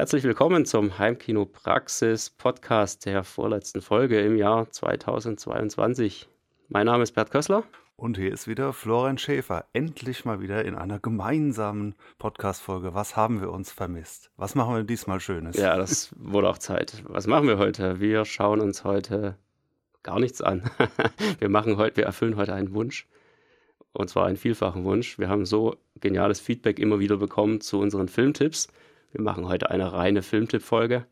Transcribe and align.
Herzlich 0.00 0.24
willkommen 0.24 0.64
zum 0.64 0.98
Heimkino 0.98 1.44
Praxis 1.44 2.30
Podcast 2.30 3.04
der 3.04 3.22
vorletzten 3.22 3.82
Folge 3.82 4.18
im 4.18 4.34
Jahr 4.34 4.70
2022. 4.70 6.26
Mein 6.68 6.86
Name 6.86 7.02
ist 7.02 7.12
Bert 7.12 7.30
Kössler. 7.30 7.64
Und 7.96 8.16
hier 8.16 8.32
ist 8.32 8.48
wieder 8.48 8.72
Florian 8.72 9.18
Schäfer. 9.18 9.66
Endlich 9.74 10.24
mal 10.24 10.40
wieder 10.40 10.64
in 10.64 10.74
einer 10.74 10.98
gemeinsamen 10.98 11.96
Podcast-Folge. 12.16 12.94
Was 12.94 13.14
haben 13.14 13.42
wir 13.42 13.52
uns 13.52 13.72
vermisst? 13.72 14.30
Was 14.38 14.54
machen 14.54 14.74
wir 14.74 14.84
diesmal 14.84 15.20
Schönes? 15.20 15.58
Ja, 15.58 15.76
das 15.76 16.14
wurde 16.16 16.48
auch 16.48 16.56
Zeit. 16.56 17.02
Was 17.06 17.26
machen 17.26 17.46
wir 17.46 17.58
heute? 17.58 18.00
Wir 18.00 18.24
schauen 18.24 18.60
uns 18.60 18.84
heute 18.84 19.36
gar 20.02 20.18
nichts 20.18 20.40
an. 20.40 20.62
wir 21.40 21.50
machen 21.50 21.76
heute, 21.76 21.98
wir 21.98 22.04
erfüllen 22.04 22.36
heute 22.36 22.54
einen 22.54 22.72
Wunsch. 22.72 23.06
Und 23.92 24.08
zwar 24.08 24.24
einen 24.24 24.38
vielfachen 24.38 24.84
Wunsch. 24.84 25.18
Wir 25.18 25.28
haben 25.28 25.44
so 25.44 25.76
geniales 25.96 26.40
Feedback 26.40 26.78
immer 26.78 27.00
wieder 27.00 27.18
bekommen 27.18 27.60
zu 27.60 27.78
unseren 27.78 28.08
Filmtipps. 28.08 28.68
Wir 29.12 29.22
machen 29.22 29.48
heute 29.48 29.70
eine 29.70 29.92
reine 29.92 30.22
Filmtipp-Folge. 30.22 31.06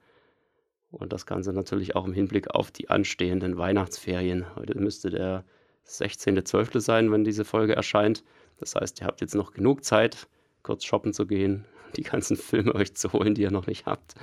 Und 0.91 1.13
das 1.13 1.27
Ganze 1.27 1.53
natürlich 1.53 1.97
auch 1.97 2.07
im 2.07 2.13
Hinblick 2.13 2.51
auf 2.51 2.71
die 2.71 2.89
anstehenden 2.89 3.59
Weihnachtsferien. 3.59 4.47
Heute 4.57 4.79
müsste 4.79 5.11
der 5.11 5.45
16.12. 5.87 6.81
sein, 6.81 7.13
wenn 7.13 7.25
diese 7.25 7.45
Folge 7.45 7.75
erscheint. 7.75 8.25
Das 8.59 8.75
heißt, 8.75 9.01
ihr 9.01 9.07
habt 9.07 9.21
jetzt 9.21 9.35
noch 9.35 9.53
genug 9.53 9.85
Zeit, 9.85 10.29
kurz 10.63 10.85
shoppen 10.85 11.13
zu 11.13 11.27
gehen, 11.27 11.67
die 11.97 12.03
ganzen 12.03 12.37
Filme 12.37 12.75
euch 12.75 12.95
zu 12.95 13.13
holen, 13.13 13.35
die 13.35 13.43
ihr 13.43 13.51
noch 13.51 13.67
nicht 13.67 13.87
habt. 13.87 14.15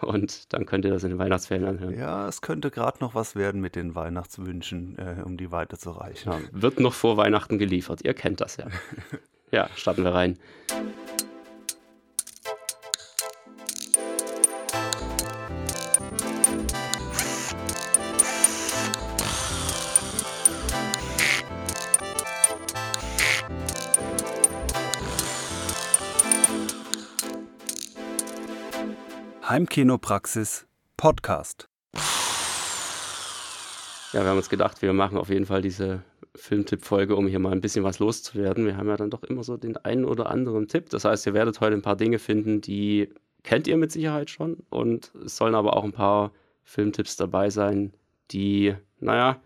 Und 0.00 0.52
dann 0.52 0.66
könnt 0.66 0.84
ihr 0.84 0.90
das 0.90 1.04
in 1.04 1.10
den 1.10 1.18
Weihnachtsferien 1.18 1.66
anhören. 1.66 1.96
Ja, 1.96 2.28
es 2.28 2.40
könnte 2.40 2.70
gerade 2.70 2.98
noch 3.00 3.14
was 3.14 3.34
werden 3.36 3.60
mit 3.60 3.76
den 3.76 3.94
Weihnachtswünschen, 3.94 4.98
äh, 4.98 5.22
um 5.24 5.36
die 5.36 5.50
weiterzureichen. 5.50 6.32
Ja, 6.32 6.40
wird 6.52 6.80
noch 6.80 6.94
vor 6.94 7.16
Weihnachten 7.16 7.58
geliefert. 7.58 8.00
Ihr 8.04 8.14
kennt 8.14 8.40
das 8.40 8.56
ja. 8.56 8.66
ja, 9.50 9.68
starten 9.74 10.04
wir 10.04 10.14
rein. 10.14 10.38
Heimkinopraxis 29.52 30.66
Podcast. 30.96 31.68
Ja, 34.14 34.22
wir 34.22 34.24
haben 34.24 34.38
uns 34.38 34.48
gedacht, 34.48 34.80
wir 34.80 34.94
machen 34.94 35.18
auf 35.18 35.28
jeden 35.28 35.44
Fall 35.44 35.60
diese 35.60 36.02
Filmtipp-Folge, 36.34 37.14
um 37.16 37.26
hier 37.26 37.38
mal 37.38 37.52
ein 37.52 37.60
bisschen 37.60 37.84
was 37.84 37.98
loszuwerden. 37.98 38.64
Wir 38.64 38.78
haben 38.78 38.88
ja 38.88 38.96
dann 38.96 39.10
doch 39.10 39.22
immer 39.24 39.44
so 39.44 39.58
den 39.58 39.76
einen 39.76 40.06
oder 40.06 40.30
anderen 40.30 40.68
Tipp. 40.68 40.88
Das 40.88 41.04
heißt, 41.04 41.26
ihr 41.26 41.34
werdet 41.34 41.60
heute 41.60 41.76
ein 41.76 41.82
paar 41.82 41.96
Dinge 41.96 42.18
finden, 42.18 42.62
die 42.62 43.10
kennt 43.42 43.66
ihr 43.66 43.76
mit 43.76 43.92
Sicherheit 43.92 44.30
schon. 44.30 44.56
Und 44.70 45.12
es 45.22 45.36
sollen 45.36 45.54
aber 45.54 45.76
auch 45.76 45.84
ein 45.84 45.92
paar 45.92 46.32
Filmtipps 46.64 47.16
dabei 47.16 47.50
sein, 47.50 47.92
die, 48.30 48.74
naja, 49.00 49.38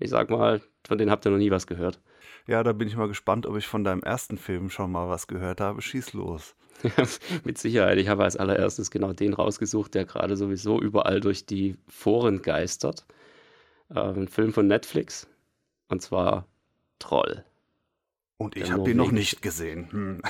ich 0.00 0.10
sag 0.10 0.30
mal, 0.30 0.60
von 0.84 0.98
denen 0.98 1.12
habt 1.12 1.24
ihr 1.24 1.30
noch 1.30 1.38
nie 1.38 1.52
was 1.52 1.68
gehört. 1.68 2.00
Ja, 2.48 2.62
da 2.62 2.72
bin 2.72 2.88
ich 2.88 2.96
mal 2.96 3.08
gespannt, 3.08 3.44
ob 3.44 3.56
ich 3.56 3.66
von 3.66 3.84
deinem 3.84 4.02
ersten 4.02 4.38
Film 4.38 4.70
schon 4.70 4.90
mal 4.90 5.06
was 5.10 5.26
gehört 5.26 5.60
habe. 5.60 5.82
Schieß 5.82 6.14
los. 6.14 6.56
Mit 7.44 7.58
Sicherheit. 7.58 7.98
Ich 7.98 8.08
habe 8.08 8.24
als 8.24 8.38
allererstes 8.38 8.90
genau 8.90 9.12
den 9.12 9.34
rausgesucht, 9.34 9.92
der 9.94 10.06
gerade 10.06 10.34
sowieso 10.34 10.80
überall 10.80 11.20
durch 11.20 11.44
die 11.44 11.76
Foren 11.88 12.40
geistert. 12.40 13.04
Äh, 13.90 14.00
ein 14.00 14.28
Film 14.28 14.54
von 14.54 14.66
Netflix. 14.66 15.28
Und 15.88 16.00
zwar 16.00 16.46
Troll. 16.98 17.44
Und 18.40 18.56
ich 18.56 18.70
habe 18.70 18.84
den 18.84 18.96
noch 18.96 19.10
nicht 19.10 19.42
gesehen. 19.42 19.90
Hm. 19.90 20.22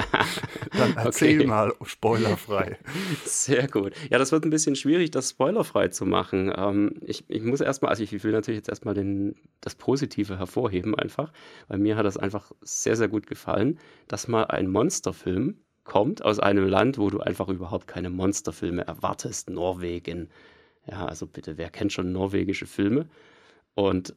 Dann 0.76 0.96
erzähl 0.96 1.38
okay. 1.38 1.46
mal, 1.46 1.72
spoilerfrei. 1.84 2.76
Sehr 3.24 3.68
gut. 3.68 3.92
Ja, 4.10 4.18
das 4.18 4.32
wird 4.32 4.44
ein 4.44 4.50
bisschen 4.50 4.74
schwierig, 4.74 5.12
das 5.12 5.30
spoilerfrei 5.30 5.86
zu 5.88 6.06
machen. 6.06 6.52
Ähm, 6.56 6.94
ich, 7.02 7.24
ich 7.28 7.42
muss 7.44 7.60
erstmal, 7.60 7.90
also 7.90 8.02
ich 8.02 8.24
will 8.24 8.32
natürlich 8.32 8.58
jetzt 8.58 8.68
erstmal 8.68 8.94
den, 8.94 9.36
das 9.60 9.76
Positive 9.76 10.38
hervorheben 10.38 10.96
einfach, 10.96 11.32
weil 11.68 11.78
mir 11.78 11.96
hat 11.96 12.04
das 12.04 12.16
einfach 12.16 12.50
sehr, 12.62 12.96
sehr 12.96 13.06
gut 13.06 13.28
gefallen, 13.28 13.78
dass 14.08 14.26
mal 14.26 14.46
ein 14.46 14.68
Monsterfilm 14.68 15.54
kommt 15.84 16.24
aus 16.24 16.40
einem 16.40 16.66
Land, 16.66 16.98
wo 16.98 17.10
du 17.10 17.20
einfach 17.20 17.46
überhaupt 17.48 17.86
keine 17.86 18.10
Monsterfilme 18.10 18.84
erwartest. 18.88 19.50
Norwegen. 19.50 20.30
Ja, 20.90 21.06
also 21.06 21.28
bitte, 21.28 21.58
wer 21.58 21.70
kennt 21.70 21.92
schon 21.92 22.10
norwegische 22.10 22.66
Filme? 22.66 23.06
Und 23.76 24.16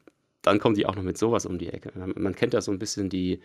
dann 0.50 0.60
kommen 0.60 0.76
die 0.76 0.86
auch 0.86 0.96
noch 0.96 1.04
mit 1.04 1.18
sowas 1.18 1.46
um 1.46 1.60
die 1.60 1.70
Ecke. 1.70 1.92
Man 2.16 2.36
kennt 2.36 2.54
ja 2.54 2.62
so 2.62 2.72
ein 2.72 2.80
bisschen 2.80 3.10
die, 3.10 3.40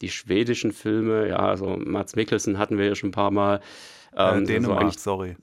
die 0.00 0.08
schwedischen 0.08 0.72
Filme. 0.72 1.28
Ja, 1.28 1.38
also 1.38 1.76
Mats 1.76 2.14
Mikkelsen 2.14 2.58
hatten 2.58 2.78
wir 2.78 2.86
ja 2.86 2.94
schon 2.94 3.08
ein 3.08 3.12
paar 3.12 3.32
Mal. 3.32 3.60
Ähm, 4.16 4.44
äh, 4.44 4.46
Dänemark, 4.46 4.94
so 4.94 5.00
sorry. 5.00 5.36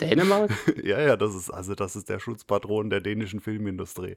Dänemark? 0.00 0.50
ja, 0.84 1.00
ja, 1.00 1.16
das 1.16 1.34
ist 1.34 1.50
also 1.50 1.74
das 1.74 1.96
ist 1.96 2.10
der 2.10 2.18
Schutzpatron 2.18 2.90
der 2.90 3.00
dänischen 3.00 3.40
Filmindustrie. 3.40 4.16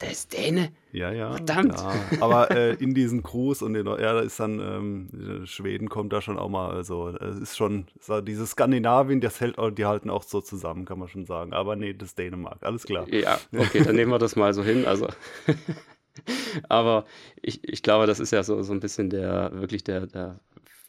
Der 0.00 0.12
ist 0.12 0.32
Däne? 0.32 0.70
Ja, 0.92 1.10
ja. 1.10 1.32
Verdammt. 1.32 1.74
Ja. 1.76 1.92
Aber 2.20 2.52
äh, 2.52 2.74
in 2.74 2.94
diesen 2.94 3.24
Crews 3.24 3.62
und 3.62 3.74
in, 3.74 3.84
ja, 3.86 3.96
da 3.96 4.20
ist 4.20 4.38
dann, 4.38 4.60
ähm, 4.60 5.44
Schweden 5.46 5.88
kommt 5.88 6.12
da 6.12 6.22
schon 6.22 6.38
auch 6.38 6.48
mal, 6.48 6.70
also 6.70 7.08
es 7.08 7.38
ist 7.38 7.56
schon, 7.56 7.86
so, 8.00 8.20
dieses 8.20 8.50
Skandinavien, 8.50 9.20
das 9.20 9.40
hält, 9.40 9.56
die 9.76 9.86
halten 9.86 10.08
auch 10.08 10.22
so 10.22 10.40
zusammen, 10.40 10.84
kann 10.84 11.00
man 11.00 11.08
schon 11.08 11.24
sagen. 11.24 11.52
Aber 11.52 11.74
nee, 11.74 11.94
das 11.94 12.10
ist 12.10 12.18
Dänemark, 12.18 12.58
alles 12.62 12.84
klar. 12.84 13.08
Ja, 13.12 13.40
okay, 13.56 13.82
dann 13.84 13.96
nehmen 13.96 14.12
wir 14.12 14.18
das 14.18 14.36
mal 14.36 14.54
so 14.54 14.62
hin. 14.62 14.86
Also. 14.86 15.08
Aber 16.68 17.04
ich, 17.42 17.66
ich 17.68 17.82
glaube, 17.82 18.06
das 18.06 18.20
ist 18.20 18.32
ja 18.32 18.42
so, 18.42 18.62
so 18.62 18.72
ein 18.72 18.80
bisschen 18.80 19.10
der, 19.10 19.50
wirklich 19.54 19.84
der, 19.84 20.06
der 20.06 20.40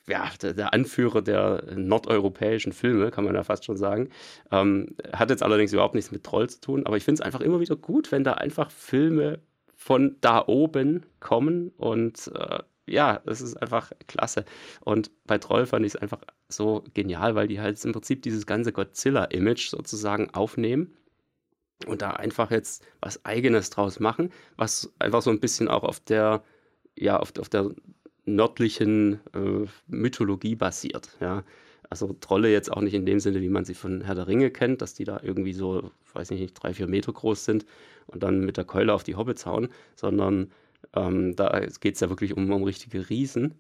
ja, 0.10 0.30
der, 0.42 0.74
Anführer 0.74 1.22
der 1.22 1.64
nordeuropäischen 1.76 2.74
Filme, 2.74 3.12
kann 3.12 3.24
man 3.24 3.36
ja 3.36 3.44
fast 3.44 3.66
schon 3.66 3.78
sagen. 3.78 4.10
Ähm, 4.52 4.96
hat 5.14 5.30
jetzt 5.30 5.44
allerdings 5.44 5.72
überhaupt 5.74 5.96
nichts 5.96 6.12
mit 6.12 6.24
Troll 6.24 6.50
zu 6.50 6.60
tun, 6.62 6.86
aber 6.86 6.98
ich 6.98 7.04
finde 7.04 7.22
es 7.22 7.26
einfach 7.26 7.42
immer 7.42 7.60
wieder 7.60 7.76
gut, 7.76 8.12
wenn 8.12 8.24
da 8.24 8.34
einfach 8.34 8.72
Filme 8.72 9.40
von 9.76 10.18
da 10.22 10.44
oben 10.46 11.06
kommen 11.20 11.72
und 11.78 12.32
äh, 12.36 12.60
ja, 12.86 13.22
das 13.26 13.42
ist 13.42 13.56
einfach 13.56 13.92
klasse. 14.08 14.46
Und 14.82 15.12
bei 15.26 15.38
Troll 15.38 15.66
fand 15.66 15.86
ich 15.86 15.94
es 15.94 16.02
einfach 16.02 16.22
so 16.50 16.84
genial, 16.94 17.36
weil 17.36 17.48
die 17.48 17.62
halt 17.62 17.84
im 17.86 17.92
Prinzip 17.92 18.24
dieses 18.24 18.46
ganze 18.46 18.74
Godzilla-Image 18.74 19.70
sozusagen 19.70 20.32
aufnehmen 20.32 20.98
und 21.86 22.02
da 22.02 22.12
einfach 22.12 22.52
jetzt 22.52 22.84
was 23.00 23.24
Eigenes 23.26 23.70
draus 23.70 24.00
machen, 24.00 24.32
was 24.58 24.92
einfach 25.00 25.22
so 25.22 25.30
ein 25.30 25.40
bisschen 25.40 25.68
auch 25.68 25.84
auf 25.84 26.00
der, 26.00 26.44
ja, 26.98 27.18
auf, 27.18 27.32
auf 27.40 27.50
der 27.50 27.70
nördlichen 28.36 29.20
äh, 29.34 29.68
Mythologie 29.88 30.56
basiert. 30.56 31.10
Ja. 31.20 31.44
Also 31.90 32.16
Trolle 32.20 32.52
jetzt 32.52 32.72
auch 32.72 32.82
nicht 32.82 32.94
in 32.94 33.06
dem 33.06 33.20
Sinne, 33.20 33.42
wie 33.42 33.50
man 33.50 33.66
sie 33.66 33.74
von 33.74 34.02
Herr 34.02 34.16
der 34.16 34.28
Ringe 34.28 34.52
kennt, 34.52 34.82
dass 34.82 34.94
die 34.94 35.06
da 35.06 35.20
irgendwie 35.24 35.54
so, 35.54 35.92
weiß 36.14 36.30
nicht, 36.32 36.54
drei, 36.54 36.74
vier 36.74 36.88
Meter 36.88 37.12
groß 37.12 37.46
sind 37.46 37.66
und 38.08 38.22
dann 38.22 38.42
mit 38.42 38.58
der 38.58 38.66
Keule 38.66 38.94
auf 38.94 39.04
die 39.04 39.16
Hobbits 39.16 39.46
hauen, 39.46 39.70
sondern 39.96 40.52
ähm, 40.96 41.36
da 41.36 41.60
geht 41.80 41.96
es 41.96 42.02
ja 42.02 42.10
wirklich 42.10 42.36
um, 42.36 42.52
um 42.52 42.64
richtige 42.64 43.10
Riesen, 43.10 43.56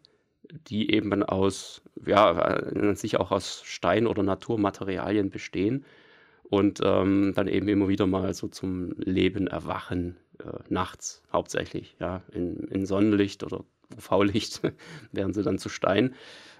die 0.68 0.91
eben 0.91 1.24
aus, 1.24 1.81
ja, 2.06 2.96
sich 2.96 3.18
auch 3.18 3.31
aus 3.31 3.62
Stein 3.66 4.08
oder 4.08 4.24
Naturmaterialien 4.24 5.29
bestehen 5.29 5.85
und 6.44 6.81
ähm, 6.84 7.34
dann 7.35 7.47
eben 7.47 7.68
immer 7.68 7.88
wieder 7.88 8.08
mal 8.08 8.34
so 8.34 8.47
zum 8.47 8.94
Leben 8.97 9.47
erwachen, 9.47 10.18
äh, 10.40 10.59
nachts 10.69 11.22
hauptsächlich, 11.31 11.96
ja, 12.00 12.22
in, 12.31 12.68
in 12.69 12.85
Sonnenlicht 12.85 13.44
oder 13.44 13.63
UV-Licht 13.98 14.62
werden 15.12 15.34
sie 15.34 15.44
dann 15.44 15.58
zu 15.58 15.70
Stein. 15.70 16.16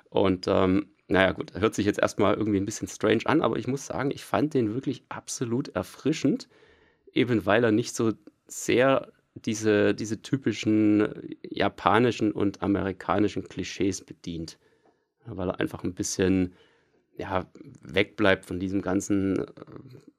Und 0.10 0.48
ähm, 0.48 0.88
naja, 1.08 1.32
gut, 1.32 1.54
hört 1.54 1.76
sich 1.76 1.86
jetzt 1.86 2.00
erstmal 2.00 2.36
irgendwie 2.36 2.60
ein 2.60 2.66
bisschen 2.66 2.88
strange 2.88 3.26
an, 3.26 3.42
aber 3.42 3.58
ich 3.58 3.68
muss 3.68 3.86
sagen, 3.86 4.12
ich 4.12 4.24
fand 4.24 4.54
den 4.54 4.74
wirklich 4.74 5.04
absolut 5.10 5.70
erfrischend, 5.70 6.48
eben 7.14 7.46
weil 7.46 7.64
er 7.64 7.72
nicht 7.72 7.96
so 7.96 8.14
sehr 8.48 9.12
diese, 9.34 9.94
diese 9.96 10.22
typischen 10.22 11.36
japanischen 11.42 12.32
und 12.32 12.62
amerikanischen 12.62 13.48
Klischees 13.48 14.02
bedient. 14.02 14.58
Weil 15.26 15.50
er 15.50 15.60
einfach 15.60 15.84
ein 15.84 15.94
bisschen 15.94 16.54
ja, 17.20 17.46
wegbleibt 17.82 18.46
von 18.46 18.60
diesem 18.60 18.82
ganzen, 18.82 19.40
äh, 19.40 19.46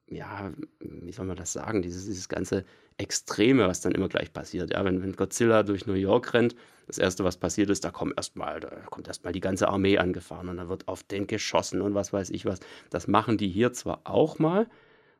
ja, 0.07 0.51
wie 0.79 1.11
soll 1.11 1.25
man 1.25 1.35
das 1.35 1.51
sagen, 1.51 1.81
dieses, 1.81 2.05
dieses 2.05 2.29
ganze 2.29 2.63
Extreme, 2.97 3.67
was 3.67 3.81
dann 3.81 3.93
immer 3.93 4.07
gleich 4.07 4.31
passiert. 4.31 4.71
Ja, 4.71 4.85
wenn, 4.85 5.01
wenn 5.01 5.13
Godzilla 5.13 5.63
durch 5.63 5.87
New 5.87 5.93
York 5.93 6.33
rennt, 6.35 6.55
das 6.85 6.99
erste, 6.99 7.23
was 7.23 7.37
passiert 7.37 7.71
ist, 7.71 7.83
da 7.83 7.89
kommt 7.89 8.13
erstmal, 8.17 8.59
da 8.59 8.69
kommt 8.91 9.07
erstmal 9.07 9.33
die 9.33 9.39
ganze 9.39 9.67
Armee 9.67 9.97
angefahren 9.97 10.47
und 10.47 10.57
dann 10.57 10.69
wird 10.69 10.87
auf 10.87 11.01
den 11.01 11.25
geschossen 11.25 11.81
und 11.81 11.95
was 11.95 12.13
weiß 12.13 12.29
ich 12.29 12.45
was. 12.45 12.59
Das 12.91 13.07
machen 13.07 13.37
die 13.37 13.49
hier 13.49 13.73
zwar 13.73 14.01
auch 14.03 14.37
mal, 14.37 14.67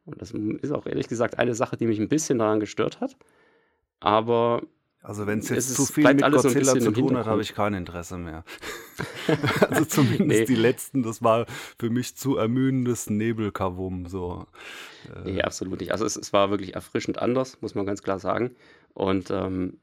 und 0.06 0.22
das 0.22 0.32
ist 0.32 0.72
auch 0.72 0.86
ehrlich 0.86 1.08
gesagt 1.08 1.40
eine 1.40 1.56
Sache, 1.56 1.78
die 1.78 1.88
mich 1.88 2.00
ein 2.00 2.10
bisschen 2.10 2.38
daran 2.38 2.60
gestört 2.60 3.02
hat, 3.02 3.18
aber 4.00 4.62
also 5.04 5.26
wenn 5.26 5.40
es 5.40 5.50
jetzt 5.50 5.74
zu 5.76 5.86
viel 5.86 6.04
mit 6.04 6.22
Godzilla 6.22 6.80
zu 6.80 6.92
tun 6.92 7.18
hat, 7.18 7.26
habe 7.26 7.42
ich 7.42 7.56
kein 7.56 7.74
Interesse 7.74 8.18
mehr. 8.18 8.44
also 9.70 9.86
zumindest 9.86 10.28
nee. 10.28 10.46
die 10.46 10.56
letzten, 10.56 11.02
das 11.02 11.24
war 11.24 11.48
für 11.80 11.90
mich 11.90 12.16
zu 12.16 12.38
ermüdendes 12.38 13.10
Nebelkavum. 13.10 14.06
So. 14.06 14.46
Nee, 15.26 15.42
absolut 15.42 15.80
nicht. 15.80 15.92
Also 15.92 16.06
es, 16.06 16.16
es, 16.16 16.34
war 16.34 16.52
wirklich 16.52 16.76
erfrischend 16.76 17.20
anders, 17.20 17.60
muss 17.62 17.74
man 17.74 17.88
ganz 17.88 18.04
klar 18.04 18.20
sagen. 18.20 18.56
Und 18.94 19.32
ähm, 19.32 19.80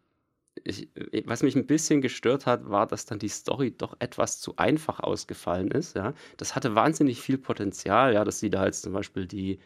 ich, 0.62 0.88
äh, 0.96 1.24
was 1.26 1.42
mich 1.42 1.56
ein 1.56 1.66
bisschen 1.66 2.00
gestört 2.00 2.46
hat, 2.46 2.68
war, 2.70 2.86
dass 2.86 3.04
dann 3.04 3.18
die 3.18 3.28
Story 3.28 3.74
doch 3.76 3.96
etwas 3.98 4.40
zu 4.40 4.56
einfach 4.56 5.00
ausgefallen 5.00 5.72
ist, 5.72 5.96
ja. 5.96 6.14
Das 6.36 6.54
hatte 6.54 6.76
wahnsinnig 6.76 7.20
viel 7.20 7.38
Potenzial, 7.38 8.14
ja, 8.14 8.24
dass 8.24 8.38
sie 8.38 8.50
da 8.50 8.66
jetzt 8.66 8.82
zum 8.82 8.92
Beispiel 8.92 9.26
die 9.26 9.58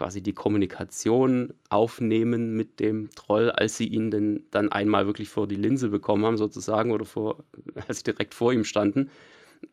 quasi 0.00 0.22
die 0.22 0.32
Kommunikation 0.32 1.52
aufnehmen 1.68 2.56
mit 2.56 2.80
dem 2.80 3.10
Troll, 3.10 3.50
als 3.50 3.76
sie 3.76 3.86
ihn 3.86 4.10
denn 4.10 4.46
dann 4.50 4.72
einmal 4.72 5.04
wirklich 5.04 5.28
vor 5.28 5.46
die 5.46 5.56
Linse 5.56 5.90
bekommen 5.90 6.24
haben, 6.24 6.38
sozusagen, 6.38 6.90
oder 6.90 7.04
vor, 7.04 7.44
als 7.86 7.98
sie 7.98 8.04
direkt 8.04 8.32
vor 8.32 8.50
ihm 8.50 8.64
standen. 8.64 9.10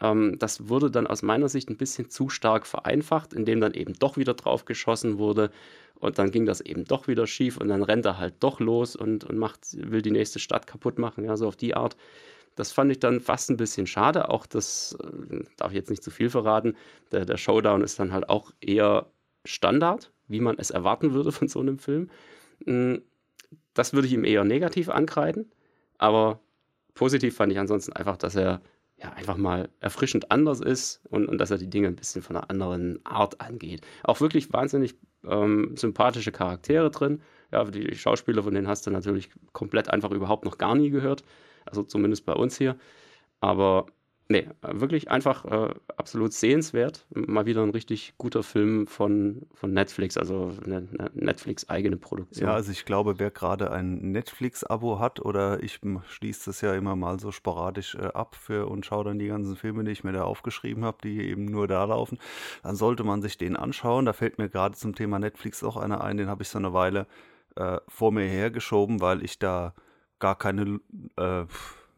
Ähm, 0.02 0.36
das 0.38 0.68
wurde 0.68 0.92
dann 0.92 1.08
aus 1.08 1.22
meiner 1.22 1.48
Sicht 1.48 1.70
ein 1.70 1.78
bisschen 1.78 2.10
zu 2.10 2.28
stark 2.28 2.68
vereinfacht, 2.68 3.32
indem 3.32 3.62
dann 3.62 3.74
eben 3.74 3.94
doch 3.94 4.18
wieder 4.18 4.34
drauf 4.34 4.66
geschossen 4.66 5.18
wurde 5.18 5.50
und 5.96 6.20
dann 6.20 6.30
ging 6.30 6.46
das 6.46 6.60
eben 6.60 6.84
doch 6.84 7.08
wieder 7.08 7.26
schief 7.26 7.56
und 7.56 7.70
dann 7.70 7.82
rennt 7.82 8.06
er 8.06 8.18
halt 8.18 8.36
doch 8.42 8.60
los 8.60 8.98
und, 8.98 9.24
und 9.24 9.38
macht, 9.38 9.62
will 9.78 10.02
die 10.02 10.12
nächste 10.12 10.40
Stadt 10.40 10.68
kaputt 10.68 11.00
machen, 11.00 11.24
ja, 11.24 11.38
so 11.38 11.48
auf 11.48 11.56
die 11.56 11.74
Art. 11.74 11.96
Das 12.56 12.74
fand 12.74 12.92
ich 12.92 13.00
dann 13.00 13.22
fast 13.22 13.50
ein 13.50 13.56
bisschen 13.56 13.88
schade. 13.88 14.30
Auch 14.30 14.46
das 14.46 14.98
äh, 15.02 15.46
darf 15.56 15.72
ich 15.72 15.78
jetzt 15.78 15.90
nicht 15.90 16.04
zu 16.04 16.12
viel 16.12 16.30
verraten. 16.30 16.76
Der, 17.14 17.24
der 17.24 17.38
Showdown 17.38 17.82
ist 17.82 17.98
dann 17.98 18.12
halt 18.12 18.28
auch 18.28 18.52
eher 18.60 19.08
Standard, 19.48 20.12
wie 20.28 20.40
man 20.40 20.58
es 20.58 20.72
erwarten 20.72 21.14
würde 21.14 21.32
von 21.32 21.48
so 21.48 21.60
einem 21.60 21.80
Film. 21.80 22.10
Hm, 22.66 23.02
das 23.74 23.94
würde 23.94 24.08
ich 24.08 24.14
ihm 24.14 24.24
eher 24.24 24.44
negativ 24.44 24.90
ankreiden, 24.90 25.52
aber 25.98 26.40
positiv 26.94 27.36
fand 27.36 27.52
ich 27.52 27.60
ansonsten 27.60 27.94
einfach, 27.94 28.18
dass 28.18 28.36
er 28.36 28.62
ja, 28.98 29.14
einfach 29.14 29.38
mal 29.38 29.70
erfrischend 29.80 30.32
anders 30.32 30.60
ist 30.60 31.02
und, 31.10 31.28
und 31.28 31.38
dass 31.38 31.52
er 31.52 31.60
die 31.60 31.70
Dinge 31.70 31.88
ein 31.88 31.96
bisschen 31.96 32.24
von 32.24 32.36
einer 32.36 32.50
anderen 32.50 33.00
Art 33.06 33.40
angeht. 33.40 33.86
Auch 34.04 34.22
wirklich 34.22 34.52
wahnsinnig 34.52 34.96
ähm, 35.24 35.78
sympathische 35.78 36.32
Charaktere 36.32 36.90
drin. 36.90 37.22
Ja, 37.52 37.64
die 37.66 37.96
Schauspieler, 37.96 38.42
von 38.42 38.54
denen 38.54 38.68
hast 38.68 38.88
du 38.88 38.92
natürlich 38.92 39.30
komplett 39.54 39.90
einfach 39.90 40.12
überhaupt 40.12 40.46
noch 40.46 40.58
gar 40.58 40.74
nie 40.74 40.90
gehört. 40.90 41.24
Also 41.66 41.84
zumindest 41.84 42.26
bei 42.26 42.34
uns 42.34 42.58
hier. 42.58 42.76
Aber 43.40 43.86
Nee, 44.30 44.50
wirklich 44.62 45.10
einfach 45.10 45.46
äh, 45.46 45.74
absolut 45.96 46.34
sehenswert. 46.34 47.06
Mal 47.14 47.46
wieder 47.46 47.64
ein 47.64 47.70
richtig 47.70 48.14
guter 48.18 48.44
Film 48.44 48.86
von, 48.86 49.48
von 49.54 49.72
Netflix, 49.72 50.18
also 50.18 50.52
eine, 50.66 50.88
eine 50.98 51.12
Netflix-eigene 51.14 51.96
Produktion. 51.96 52.50
Ja, 52.50 52.54
also 52.54 52.72
ich 52.72 52.84
glaube, 52.84 53.20
wer 53.20 53.32
gerade 53.32 53.72
ein 53.72 54.12
Netflix-Abo 54.12 55.00
hat 55.00 55.22
oder 55.22 55.64
ich 55.64 55.80
schließe 56.10 56.46
das 56.46 56.60
ja 56.60 56.74
immer 56.74 56.98
mal 56.98 57.20
so 57.22 57.32
sporadisch 57.32 57.96
äh, 57.96 58.08
ab 58.08 58.36
für 58.36 58.68
und 58.68 58.86
schaue 58.86 59.06
dann 59.06 59.20
die 59.20 59.28
ganzen 59.28 59.56
Filme, 59.56 59.86
die 59.86 59.92
ich 59.92 60.04
mir 60.04 60.12
da 60.12 60.24
aufgeschrieben 60.24 60.84
habe, 60.84 60.98
die 61.04 61.22
eben 61.22 61.46
nur 61.46 61.68
da 61.70 61.86
laufen, 61.86 62.20
dann 62.64 62.76
sollte 62.76 63.06
man 63.06 63.22
sich 63.22 63.38
den 63.38 63.56
anschauen. 63.56 64.06
Da 64.06 64.12
fällt 64.12 64.40
mir 64.40 64.50
gerade 64.50 64.76
zum 64.76 64.94
Thema 64.94 65.20
Netflix 65.20 65.64
auch 65.64 65.78
einer 65.78 66.04
ein, 66.04 66.18
den 66.18 66.28
habe 66.28 66.44
ich 66.44 66.50
so 66.50 66.58
eine 66.58 66.74
Weile 66.74 67.08
äh, 67.56 67.78
vor 67.88 68.12
mir 68.12 68.26
hergeschoben, 68.26 69.00
weil 69.00 69.24
ich 69.24 69.40
da 69.40 69.74
gar 70.20 70.38
keine 70.38 70.80
äh, 71.16 71.46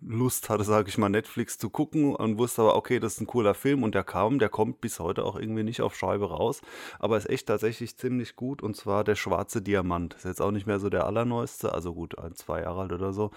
Lust 0.02 0.50
hatte, 0.50 0.64
sage 0.64 0.90
ich 0.90 0.98
mal, 0.98 1.10
Netflix 1.10 1.58
zu 1.58 1.70
gucken 1.70 2.16
und 2.16 2.38
wusste 2.38 2.62
aber, 2.62 2.76
okay, 2.76 3.00
das 3.00 3.14
ist 3.14 3.22
ein 3.22 3.28
cooler 3.28 3.54
Film 3.54 3.84
und 3.84 3.96
der 3.96 4.04
kam, 4.04 4.40
der 4.40 4.50
kommt 4.50 4.82
bis 4.82 5.00
heute 5.00 5.26
auch 5.26 5.38
irgendwie 5.38 5.64
nicht 5.64 5.82
auf 5.82 5.96
Scheibe 5.96 6.30
raus, 6.30 6.62
aber 7.00 7.18
ist 7.18 7.30
echt 7.30 7.48
tatsächlich 7.48 7.98
ziemlich 7.98 8.36
gut 8.36 8.62
und 8.62 8.76
zwar 8.76 9.04
der 9.04 9.16
Schwarze 9.16 9.62
Diamant. 9.62 10.14
Ist 10.14 10.26
jetzt 10.26 10.42
auch 10.42 10.52
nicht 10.52 10.68
mehr 10.68 10.80
so 10.80 10.90
der 10.90 11.06
allerneueste, 11.06 11.74
also 11.74 11.94
gut, 11.94 12.18
ein, 12.18 12.36
zwei 12.36 12.62
Jahre 12.62 12.82
alt 12.82 12.94
oder 12.94 13.12
so. 13.12 13.32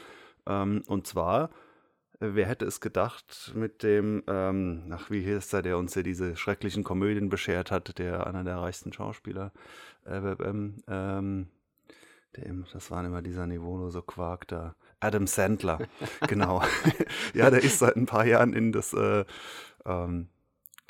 Ähm, 0.47 0.83
und 0.87 1.07
zwar, 1.07 1.51
äh, 2.21 2.31
wer 2.35 2.47
hätte 2.47 2.65
es 2.65 2.81
gedacht 2.81 3.53
mit 3.55 3.83
dem, 3.83 4.23
ähm, 4.29 4.85
ach, 4.91 5.11
wie 5.11 5.23
hieß 5.23 5.53
er, 5.55 5.63
der 5.63 5.79
uns 5.79 5.95
ja 5.95 6.03
diese 6.03 6.37
schrecklichen 6.37 6.85
Komödien 6.85 7.29
beschert 7.29 7.71
hat, 7.71 7.99
der 7.99 8.27
einer 8.27 8.45
der 8.45 8.59
reichsten 8.59 8.93
Schauspieler, 8.93 9.53
äh, 10.07 10.19
ähm, 10.19 10.83
ähm, 10.89 11.49
der, 12.37 12.55
das 12.73 12.91
war 12.91 13.05
immer 13.05 13.23
dieser 13.23 13.47
niveaulose 13.47 14.03
Quark 14.03 14.49
da. 14.49 14.77
Adam 15.03 15.27
Sandler, 15.27 15.79
genau. 16.29 16.63
ja, 17.35 17.51
der 17.51 17.63
ist 17.63 17.79
seit 17.81 17.97
ein 17.97 18.07
paar 18.07 18.25
Jahren 18.27 18.53
in 18.53 18.73
das 18.73 18.93
äh, 18.93 19.25
ähm, 19.85 20.29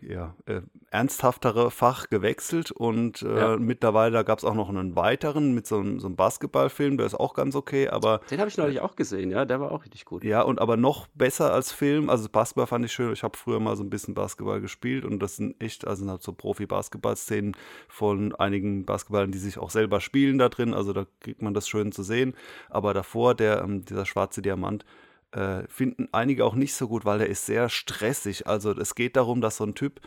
ja, 0.09 0.35
äh, 0.47 0.61
ernsthaftere 0.91 1.71
Fach 1.71 2.09
gewechselt 2.09 2.71
und 2.71 3.23
äh, 3.23 3.37
ja. 3.37 3.57
mittlerweile 3.57 4.25
gab 4.25 4.39
es 4.39 4.45
auch 4.45 4.55
noch 4.55 4.69
einen 4.69 4.97
weiteren 4.97 5.55
mit 5.55 5.67
so, 5.67 5.79
einem, 5.79 6.01
so 6.01 6.07
einem 6.07 6.17
Basketballfilm, 6.17 6.97
der 6.97 7.07
ist 7.07 7.15
auch 7.15 7.35
ganz 7.35 7.55
okay, 7.55 7.89
aber. 7.89 8.21
Den 8.31 8.39
habe 8.39 8.49
ich 8.49 8.59
neulich 8.59 8.81
auch 8.81 8.97
gesehen, 8.97 9.31
ja, 9.31 9.45
der 9.45 9.61
war 9.61 9.73
auch 9.73 9.85
richtig 9.85 10.05
gut. 10.05 10.25
Ja, 10.25 10.43
und 10.43 10.61
aber 10.61 10.77
noch 10.77 11.07
besser 11.15 11.53
als 11.53 11.73
Film. 11.73 12.11
Also 12.11 12.29
Basketball 12.29 12.67
fand 12.67 12.85
ich 12.85 12.93
schön. 12.93 13.13
Ich 13.13 13.23
habe 13.23 13.37
früher 13.37 13.61
mal 13.61 13.77
so 13.77 13.83
ein 13.83 13.91
bisschen 13.91 14.15
Basketball 14.15 14.61
gespielt 14.61 15.05
und 15.05 15.21
das 15.21 15.37
sind 15.37 15.61
echt, 15.61 15.87
also 15.87 16.01
sind 16.01 16.11
halt 16.11 16.23
so 16.23 16.33
Profi-Basketball-Szenen 16.33 17.57
von 17.89 18.35
einigen 18.35 18.85
Basketballern, 18.85 19.33
die 19.33 19.39
sich 19.39 19.59
auch 19.59 19.71
selber 19.71 20.01
spielen 20.01 20.39
da 20.39 20.49
drin. 20.49 20.75
Also 20.75 20.93
da 20.93 21.07
kriegt 21.21 21.43
man 21.43 21.55
das 21.55 21.69
schön 21.69 21.93
zu 21.93 22.03
sehen. 22.03 22.35
Aber 22.71 22.95
davor, 22.95 23.35
der, 23.35 23.63
ähm, 23.63 23.85
dieser 23.85 24.07
schwarze 24.07 24.43
Diamant, 24.43 24.85
äh, 25.33 25.63
finden 25.69 26.09
einige 26.13 26.45
auch 26.45 26.55
nicht 26.55 26.75
so 26.75 26.89
gut, 26.89 27.05
weil 27.05 27.19
der 27.19 27.29
ist 27.29 27.47
sehr 27.47 27.69
stressig. 27.69 28.47
Also 28.47 28.73
es 28.73 28.95
geht 28.95 29.17
darum, 29.17 29.41
dass 29.41 29.57
so 29.57 29.65
ein 29.65 29.75
Typ 29.75 30.01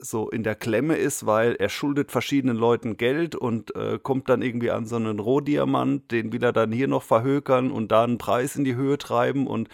so 0.00 0.28
in 0.28 0.42
der 0.42 0.54
Klemme 0.54 0.96
ist, 0.96 1.26
weil 1.26 1.54
er 1.54 1.68
schuldet 1.68 2.10
verschiedenen 2.10 2.56
Leuten 2.56 2.96
Geld 2.96 3.34
und 3.36 3.74
äh, 3.76 3.98
kommt 4.02 4.28
dann 4.28 4.42
irgendwie 4.42 4.70
an 4.70 4.86
so 4.86 4.96
einen 4.96 5.20
Rohdiamant, 5.20 6.10
den 6.10 6.32
will 6.32 6.42
er 6.42 6.52
dann 6.52 6.72
hier 6.72 6.88
noch 6.88 7.02
verhökern 7.02 7.70
und 7.70 7.92
da 7.92 8.04
einen 8.04 8.18
Preis 8.18 8.56
in 8.56 8.64
die 8.64 8.74
Höhe 8.74 8.98
treiben 8.98 9.46
und 9.46 9.68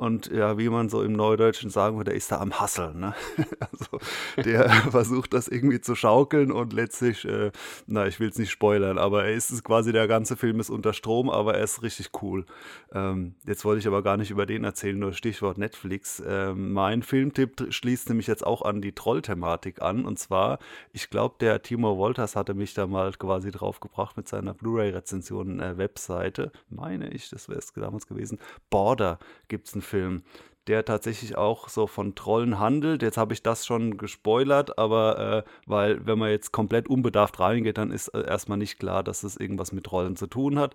und 0.00 0.32
ja, 0.32 0.56
wie 0.56 0.70
man 0.70 0.88
so 0.88 1.02
im 1.02 1.12
Neudeutschen 1.12 1.68
sagen 1.68 1.98
würde, 1.98 2.12
ist 2.12 2.32
da 2.32 2.40
am 2.40 2.58
Hasseln. 2.58 3.00
Ne? 3.00 3.14
Also 3.60 3.98
der 4.42 4.68
versucht 4.90 5.34
das 5.34 5.46
irgendwie 5.46 5.80
zu 5.80 5.94
schaukeln 5.94 6.50
und 6.50 6.72
letztlich, 6.72 7.24
äh, 7.26 7.52
na, 7.86 8.06
ich 8.06 8.18
will 8.18 8.30
es 8.30 8.38
nicht 8.38 8.50
spoilern, 8.50 8.96
aber 8.96 9.24
er 9.24 9.34
ist 9.34 9.62
quasi, 9.62 9.92
der 9.92 10.08
ganze 10.08 10.36
Film 10.36 10.58
ist 10.58 10.70
unter 10.70 10.94
Strom, 10.94 11.28
aber 11.28 11.54
er 11.54 11.64
ist 11.64 11.82
richtig 11.82 12.10
cool. 12.22 12.46
Ähm, 12.92 13.34
jetzt 13.46 13.64
wollte 13.66 13.80
ich 13.80 13.86
aber 13.86 14.02
gar 14.02 14.16
nicht 14.16 14.30
über 14.30 14.46
den 14.46 14.64
erzählen, 14.64 14.98
nur 14.98 15.12
Stichwort 15.12 15.58
Netflix. 15.58 16.22
Ähm, 16.26 16.72
mein 16.72 17.02
Filmtipp 17.02 17.66
schließt 17.68 18.08
nämlich 18.08 18.26
jetzt 18.26 18.46
auch 18.46 18.62
an 18.62 18.80
die 18.80 18.92
Troll-Thematik 18.92 19.82
an. 19.82 20.06
Und 20.06 20.18
zwar, 20.18 20.58
ich 20.92 21.10
glaube, 21.10 21.36
der 21.40 21.60
Timo 21.62 21.98
Wolters 21.98 22.36
hatte 22.36 22.54
mich 22.54 22.72
da 22.72 22.86
mal 22.86 23.12
quasi 23.12 23.50
draufgebracht 23.50 24.16
mit 24.16 24.28
seiner 24.28 24.54
Blu-ray-Rezension-Webseite. 24.54 26.44
Äh, 26.44 26.74
Meine 26.74 27.10
ich, 27.10 27.28
das 27.28 27.48
wäre 27.50 27.58
es 27.58 27.72
damals 27.74 28.06
gewesen. 28.06 28.38
Border 28.70 29.18
gibt 29.48 29.68
es 29.68 29.74
einen 29.74 29.82
Film, 29.90 30.22
der 30.66 30.84
tatsächlich 30.84 31.36
auch 31.36 31.68
so 31.68 31.86
von 31.86 32.14
Trollen 32.14 32.58
handelt. 32.58 33.02
Jetzt 33.02 33.16
habe 33.16 33.32
ich 33.34 33.42
das 33.42 33.66
schon 33.66 33.96
gespoilert, 33.96 34.78
aber 34.78 35.44
äh, 35.44 35.50
weil 35.66 36.06
wenn 36.06 36.18
man 36.18 36.30
jetzt 36.30 36.52
komplett 36.52 36.88
unbedarft 36.88 37.40
reingeht, 37.40 37.76
dann 37.76 37.90
ist 37.90 38.08
äh, 38.08 38.24
erstmal 38.26 38.58
nicht 38.58 38.78
klar, 38.78 39.02
dass 39.02 39.24
es 39.24 39.36
irgendwas 39.36 39.72
mit 39.72 39.84
Trollen 39.84 40.16
zu 40.16 40.26
tun 40.26 40.58
hat. 40.58 40.74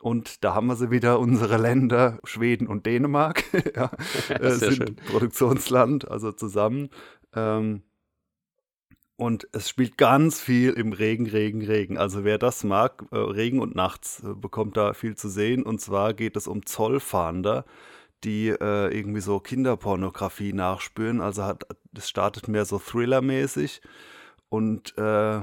Und 0.00 0.44
da 0.44 0.54
haben 0.54 0.66
wir 0.66 0.76
sie 0.76 0.90
wieder, 0.90 1.18
unsere 1.18 1.56
Länder, 1.56 2.18
Schweden 2.24 2.66
und 2.66 2.86
Dänemark, 2.86 3.44
ja, 3.76 3.90
äh, 4.28 4.50
sind 4.50 4.74
schön. 4.74 4.96
Produktionsland, 4.96 6.10
also 6.10 6.32
zusammen. 6.32 6.88
Ähm, 7.34 7.82
und 9.16 9.48
es 9.50 9.68
spielt 9.68 9.98
ganz 9.98 10.40
viel 10.40 10.70
im 10.70 10.92
Regen, 10.92 11.26
Regen, 11.26 11.62
Regen. 11.62 11.98
Also 11.98 12.22
wer 12.22 12.38
das 12.38 12.62
mag, 12.62 13.04
äh, 13.10 13.16
Regen 13.16 13.60
und 13.60 13.74
nachts, 13.74 14.22
äh, 14.22 14.34
bekommt 14.34 14.76
da 14.76 14.94
viel 14.94 15.16
zu 15.16 15.28
sehen. 15.28 15.64
Und 15.64 15.80
zwar 15.80 16.14
geht 16.14 16.36
es 16.36 16.46
um 16.46 16.64
Zollfahnder 16.64 17.64
die 18.24 18.48
äh, 18.48 18.96
irgendwie 18.96 19.20
so 19.20 19.40
Kinderpornografie 19.40 20.52
nachspüren. 20.52 21.20
Also 21.20 21.44
hat 21.44 21.66
es 21.96 22.08
startet 22.08 22.48
mehr 22.48 22.64
so 22.64 22.78
Thriller-mäßig 22.78 23.80
und 24.48 24.96
äh, 24.96 25.40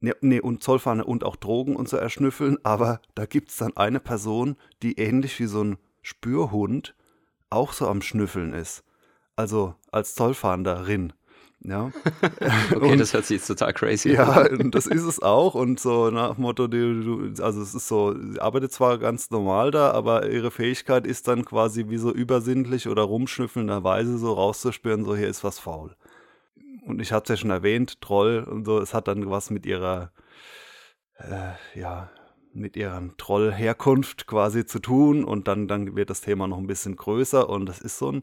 nee, 0.00 0.12
nee, 0.20 0.40
und 0.40 0.62
Zollfahne 0.62 1.04
und 1.04 1.24
auch 1.24 1.36
Drogen 1.36 1.76
und 1.76 1.88
so 1.88 1.96
erschnüffeln, 1.96 2.58
aber 2.64 3.00
da 3.14 3.26
gibt 3.26 3.50
es 3.50 3.56
dann 3.56 3.76
eine 3.76 4.00
Person, 4.00 4.56
die 4.82 4.98
ähnlich 4.98 5.38
wie 5.40 5.46
so 5.46 5.62
ein 5.62 5.78
Spürhund 6.02 6.94
auch 7.50 7.72
so 7.72 7.88
am 7.88 8.02
Schnüffeln 8.02 8.52
ist. 8.52 8.84
Also 9.36 9.74
als 9.90 10.14
Zollfahnderin. 10.14 11.12
Ja. 11.62 11.92
okay, 12.74 12.92
und, 12.92 12.98
das 12.98 13.12
hört 13.12 13.26
sich 13.26 13.38
jetzt 13.38 13.46
total 13.46 13.74
crazy 13.74 14.16
an. 14.16 14.16
Ja, 14.16 14.50
und 14.50 14.74
das 14.74 14.86
ist 14.86 15.02
es 15.02 15.20
auch. 15.20 15.54
Und 15.54 15.78
so 15.78 16.10
nach 16.10 16.34
dem 16.34 16.42
Motto, 16.42 16.66
die, 16.68 16.78
du, 16.78 17.42
also 17.42 17.60
es 17.60 17.74
ist 17.74 17.86
so, 17.86 18.14
sie 18.14 18.40
arbeitet 18.40 18.72
zwar 18.72 18.98
ganz 18.98 19.30
normal 19.30 19.70
da, 19.70 19.90
aber 19.90 20.28
ihre 20.30 20.50
Fähigkeit 20.50 21.06
ist 21.06 21.28
dann 21.28 21.44
quasi 21.44 21.88
wie 21.88 21.98
so 21.98 22.12
übersinnlich 22.12 22.88
oder 22.88 23.02
rumschnüffelnderweise 23.02 24.16
so 24.16 24.32
rauszuspüren, 24.32 25.04
so 25.04 25.14
hier 25.14 25.28
ist 25.28 25.44
was 25.44 25.58
faul. 25.58 25.94
Und 26.86 27.00
ich 27.00 27.12
hatte 27.12 27.32
es 27.32 27.38
ja 27.38 27.42
schon 27.42 27.50
erwähnt, 27.50 28.00
Troll 28.00 28.42
und 28.44 28.64
so, 28.64 28.78
es 28.78 28.94
hat 28.94 29.06
dann 29.06 29.28
was 29.28 29.50
mit 29.50 29.66
ihrer, 29.66 30.12
äh, 31.18 31.78
ja, 31.78 32.10
mit 32.54 32.74
ihren 32.74 33.16
Trollherkunft 33.18 34.26
quasi 34.26 34.64
zu 34.64 34.78
tun 34.78 35.24
und 35.24 35.46
dann, 35.46 35.68
dann 35.68 35.94
wird 35.94 36.10
das 36.10 36.22
Thema 36.22 36.48
noch 36.48 36.58
ein 36.58 36.66
bisschen 36.66 36.96
größer 36.96 37.48
und 37.48 37.66
das 37.66 37.80
ist 37.80 37.98
so 37.98 38.10
ein 38.10 38.22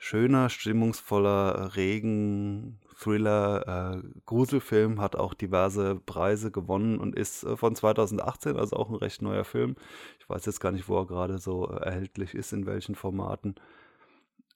schöner, 0.00 0.48
stimmungsvoller 0.48 1.76
Regen, 1.76 2.80
Thriller, 2.98 4.02
äh, 4.02 4.08
Gruselfilm, 4.24 5.00
hat 5.00 5.14
auch 5.14 5.34
diverse 5.34 6.00
Preise 6.06 6.50
gewonnen 6.50 6.98
und 6.98 7.14
ist 7.14 7.44
äh, 7.44 7.56
von 7.56 7.76
2018, 7.76 8.56
also 8.56 8.76
auch 8.76 8.88
ein 8.88 8.96
recht 8.96 9.20
neuer 9.22 9.44
Film. 9.44 9.76
Ich 10.18 10.28
weiß 10.28 10.46
jetzt 10.46 10.60
gar 10.60 10.72
nicht, 10.72 10.88
wo 10.88 10.98
er 10.98 11.06
gerade 11.06 11.38
so 11.38 11.70
äh, 11.70 11.84
erhältlich 11.84 12.34
ist, 12.34 12.52
in 12.52 12.66
welchen 12.66 12.94
Formaten. 12.94 13.56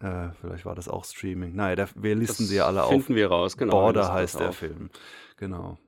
Äh, 0.00 0.30
vielleicht 0.40 0.64
war 0.64 0.74
das 0.74 0.88
auch 0.88 1.04
Streaming. 1.04 1.54
Naja, 1.54 1.76
der, 1.76 1.88
wir 1.94 2.14
listen 2.16 2.44
das 2.44 2.48
sie 2.48 2.56
ja 2.56 2.66
alle 2.66 2.80
finden 2.80 2.94
auf. 2.94 3.04
Finden 3.04 3.14
wir 3.16 3.28
raus, 3.28 3.56
genau. 3.56 3.72
Border 3.72 4.12
heißt 4.12 4.40
der 4.40 4.52
Film. 4.52 4.88
Genau. 5.36 5.78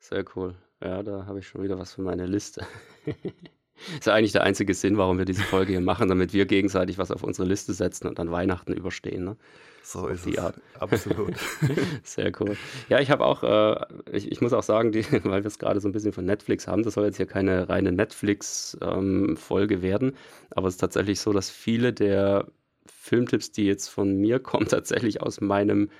Sehr 0.00 0.24
cool. 0.34 0.56
Ja, 0.82 1.02
da 1.04 1.26
habe 1.26 1.38
ich 1.38 1.46
schon 1.46 1.62
wieder 1.62 1.78
was 1.78 1.94
für 1.94 2.02
meine 2.02 2.26
Liste. 2.26 2.66
Das 3.76 3.94
ist 4.00 4.06
ja 4.06 4.14
eigentlich 4.14 4.32
der 4.32 4.42
einzige 4.42 4.74
Sinn, 4.74 4.96
warum 4.98 5.18
wir 5.18 5.24
diese 5.24 5.42
Folge 5.42 5.72
hier 5.72 5.80
machen, 5.80 6.08
damit 6.08 6.32
wir 6.32 6.46
gegenseitig 6.46 6.98
was 6.98 7.10
auf 7.10 7.22
unsere 7.22 7.46
Liste 7.46 7.72
setzen 7.72 8.06
und 8.06 8.18
dann 8.18 8.30
Weihnachten 8.30 8.72
überstehen. 8.72 9.24
Ne? 9.24 9.36
So 9.82 10.08
ist 10.08 10.26
die 10.26 10.32
es. 10.32 10.38
Art. 10.38 10.56
Absolut. 10.80 11.34
Sehr 12.02 12.32
cool. 12.40 12.56
Ja, 12.88 12.98
ich 12.98 13.10
habe 13.10 13.24
auch, 13.24 13.44
äh, 13.44 13.84
ich, 14.10 14.32
ich, 14.32 14.40
muss 14.40 14.52
auch 14.52 14.64
sagen, 14.64 14.90
die, 14.90 15.04
weil 15.24 15.44
wir 15.44 15.46
es 15.46 15.58
gerade 15.58 15.78
so 15.80 15.88
ein 15.88 15.92
bisschen 15.92 16.12
von 16.12 16.24
Netflix 16.24 16.66
haben, 16.66 16.82
das 16.82 16.94
soll 16.94 17.04
jetzt 17.04 17.18
hier 17.18 17.26
keine 17.26 17.68
reine 17.68 17.92
Netflix-Folge 17.92 19.74
ähm, 19.74 19.82
werden, 19.82 20.16
aber 20.50 20.68
es 20.68 20.74
ist 20.74 20.80
tatsächlich 20.80 21.20
so, 21.20 21.32
dass 21.32 21.50
viele 21.50 21.92
der 21.92 22.48
Filmtipps, 22.86 23.52
die 23.52 23.66
jetzt 23.66 23.88
von 23.88 24.16
mir 24.16 24.40
kommen, 24.40 24.66
tatsächlich 24.66 25.22
aus 25.22 25.40
meinem 25.40 25.90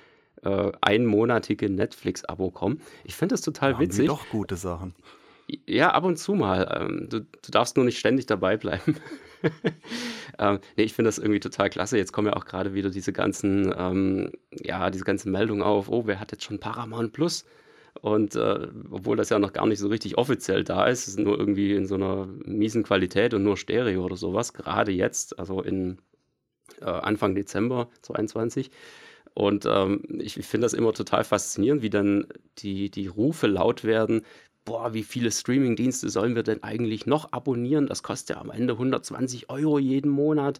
äh, 0.43 0.71
einmonatigen 0.81 1.75
Netflix-Abo 1.75 2.51
kommen. 2.51 2.81
Ich 3.05 3.15
finde 3.15 3.33
das 3.33 3.41
total 3.41 3.73
da 3.73 3.79
witzig. 3.79 4.09
Haben 4.09 4.17
die 4.17 4.23
doch 4.23 4.29
gute 4.29 4.55
Sachen. 4.57 4.95
Ja, 5.65 5.91
ab 5.91 6.03
und 6.03 6.17
zu 6.17 6.33
mal. 6.33 6.67
Ähm, 6.79 7.07
du, 7.09 7.21
du 7.21 7.51
darfst 7.51 7.77
nur 7.77 7.85
nicht 7.85 7.99
ständig 7.99 8.25
dabei 8.25 8.57
bleiben. 8.57 8.97
ähm, 10.39 10.59
nee, 10.75 10.83
ich 10.83 10.93
finde 10.93 11.07
das 11.07 11.19
irgendwie 11.19 11.39
total 11.39 11.69
klasse. 11.69 11.97
Jetzt 11.97 12.11
kommen 12.11 12.27
ja 12.27 12.35
auch 12.35 12.45
gerade 12.45 12.73
wieder 12.73 12.89
diese 12.89 13.13
ganzen, 13.13 13.73
ähm, 13.77 14.31
ja, 14.51 14.89
diese 14.89 15.05
ganzen 15.05 15.31
Meldungen 15.31 15.63
auf, 15.63 15.89
oh, 15.89 16.03
wer 16.05 16.19
hat 16.19 16.31
jetzt 16.33 16.43
schon 16.43 16.59
Paramount 16.59 17.13
Plus? 17.13 17.45
Und 18.01 18.35
äh, 18.35 18.67
obwohl 18.91 19.15
das 19.17 19.29
ja 19.29 19.39
noch 19.39 19.53
gar 19.53 19.65
nicht 19.65 19.79
so 19.79 19.87
richtig 19.87 20.17
offiziell 20.17 20.63
da 20.63 20.85
ist, 20.85 21.07
ist 21.07 21.19
nur 21.19 21.39
irgendwie 21.39 21.73
in 21.73 21.87
so 21.87 21.95
einer 21.95 22.27
miesen 22.45 22.83
Qualität 22.83 23.33
und 23.33 23.43
nur 23.43 23.57
Stereo 23.57 24.03
oder 24.03 24.17
sowas, 24.17 24.53
gerade 24.53 24.91
jetzt, 24.91 25.39
also 25.39 25.61
in 25.61 25.97
äh, 26.81 26.85
Anfang 26.85 27.35
Dezember 27.35 27.89
2022. 28.01 28.69
Und 29.33 29.65
ähm, 29.65 30.01
ich, 30.19 30.37
ich 30.37 30.45
finde 30.45 30.65
das 30.65 30.73
immer 30.73 30.93
total 30.93 31.23
faszinierend, 31.23 31.81
wie 31.81 31.89
dann 31.89 32.27
die, 32.57 32.89
die 32.89 33.07
Rufe 33.07 33.47
laut 33.47 33.83
werden, 33.83 34.23
boah, 34.67 34.93
wie 34.93 35.03
viele 35.03 35.31
Streaming-Dienste 35.31 36.09
sollen 36.09 36.35
wir 36.35 36.43
denn 36.43 36.61
eigentlich 36.61 37.05
noch 37.05 37.31
abonnieren? 37.31 37.87
Das 37.87 38.03
kostet 38.03 38.35
ja 38.35 38.41
am 38.41 38.51
Ende 38.51 38.73
120 38.73 39.49
Euro 39.49 39.79
jeden 39.79 40.11
Monat. 40.11 40.59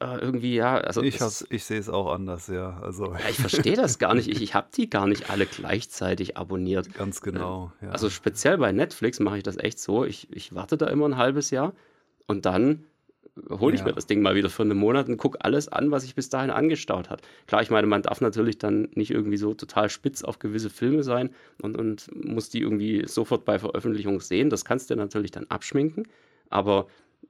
Äh, 0.00 0.18
irgendwie, 0.18 0.54
ja. 0.54 0.76
Also 0.76 1.02
ich, 1.02 1.18
ich 1.48 1.64
sehe 1.64 1.78
es 1.78 1.88
auch 1.88 2.12
anders, 2.12 2.48
ja. 2.48 2.78
Also. 2.82 3.06
ja 3.14 3.28
ich 3.30 3.36
verstehe 3.36 3.74
das 3.74 3.98
gar 3.98 4.14
nicht. 4.14 4.28
Ich, 4.28 4.42
ich 4.42 4.54
habe 4.54 4.68
die 4.76 4.88
gar 4.88 5.06
nicht 5.06 5.30
alle 5.30 5.46
gleichzeitig 5.46 6.36
abonniert. 6.36 6.92
Ganz 6.92 7.22
genau, 7.22 7.72
ja. 7.80 7.88
Also 7.88 8.10
speziell 8.10 8.58
bei 8.58 8.70
Netflix 8.70 9.18
mache 9.18 9.38
ich 9.38 9.42
das 9.42 9.56
echt 9.56 9.80
so. 9.80 10.04
Ich, 10.04 10.30
ich 10.30 10.54
warte 10.54 10.76
da 10.76 10.86
immer 10.88 11.08
ein 11.08 11.16
halbes 11.16 11.50
Jahr 11.50 11.72
und 12.26 12.44
dann 12.44 12.84
hole 13.48 13.74
ich 13.74 13.80
ja. 13.80 13.86
mir 13.86 13.92
das 13.92 14.06
Ding 14.06 14.20
mal 14.22 14.34
wieder 14.34 14.50
für 14.50 14.62
einen 14.62 14.76
Monat 14.76 15.08
und 15.08 15.16
gucke 15.16 15.42
alles 15.42 15.68
an, 15.68 15.90
was 15.90 16.04
ich 16.04 16.14
bis 16.14 16.28
dahin 16.28 16.50
angestaut 16.50 17.10
hat. 17.10 17.22
Klar, 17.46 17.62
ich 17.62 17.70
meine, 17.70 17.86
man 17.86 18.02
darf 18.02 18.20
natürlich 18.20 18.58
dann 18.58 18.88
nicht 18.94 19.10
irgendwie 19.10 19.36
so 19.36 19.54
total 19.54 19.88
spitz 19.88 20.22
auf 20.22 20.38
gewisse 20.38 20.70
Filme 20.70 21.02
sein 21.02 21.30
und, 21.60 21.76
und 21.76 22.08
muss 22.14 22.50
die 22.50 22.60
irgendwie 22.60 23.06
sofort 23.06 23.44
bei 23.44 23.58
Veröffentlichung 23.58 24.20
sehen. 24.20 24.50
Das 24.50 24.64
kannst 24.64 24.90
du 24.90 24.96
natürlich 24.96 25.30
dann 25.30 25.46
abschminken, 25.48 26.06
aber 26.50 26.86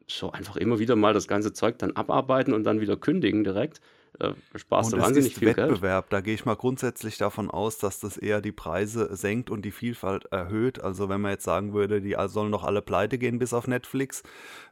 so 0.09 0.33
einfach 0.33 0.57
immer 0.57 0.79
wieder 0.79 0.97
mal 0.97 1.15
das 1.15 1.29
ganze 1.29 1.53
Zeug 1.53 1.79
dann 1.79 1.93
abarbeiten 1.93 2.53
und 2.53 2.65
dann 2.65 2.81
wieder 2.81 2.97
kündigen 2.97 3.45
direkt 3.45 3.81
äh, 4.19 4.33
sparst 4.57 4.93
und 4.93 4.99
du 4.99 5.05
wahnsinnig 5.05 5.35
viel 5.35 5.49
Wettbewerb. 5.49 6.11
Geld. 6.11 6.13
Da 6.13 6.21
gehe 6.21 6.35
ich 6.35 6.45
mal 6.45 6.55
grundsätzlich 6.55 7.19
davon 7.19 7.51
aus, 7.51 7.79
dass 7.79 8.01
das 8.01 8.17
eher 8.17 8.41
die 8.41 8.53
Preise 8.53 9.15
senkt 9.17 9.51
und 9.51 9.65
die 9.65 9.71
Vielfalt 9.71 10.27
erhöht. 10.27 10.83
Also 10.83 11.09
wenn 11.09 11.21
man 11.21 11.33
jetzt 11.33 11.45
sagen 11.45 11.73
würde, 11.73 12.01
die 12.01 12.17
sollen 12.27 12.51
noch 12.51 12.65
alle 12.65 12.83
pleite 12.83 13.19
gehen 13.19 13.39
bis 13.39 13.55
auf 13.55 13.67
Netflix, 13.67 14.23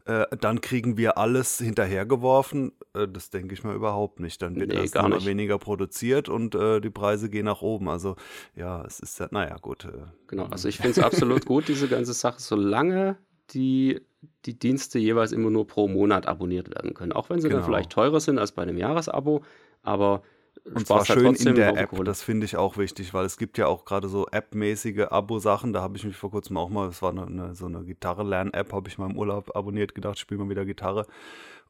äh, 0.04 0.26
dann 0.40 0.60
kriegen 0.60 0.96
wir 0.96 1.18
alles 1.18 1.58
hinterhergeworfen. 1.58 2.72
Äh, 2.94 3.08
das 3.08 3.30
denke 3.30 3.54
ich 3.54 3.64
mal 3.64 3.74
überhaupt 3.74 4.20
nicht. 4.20 4.42
Dann 4.42 4.56
wird 4.56 4.70
nee, 4.70 4.76
erst 4.76 4.96
immer 4.96 5.24
weniger 5.24 5.58
produziert 5.58 6.28
und 6.28 6.54
äh, 6.54 6.80
die 6.80 6.90
Preise 6.90 7.30
gehen 7.30 7.46
nach 7.46 7.62
oben. 7.62 7.88
Also 7.88 8.16
ja, 8.54 8.84
es 8.84 9.00
ist 9.00 9.18
ja, 9.20 9.28
naja, 9.30 9.56
gut. 9.56 9.86
Äh, 9.86 10.06
genau, 10.26 10.46
also 10.46 10.68
ich 10.68 10.76
finde 10.76 10.90
es 10.90 10.98
absolut 10.98 11.46
gut, 11.46 11.68
diese 11.68 11.88
ganze 11.88 12.12
Sache, 12.12 12.40
solange 12.40 13.16
die 13.52 14.00
die 14.44 14.58
Dienste 14.58 14.98
jeweils 14.98 15.32
immer 15.32 15.50
nur 15.50 15.66
pro 15.66 15.88
Monat 15.88 16.26
abonniert 16.26 16.68
werden 16.74 16.94
können. 16.94 17.12
Auch 17.12 17.30
wenn 17.30 17.40
sie 17.40 17.48
genau. 17.48 17.60
dann 17.60 17.66
vielleicht 17.66 17.90
teurer 17.90 18.20
sind 18.20 18.38
als 18.38 18.52
bei 18.52 18.62
einem 18.62 18.76
Jahresabo, 18.76 19.42
aber 19.82 20.22
und 20.64 20.86
zwar 20.86 20.98
halt 20.98 21.06
schön 21.06 21.34
in 21.34 21.54
der 21.54 21.76
App, 21.76 21.90
das 22.04 22.22
finde 22.22 22.44
ich 22.44 22.56
auch 22.56 22.76
wichtig, 22.76 23.14
weil 23.14 23.24
es 23.24 23.38
gibt 23.38 23.56
ja 23.56 23.66
auch 23.66 23.84
gerade 23.84 24.08
so 24.08 24.26
App-mäßige 24.26 25.06
Abo-Sachen. 25.10 25.72
Da 25.72 25.80
habe 25.80 25.96
ich 25.96 26.04
mich 26.04 26.16
vor 26.16 26.30
kurzem 26.30 26.56
auch 26.56 26.68
mal, 26.68 26.88
das 26.88 27.00
war 27.02 27.10
eine, 27.10 27.26
eine, 27.26 27.54
so 27.54 27.66
eine 27.66 27.82
Gitarre-Lern-App, 27.82 28.72
habe 28.72 28.88
ich 28.88 28.98
mal 28.98 29.10
im 29.10 29.16
Urlaub 29.16 29.56
abonniert, 29.56 29.94
gedacht, 29.94 30.16
ich 30.16 30.20
spiele 30.20 30.42
mal 30.42 30.50
wieder 30.50 30.64
Gitarre. 30.64 31.06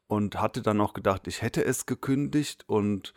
Und 0.07 0.41
hatte 0.41 0.61
dann 0.61 0.81
auch 0.81 0.93
gedacht, 0.93 1.27
ich 1.27 1.41
hätte 1.41 1.63
es 1.63 1.85
gekündigt 1.85 2.65
und 2.67 3.13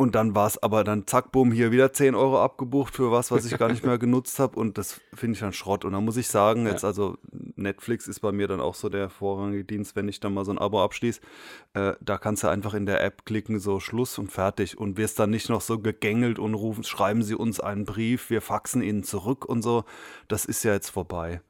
und 0.00 0.14
dann 0.14 0.34
war 0.34 0.46
es 0.46 0.56
aber 0.62 0.82
dann 0.82 1.06
zack, 1.06 1.30
bumm, 1.30 1.52
hier 1.52 1.72
wieder 1.72 1.92
10 1.92 2.14
Euro 2.14 2.42
abgebucht 2.42 2.96
für 2.96 3.12
was, 3.12 3.30
was 3.30 3.44
ich 3.44 3.58
gar 3.58 3.68
nicht 3.68 3.84
mehr 3.84 3.98
genutzt 3.98 4.38
habe. 4.38 4.58
Und 4.58 4.78
das 4.78 4.98
finde 5.12 5.34
ich 5.34 5.40
dann 5.40 5.52
Schrott. 5.52 5.84
Und 5.84 5.92
da 5.92 6.00
muss 6.00 6.16
ich 6.16 6.28
sagen, 6.28 6.64
jetzt 6.64 6.84
ja. 6.84 6.88
also 6.88 7.18
Netflix 7.30 8.08
ist 8.08 8.20
bei 8.20 8.32
mir 8.32 8.48
dann 8.48 8.62
auch 8.62 8.74
so 8.74 8.88
der 8.88 9.10
vorrangige 9.10 9.62
Dienst, 9.62 9.96
wenn 9.96 10.08
ich 10.08 10.18
dann 10.18 10.32
mal 10.32 10.46
so 10.46 10.52
ein 10.52 10.58
Abo 10.58 10.82
abschließe. 10.82 11.20
Äh, 11.74 11.92
da 12.00 12.16
kannst 12.16 12.42
du 12.42 12.48
einfach 12.48 12.72
in 12.72 12.86
der 12.86 13.04
App 13.04 13.26
klicken, 13.26 13.58
so 13.58 13.78
Schluss 13.78 14.16
und 14.16 14.32
fertig. 14.32 14.78
Und 14.78 14.96
wirst 14.96 15.18
dann 15.18 15.28
nicht 15.28 15.50
noch 15.50 15.60
so 15.60 15.78
gegängelt 15.78 16.38
und 16.38 16.54
rufen, 16.54 16.82
schreiben 16.82 17.22
Sie 17.22 17.34
uns 17.34 17.60
einen 17.60 17.84
Brief, 17.84 18.30
wir 18.30 18.40
faxen 18.40 18.80
Ihnen 18.80 19.02
zurück 19.02 19.44
und 19.44 19.60
so. 19.60 19.84
Das 20.28 20.46
ist 20.46 20.62
ja 20.62 20.72
jetzt 20.72 20.88
vorbei. 20.88 21.42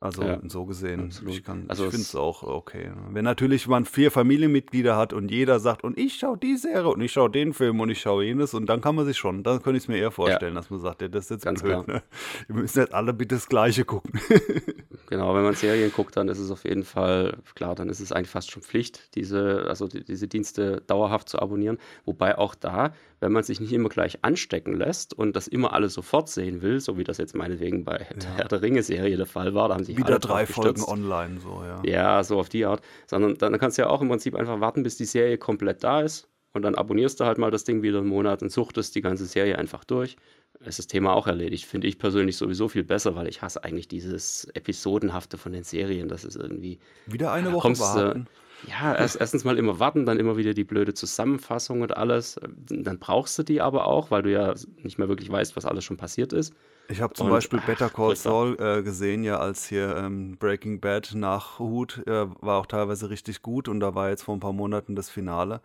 Also 0.00 0.22
ja, 0.22 0.38
so 0.46 0.64
gesehen, 0.64 1.06
absolut. 1.06 1.34
ich, 1.34 1.48
also 1.66 1.84
ich 1.86 1.90
finde 1.90 2.02
es 2.02 2.14
auch 2.14 2.44
okay. 2.44 2.92
Wenn 3.10 3.24
natürlich 3.24 3.66
man 3.66 3.84
vier 3.84 4.12
Familienmitglieder 4.12 4.96
hat 4.96 5.12
und 5.12 5.30
jeder 5.30 5.58
sagt, 5.58 5.82
und 5.82 5.98
ich 5.98 6.14
schaue 6.14 6.38
die 6.38 6.56
Serie 6.56 6.88
und 6.88 7.00
ich 7.00 7.12
schaue 7.12 7.30
den 7.30 7.52
Film 7.52 7.80
und 7.80 7.90
ich 7.90 8.00
schaue 8.00 8.24
jenes 8.24 8.54
und 8.54 8.66
dann 8.66 8.80
kann 8.80 8.94
man 8.94 9.06
sich 9.06 9.16
schon, 9.16 9.42
dann 9.42 9.60
könnte 9.60 9.78
ich 9.78 9.84
es 9.84 9.88
mir 9.88 9.96
eher 9.96 10.12
vorstellen, 10.12 10.54
ja. 10.54 10.60
dass 10.60 10.70
man 10.70 10.78
sagt, 10.78 11.02
ja, 11.02 11.08
das 11.08 11.24
ist 11.24 11.30
jetzt 11.30 11.44
Ganz 11.44 11.62
blöd. 11.62 11.88
Ne? 11.88 12.02
Wir 12.46 12.56
müssen 12.56 12.78
jetzt 12.78 12.94
alle 12.94 13.12
bitte 13.12 13.34
das 13.34 13.48
Gleiche 13.48 13.84
gucken. 13.84 14.20
genau, 15.08 15.34
wenn 15.34 15.42
man 15.42 15.54
Serien 15.54 15.90
guckt, 15.92 16.16
dann 16.16 16.28
ist 16.28 16.38
es 16.38 16.52
auf 16.52 16.64
jeden 16.64 16.84
Fall, 16.84 17.38
klar, 17.56 17.74
dann 17.74 17.88
ist 17.88 17.98
es 17.98 18.12
eigentlich 18.12 18.30
fast 18.30 18.52
schon 18.52 18.62
Pflicht, 18.62 19.16
diese, 19.16 19.66
also 19.68 19.88
die, 19.88 20.04
diese 20.04 20.28
Dienste 20.28 20.80
dauerhaft 20.86 21.28
zu 21.28 21.40
abonnieren. 21.40 21.78
Wobei 22.04 22.38
auch 22.38 22.54
da, 22.54 22.92
wenn 23.20 23.32
man 23.32 23.42
sich 23.42 23.60
nicht 23.60 23.72
immer 23.72 23.88
gleich 23.88 24.18
anstecken 24.22 24.74
lässt 24.74 25.14
und 25.14 25.34
das 25.34 25.48
immer 25.48 25.72
alles 25.72 25.94
sofort 25.94 26.28
sehen 26.28 26.62
will, 26.62 26.80
so 26.80 26.98
wie 26.98 27.04
das 27.04 27.18
jetzt 27.18 27.34
meinetwegen 27.34 27.84
bei 27.84 27.98
ja. 27.98 28.16
der 28.16 28.36
Herr 28.36 28.48
der 28.48 28.62
Ringe-Serie 28.62 29.16
der 29.16 29.26
Fall 29.26 29.54
war, 29.54 29.68
da 29.68 29.74
haben 29.74 29.84
sich 29.84 29.96
wieder 29.96 30.18
drei 30.18 30.46
Folgen 30.46 30.82
online, 30.84 31.40
so, 31.40 31.62
ja. 31.64 31.82
Ja, 31.84 32.24
so 32.24 32.38
auf 32.38 32.48
die 32.48 32.64
Art. 32.64 32.82
Sondern 33.06 33.36
dann 33.36 33.58
kannst 33.58 33.78
du 33.78 33.82
ja 33.82 33.88
auch 33.88 34.00
im 34.00 34.08
Prinzip 34.08 34.34
einfach 34.34 34.60
warten, 34.60 34.82
bis 34.82 34.96
die 34.96 35.04
Serie 35.04 35.38
komplett 35.38 35.82
da 35.82 36.00
ist. 36.02 36.28
Und 36.52 36.62
dann 36.62 36.74
abonnierst 36.74 37.20
du 37.20 37.24
halt 37.24 37.38
mal 37.38 37.50
das 37.50 37.64
Ding 37.64 37.82
wieder 37.82 37.98
einen 37.98 38.08
Monat 38.08 38.42
und 38.42 38.50
suchtest 38.50 38.94
die 38.94 39.02
ganze 39.02 39.26
Serie 39.26 39.58
einfach 39.58 39.84
durch. 39.84 40.16
ist 40.60 40.78
das 40.78 40.86
Thema 40.86 41.12
auch 41.12 41.26
erledigt. 41.26 41.66
Finde 41.66 41.86
ich 41.86 41.98
persönlich 41.98 42.36
sowieso 42.36 42.68
viel 42.68 42.84
besser, 42.84 43.14
weil 43.14 43.28
ich 43.28 43.42
hasse 43.42 43.62
eigentlich 43.64 43.86
dieses 43.86 44.44
Episodenhafte 44.54 45.36
von 45.36 45.52
den 45.52 45.62
Serien. 45.62 46.08
Das 46.08 46.24
ist 46.24 46.36
irgendwie. 46.36 46.78
Wieder 47.06 47.32
eine 47.32 47.52
Woche 47.52 47.78
warten. 47.78 48.26
Ja, 48.66 48.94
erst, 48.94 49.16
erstens 49.20 49.44
mal 49.44 49.56
immer 49.56 49.78
warten, 49.78 50.04
dann 50.04 50.18
immer 50.18 50.36
wieder 50.36 50.52
die 50.52 50.64
blöde 50.64 50.94
Zusammenfassung 50.94 51.82
und 51.82 51.96
alles. 51.96 52.40
Dann 52.68 52.98
brauchst 52.98 53.38
du 53.38 53.42
die 53.42 53.60
aber 53.60 53.86
auch, 53.86 54.10
weil 54.10 54.22
du 54.22 54.32
ja 54.32 54.54
nicht 54.82 54.98
mehr 54.98 55.08
wirklich 55.08 55.30
weißt, 55.30 55.56
was 55.56 55.64
alles 55.64 55.84
schon 55.84 55.96
passiert 55.96 56.32
ist. 56.32 56.52
Ich 56.88 57.02
habe 57.02 57.12
zum 57.12 57.26
und, 57.26 57.32
Beispiel 57.32 57.60
ach, 57.62 57.66
Better 57.66 57.90
Call 57.90 58.16
Saul 58.16 58.56
äh, 58.58 58.82
gesehen, 58.82 59.22
ja, 59.22 59.38
als 59.38 59.68
hier 59.68 59.94
ähm, 59.96 60.38
Breaking 60.38 60.80
Bad 60.80 61.14
nachhut, 61.14 62.02
äh, 62.06 62.26
war 62.40 62.58
auch 62.58 62.66
teilweise 62.66 63.10
richtig 63.10 63.42
gut 63.42 63.68
und 63.68 63.80
da 63.80 63.94
war 63.94 64.08
jetzt 64.08 64.22
vor 64.22 64.34
ein 64.34 64.40
paar 64.40 64.54
Monaten 64.54 64.96
das 64.96 65.10
Finale. 65.10 65.60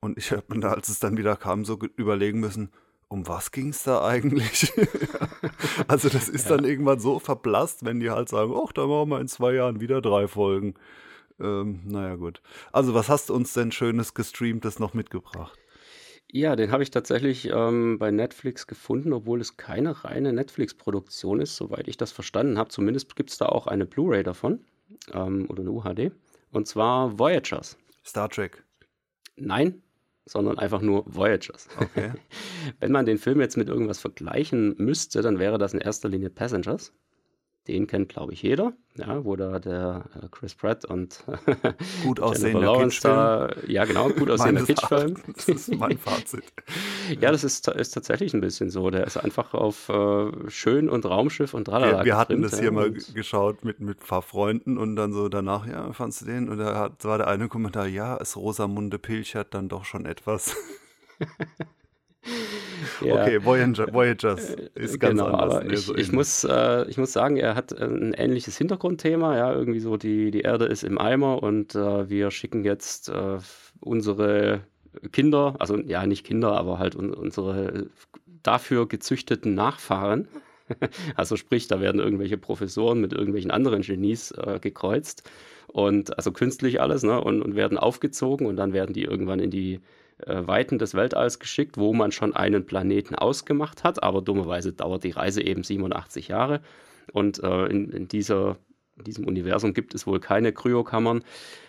Und 0.00 0.18
ich 0.18 0.32
habe 0.32 0.42
mir 0.48 0.60
da, 0.60 0.72
als 0.72 0.88
es 0.88 0.98
dann 0.98 1.16
wieder 1.16 1.36
kam, 1.36 1.64
so 1.64 1.78
überlegen 1.96 2.40
müssen, 2.40 2.70
um 3.08 3.26
was 3.28 3.52
ging 3.52 3.68
es 3.68 3.84
da 3.84 4.04
eigentlich? 4.04 4.72
also 5.88 6.08
das 6.08 6.28
ist 6.28 6.50
ja. 6.50 6.56
dann 6.56 6.64
irgendwann 6.64 6.98
so 6.98 7.20
verblasst, 7.20 7.84
wenn 7.84 8.00
die 8.00 8.10
halt 8.10 8.28
sagen, 8.28 8.52
ach, 8.56 8.72
da 8.72 8.86
machen 8.86 9.10
wir 9.10 9.20
in 9.20 9.28
zwei 9.28 9.54
Jahren 9.54 9.80
wieder 9.80 10.02
drei 10.02 10.26
Folgen. 10.26 10.74
Ähm, 11.40 11.80
naja, 11.84 12.16
gut. 12.16 12.40
Also, 12.72 12.94
was 12.94 13.08
hast 13.08 13.28
du 13.28 13.34
uns 13.34 13.52
denn 13.52 13.72
Schönes 13.72 14.14
gestreamtes 14.14 14.78
noch 14.78 14.94
mitgebracht? 14.94 15.58
Ja, 16.32 16.56
den 16.56 16.72
habe 16.72 16.82
ich 16.82 16.90
tatsächlich 16.90 17.48
ähm, 17.52 17.98
bei 17.98 18.10
Netflix 18.10 18.66
gefunden, 18.66 19.12
obwohl 19.12 19.40
es 19.40 19.56
keine 19.56 20.04
reine 20.04 20.32
Netflix-Produktion 20.32 21.40
ist, 21.40 21.56
soweit 21.56 21.86
ich 21.86 21.96
das 21.96 22.10
verstanden 22.10 22.58
habe. 22.58 22.68
Zumindest 22.70 23.14
gibt 23.14 23.30
es 23.30 23.38
da 23.38 23.46
auch 23.46 23.66
eine 23.66 23.86
Blu-ray 23.86 24.24
davon 24.24 24.64
ähm, 25.12 25.46
oder 25.48 25.62
eine 25.62 25.70
UHD. 25.70 26.12
Und 26.50 26.66
zwar 26.66 27.18
Voyagers. 27.18 27.76
Star 28.04 28.28
Trek. 28.28 28.64
Nein, 29.36 29.82
sondern 30.24 30.58
einfach 30.58 30.80
nur 30.80 31.04
Voyagers. 31.06 31.68
Okay. 31.78 32.12
Wenn 32.80 32.92
man 32.92 33.06
den 33.06 33.18
Film 33.18 33.40
jetzt 33.40 33.56
mit 33.56 33.68
irgendwas 33.68 34.00
vergleichen 34.00 34.74
müsste, 34.78 35.22
dann 35.22 35.38
wäre 35.38 35.58
das 35.58 35.74
in 35.74 35.80
erster 35.80 36.08
Linie 36.08 36.30
Passengers. 36.30 36.92
Den 37.68 37.86
kennt, 37.86 38.08
glaube 38.08 38.32
ich, 38.32 38.42
jeder, 38.42 38.72
ja, 38.94 39.24
wo 39.24 39.34
da 39.34 39.58
der 39.58 40.04
äh, 40.14 40.28
Chris 40.30 40.54
Pratt 40.54 40.84
und 40.84 41.24
gut 42.04 42.20
aussehender 42.20 42.60
Lawrence 42.60 43.00
da, 43.02 43.50
ja 43.66 43.84
genau, 43.84 44.08
gut 44.10 44.30
aussehender 44.30 44.64
Kitschfilm. 44.64 45.16
Das 45.34 45.48
ist 45.48 45.74
mein 45.74 45.98
Fazit. 45.98 46.44
ja, 47.20 47.32
das 47.32 47.42
ist, 47.42 47.66
ist 47.68 47.90
tatsächlich 47.90 48.34
ein 48.34 48.40
bisschen 48.40 48.70
so. 48.70 48.90
Der 48.90 49.04
ist 49.06 49.16
einfach 49.16 49.54
auf 49.54 49.88
äh, 49.88 50.30
Schön 50.48 50.88
und 50.88 51.04
Raumschiff 51.06 51.54
und 51.54 51.64
tralala. 51.64 51.98
Wir, 51.98 52.04
wir 52.04 52.16
hatten 52.16 52.42
das 52.42 52.58
hier 52.60 52.70
mal 52.70 52.92
geschaut 52.92 53.64
mit, 53.64 53.80
mit 53.80 54.00
ein 54.00 54.06
paar 54.06 54.22
Freunden 54.22 54.78
und 54.78 54.96
dann 54.96 55.12
so 55.12 55.28
danach, 55.28 55.66
ja, 55.66 55.92
fandst 55.92 56.20
du 56.20 56.26
den? 56.26 56.48
Und 56.48 56.58
da 56.58 56.78
hat, 56.78 57.04
war 57.04 57.18
der 57.18 57.26
eine 57.26 57.48
Kommentar, 57.48 57.86
ja, 57.86 58.16
es 58.18 58.36
Rosamunde 58.36 58.98
Pilchert 58.98 59.54
dann 59.54 59.68
doch 59.68 59.84
schon 59.84 60.06
etwas. 60.06 60.54
Ja. 63.00 63.22
Okay, 63.22 63.44
Voyager, 63.44 63.92
Voyagers 63.92 64.56
ist 64.74 65.00
ganz 65.00 65.20
genau, 65.20 65.26
anders. 65.26 65.54
Aber 65.54 65.72
ich, 65.72 65.88
ich, 65.90 66.12
muss, 66.12 66.44
äh, 66.44 66.88
ich 66.88 66.98
muss 66.98 67.12
sagen, 67.12 67.36
er 67.36 67.54
hat 67.54 67.72
ein 67.72 68.14
ähnliches 68.14 68.56
Hintergrundthema. 68.58 69.36
Ja, 69.36 69.52
irgendwie 69.52 69.80
so, 69.80 69.96
die, 69.96 70.30
die 70.30 70.40
Erde 70.40 70.66
ist 70.66 70.82
im 70.82 70.98
Eimer 70.98 71.42
und 71.42 71.74
äh, 71.74 72.08
wir 72.08 72.30
schicken 72.30 72.64
jetzt 72.64 73.08
äh, 73.08 73.38
unsere 73.80 74.60
Kinder, 75.12 75.56
also 75.58 75.78
ja, 75.78 76.06
nicht 76.06 76.24
Kinder, 76.24 76.52
aber 76.52 76.78
halt 76.78 76.96
un 76.96 77.12
unsere 77.12 77.86
dafür 78.42 78.88
gezüchteten 78.88 79.54
Nachfahren. 79.54 80.28
Also 81.14 81.36
sprich, 81.36 81.68
da 81.68 81.80
werden 81.80 82.00
irgendwelche 82.00 82.36
Professoren 82.36 83.00
mit 83.00 83.12
irgendwelchen 83.12 83.52
anderen 83.52 83.82
Genies 83.82 84.32
äh, 84.32 84.58
gekreuzt 84.60 85.22
und 85.68 86.16
also 86.16 86.32
künstlich 86.32 86.80
alles, 86.80 87.04
ne, 87.04 87.22
und, 87.22 87.40
und 87.40 87.54
werden 87.54 87.78
aufgezogen 87.78 88.48
und 88.48 88.56
dann 88.56 88.72
werden 88.72 88.92
die 88.92 89.04
irgendwann 89.04 89.38
in 89.38 89.52
die 89.52 89.74
äh, 89.74 89.80
Weiten 90.24 90.78
des 90.78 90.94
Weltalls 90.94 91.38
geschickt, 91.38 91.76
wo 91.76 91.92
man 91.92 92.10
schon 92.10 92.34
einen 92.34 92.64
Planeten 92.64 93.14
ausgemacht 93.14 93.84
hat, 93.84 94.02
aber 94.02 94.22
dummerweise 94.22 94.72
dauert 94.72 95.04
die 95.04 95.10
Reise 95.10 95.42
eben 95.42 95.62
87 95.62 96.28
Jahre 96.28 96.60
und 97.12 97.42
äh, 97.42 97.66
in, 97.66 97.90
in 97.90 98.08
dieser 98.08 98.56
in 98.98 99.04
diesem 99.04 99.26
Universum 99.26 99.74
gibt 99.74 99.94
es 99.94 100.06
wohl 100.06 100.20
keine 100.20 100.52
Kryokammern. 100.52 101.22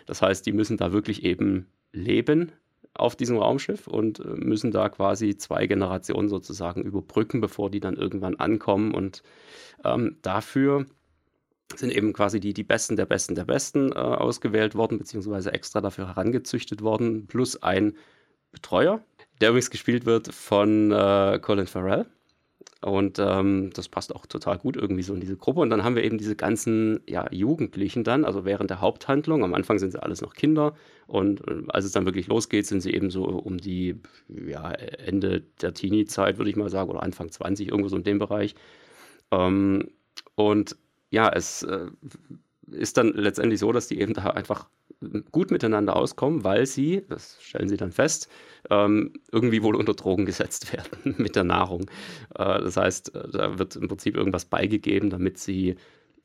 Das 0.06 0.22
heißt, 0.22 0.46
die 0.46 0.52
müssen 0.52 0.78
da 0.78 0.92
wirklich 0.92 1.24
eben 1.24 1.66
leben 1.92 2.52
auf 2.94 3.16
diesem 3.16 3.36
Raumschiff 3.36 3.86
und 3.86 4.20
äh, 4.20 4.28
müssen 4.28 4.70
da 4.70 4.88
quasi 4.88 5.36
zwei 5.36 5.66
Generationen 5.66 6.28
sozusagen 6.28 6.82
überbrücken, 6.82 7.40
bevor 7.40 7.70
die 7.70 7.80
dann 7.80 7.96
irgendwann 7.96 8.36
ankommen. 8.36 8.94
Und 8.94 9.22
ähm, 9.84 10.16
dafür 10.22 10.86
sind 11.74 11.92
eben 11.92 12.12
quasi 12.12 12.40
die, 12.40 12.54
die 12.54 12.64
Besten 12.64 12.96
der 12.96 13.06
Besten 13.06 13.34
der 13.34 13.44
Besten 13.44 13.92
äh, 13.92 13.96
ausgewählt 13.96 14.74
worden, 14.74 14.98
beziehungsweise 14.98 15.52
extra 15.52 15.80
dafür 15.80 16.08
herangezüchtet 16.08 16.82
worden, 16.82 17.26
plus 17.26 17.62
ein 17.62 17.94
Betreuer, 18.52 19.00
der 19.40 19.50
übrigens 19.50 19.70
gespielt 19.70 20.06
wird 20.06 20.32
von 20.32 20.92
äh, 20.92 21.38
Colin 21.40 21.66
Farrell. 21.66 22.06
Und 22.80 23.18
ähm, 23.18 23.70
das 23.74 23.88
passt 23.88 24.14
auch 24.14 24.24
total 24.26 24.56
gut 24.58 24.76
irgendwie 24.76 25.02
so 25.02 25.12
in 25.12 25.20
diese 25.20 25.36
Gruppe. 25.36 25.60
Und 25.60 25.70
dann 25.70 25.82
haben 25.82 25.96
wir 25.96 26.04
eben 26.04 26.16
diese 26.16 26.36
ganzen 26.36 27.00
ja, 27.08 27.26
Jugendlichen 27.32 28.04
dann, 28.04 28.24
also 28.24 28.44
während 28.44 28.70
der 28.70 28.80
Haupthandlung. 28.80 29.42
Am 29.42 29.54
Anfang 29.54 29.80
sind 29.80 29.90
sie 29.90 30.00
alles 30.00 30.20
noch 30.20 30.34
Kinder. 30.34 30.74
Und 31.08 31.40
äh, 31.48 31.62
als 31.68 31.84
es 31.84 31.92
dann 31.92 32.04
wirklich 32.04 32.28
losgeht, 32.28 32.66
sind 32.66 32.80
sie 32.80 32.94
eben 32.94 33.10
so 33.10 33.24
um 33.24 33.58
die 33.58 34.00
ja, 34.28 34.70
Ende 34.70 35.42
der 35.60 35.74
Teenie-Zeit, 35.74 36.38
würde 36.38 36.50
ich 36.50 36.56
mal 36.56 36.70
sagen, 36.70 36.90
oder 36.90 37.02
Anfang 37.02 37.32
20, 37.32 37.66
irgendwo 37.68 37.88
so 37.88 37.96
in 37.96 38.04
dem 38.04 38.20
Bereich. 38.20 38.54
Ähm, 39.32 39.88
und 40.36 40.76
ja, 41.10 41.28
es 41.30 41.64
äh, 41.64 41.86
ist 42.70 42.96
dann 42.96 43.12
letztendlich 43.12 43.58
so, 43.58 43.72
dass 43.72 43.88
die 43.88 44.00
eben 44.00 44.14
da 44.14 44.26
einfach 44.30 44.68
gut 45.30 45.50
miteinander 45.50 45.96
auskommen, 45.96 46.44
weil 46.44 46.66
sie, 46.66 47.04
das 47.08 47.38
stellen 47.40 47.68
sie 47.68 47.76
dann 47.76 47.92
fest, 47.92 48.28
ähm, 48.70 49.12
irgendwie 49.30 49.62
wohl 49.62 49.76
unter 49.76 49.94
Drogen 49.94 50.26
gesetzt 50.26 50.72
werden 50.72 51.14
mit 51.18 51.36
der 51.36 51.44
Nahrung. 51.44 51.82
Äh, 52.34 52.60
das 52.60 52.76
heißt, 52.76 53.14
äh, 53.14 53.28
da 53.30 53.58
wird 53.58 53.76
im 53.76 53.88
Prinzip 53.88 54.16
irgendwas 54.16 54.44
beigegeben, 54.44 55.10
damit 55.10 55.38
sie 55.38 55.76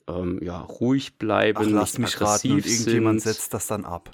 ähm, 0.08 0.40
ja, 0.44 0.60
ruhig 0.60 1.18
bleiben, 1.18 1.60
Ach, 1.62 1.70
lass 1.70 1.98
mich 1.98 2.20
raten, 2.20 2.52
und 2.52 2.66
irgendjemand 2.66 3.22
sind. 3.22 3.34
setzt 3.34 3.54
das 3.54 3.68
dann 3.68 3.86
ab. 3.86 4.12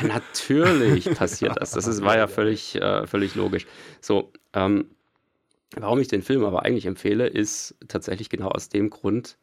Ja, 0.00 0.06
natürlich 0.06 1.04
passiert 1.14 1.60
das. 1.60 1.72
Das 1.72 1.86
ist, 1.86 2.02
war 2.02 2.16
ja 2.16 2.26
völlig, 2.26 2.76
äh, 2.76 3.06
völlig 3.06 3.34
logisch. 3.34 3.66
So, 4.00 4.32
ähm, 4.54 4.86
warum 5.76 5.98
ich 5.98 6.08
den 6.08 6.22
Film 6.22 6.44
aber 6.44 6.64
eigentlich 6.64 6.86
empfehle, 6.86 7.26
ist 7.26 7.74
tatsächlich 7.88 8.30
genau 8.30 8.48
aus 8.48 8.68
dem 8.68 8.88
Grund, 8.88 9.36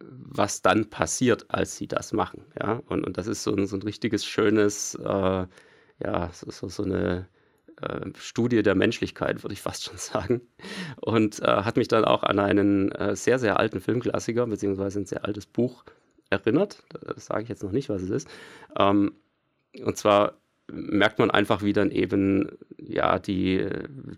was 0.00 0.62
dann 0.62 0.90
passiert, 0.90 1.46
als 1.48 1.76
sie 1.76 1.86
das 1.86 2.12
machen. 2.12 2.44
Ja? 2.60 2.82
Und, 2.86 3.04
und 3.04 3.18
das 3.18 3.26
ist 3.26 3.42
so 3.42 3.54
ein, 3.54 3.66
so 3.66 3.76
ein 3.76 3.82
richtiges 3.82 4.24
schönes, 4.24 4.94
äh, 4.94 5.46
ja, 6.00 6.30
so, 6.32 6.50
so, 6.50 6.68
so 6.68 6.84
eine 6.84 7.28
äh, 7.80 8.10
Studie 8.16 8.62
der 8.62 8.74
Menschlichkeit, 8.74 9.42
würde 9.42 9.54
ich 9.54 9.62
fast 9.62 9.84
schon 9.84 9.98
sagen. 9.98 10.40
Und 11.00 11.40
äh, 11.40 11.46
hat 11.46 11.76
mich 11.76 11.88
dann 11.88 12.04
auch 12.04 12.22
an 12.22 12.38
einen 12.38 12.92
äh, 12.92 13.16
sehr, 13.16 13.38
sehr 13.38 13.58
alten 13.58 13.80
Filmklassiker, 13.80 14.46
beziehungsweise 14.46 15.00
ein 15.00 15.06
sehr 15.06 15.24
altes 15.24 15.46
Buch 15.46 15.84
erinnert. 16.30 16.82
Das 17.02 17.26
sage 17.26 17.42
ich 17.42 17.48
jetzt 17.48 17.62
noch 17.62 17.72
nicht, 17.72 17.88
was 17.88 18.02
es 18.02 18.10
ist. 18.10 18.28
Ähm, 18.78 19.12
und 19.82 19.96
zwar 19.96 20.34
merkt 20.70 21.18
man 21.18 21.30
einfach, 21.30 21.62
wie 21.62 21.72
dann 21.72 21.90
eben 21.90 22.50
ja 22.78 23.18
die, 23.18 23.66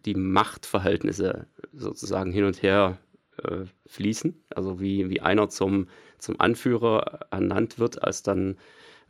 die 0.05 0.15
Machtverhältnisse 0.15 1.47
sozusagen 1.73 2.33
hin 2.33 2.45
und 2.45 2.63
her 2.63 2.99
äh, 3.45 3.65
fließen. 3.87 4.43
Also 4.55 4.81
wie, 4.81 5.11
wie 5.11 5.21
einer 5.21 5.49
zum, 5.49 5.89
zum 6.19 6.41
Anführer 6.41 7.21
ernannt 7.31 7.79
wird, 7.79 8.03
als 8.03 8.23
dann 8.23 8.57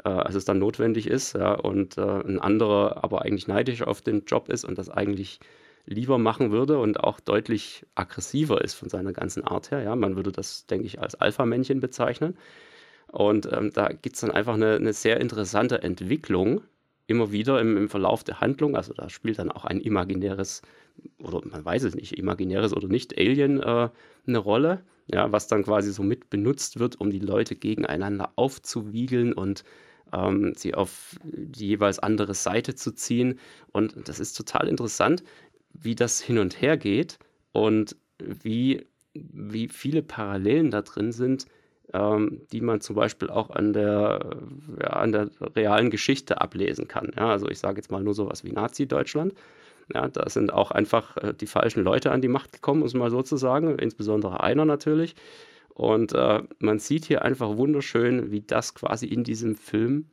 äh, 0.05 0.09
als 0.09 0.35
es 0.35 0.44
dann 0.44 0.59
notwendig 0.59 1.07
ist, 1.07 1.35
ja, 1.35 1.52
und 1.52 1.98
äh, 1.98 2.00
ein 2.00 2.38
anderer 2.38 3.05
aber 3.05 3.22
eigentlich 3.22 3.48
neidisch 3.48 3.83
auf 3.83 4.00
den 4.00 4.24
Job 4.24 4.48
ist 4.48 4.64
und 4.64 4.78
das 4.78 4.88
eigentlich 4.88 5.40
lieber 5.87 6.18
machen 6.18 6.52
würde 6.52 6.78
und 6.78 7.00
auch 7.00 7.20
deutlich 7.20 7.85
aggressiver 7.94 8.62
ist 8.62 8.74
von 8.74 8.88
seiner 8.88 9.12
ganzen 9.12 9.44
Art 9.44 9.70
her. 9.70 9.83
Ja. 9.83 9.96
Man 9.96 10.16
würde 10.16 10.33
das, 10.33 10.66
denke 10.66 10.87
ich, 10.87 11.00
als 11.00 11.14
Alpha-Männchen 11.14 11.81
bezeichnen. 11.81 12.37
Und 13.09 13.50
ähm, 13.52 13.72
da 13.72 13.88
gibt 13.88 14.14
es 14.14 14.20
dann 14.20 14.31
einfach 14.31 14.55
eine, 14.55 14.76
eine, 14.76 14.92
sehr 14.92 15.20
interessante 15.20 15.83
Entwicklung 15.83 16.62
immer 17.11 17.33
wieder 17.33 17.61
im, 17.61 17.77
im, 17.77 17.88
Verlauf 17.88 18.25
der 18.25 18.40
Handlung. 18.40 18.77
Also 18.77 18.92
da 18.94 19.09
spielt 19.09 19.38
dann 19.38 19.51
auch 19.51 19.64
ein 19.64 19.81
imaginäres, 19.81 20.62
oder 21.18 21.40
man 21.44 21.64
weiß 21.64 21.83
es 21.85 21.94
nicht, 21.94 22.16
imaginäres 22.16 22.73
oder 22.73 22.88
nicht, 22.88 23.18
Alien 23.18 23.61
äh, 23.61 23.88
eine 24.27 24.38
Rolle, 24.38 24.83
ja, 25.07 25.33
was 25.33 25.49
dann 25.49 25.64
quasi 25.64 25.92
so 25.92 26.03
mit 26.03 26.31
benutzt 26.31 26.79
wird, 26.79 27.01
um 27.01 27.11
die 27.11 27.18
Leute 27.18 27.57
gegeneinander 27.57 28.33
aufzuwiegeln 28.37 29.33
und 29.33 29.64
ähm, 30.12 30.55
sie 30.57 30.75
auf 30.75 31.16
die 31.23 31.68
jeweils 31.68 31.99
andere 31.99 32.35
Seite 32.35 32.75
zu 32.75 32.92
ziehen. 32.92 33.38
Und 33.73 34.09
das 34.09 34.20
ist 34.20 34.37
total 34.37 34.68
interessant, 34.68 35.23
wie 35.73 35.94
das 35.94 36.20
hin 36.20 36.38
und 36.38 36.61
her 36.61 36.77
geht 36.77 37.18
und 37.53 37.96
wie, 38.18 38.87
wie 39.14 39.68
viele 39.68 40.03
Parallelen 40.03 40.70
da 40.70 40.83
drin 40.83 41.12
sind, 41.12 41.46
ähm, 41.92 42.42
die 42.53 42.61
man 42.61 42.81
zum 42.81 42.96
Beispiel 42.96 43.31
auch 43.31 43.50
an 43.50 43.72
der, 43.72 44.20
ja, 44.81 44.88
an 44.90 45.12
der 45.12 45.31
realen 45.57 45.90
Geschichte 45.90 46.40
ablesen 46.40 46.88
kann. 46.88 47.11
Ja, 47.16 47.31
also 47.31 47.48
ich 47.48 47.59
sage 47.59 47.79
jetzt 47.79 47.90
mal 47.90 48.03
nur 48.03 48.14
sowas 48.14 48.44
wie 48.44 48.53
Nazi-Deutschland. 48.53 49.35
Ja, 49.92 50.09
da 50.09 50.29
sind 50.29 50.53
auch 50.53 50.70
einfach 50.70 51.16
äh, 51.16 51.35
die 51.35 51.46
falschen 51.46 51.83
Leute 51.83 52.12
an 52.12 52.20
die 52.20 52.29
Macht 52.29 52.53
gekommen, 52.53 52.83
um 52.83 52.87
es 52.87 52.94
mal 52.94 53.11
so 53.11 53.22
zu 53.22 53.37
sagen, 53.37 53.79
insbesondere 53.79 54.40
einer 54.40 54.64
natürlich. 54.64 55.16
Und 55.74 56.12
äh, 56.12 56.42
man 56.59 56.79
sieht 56.79 57.07
hier 57.07 57.22
einfach 57.22 57.57
wunderschön, 57.57 58.31
wie 58.31 58.42
das 58.42 58.74
quasi 58.74 59.07
in 59.07 59.24
diesem 59.24 59.57
Film 59.57 60.07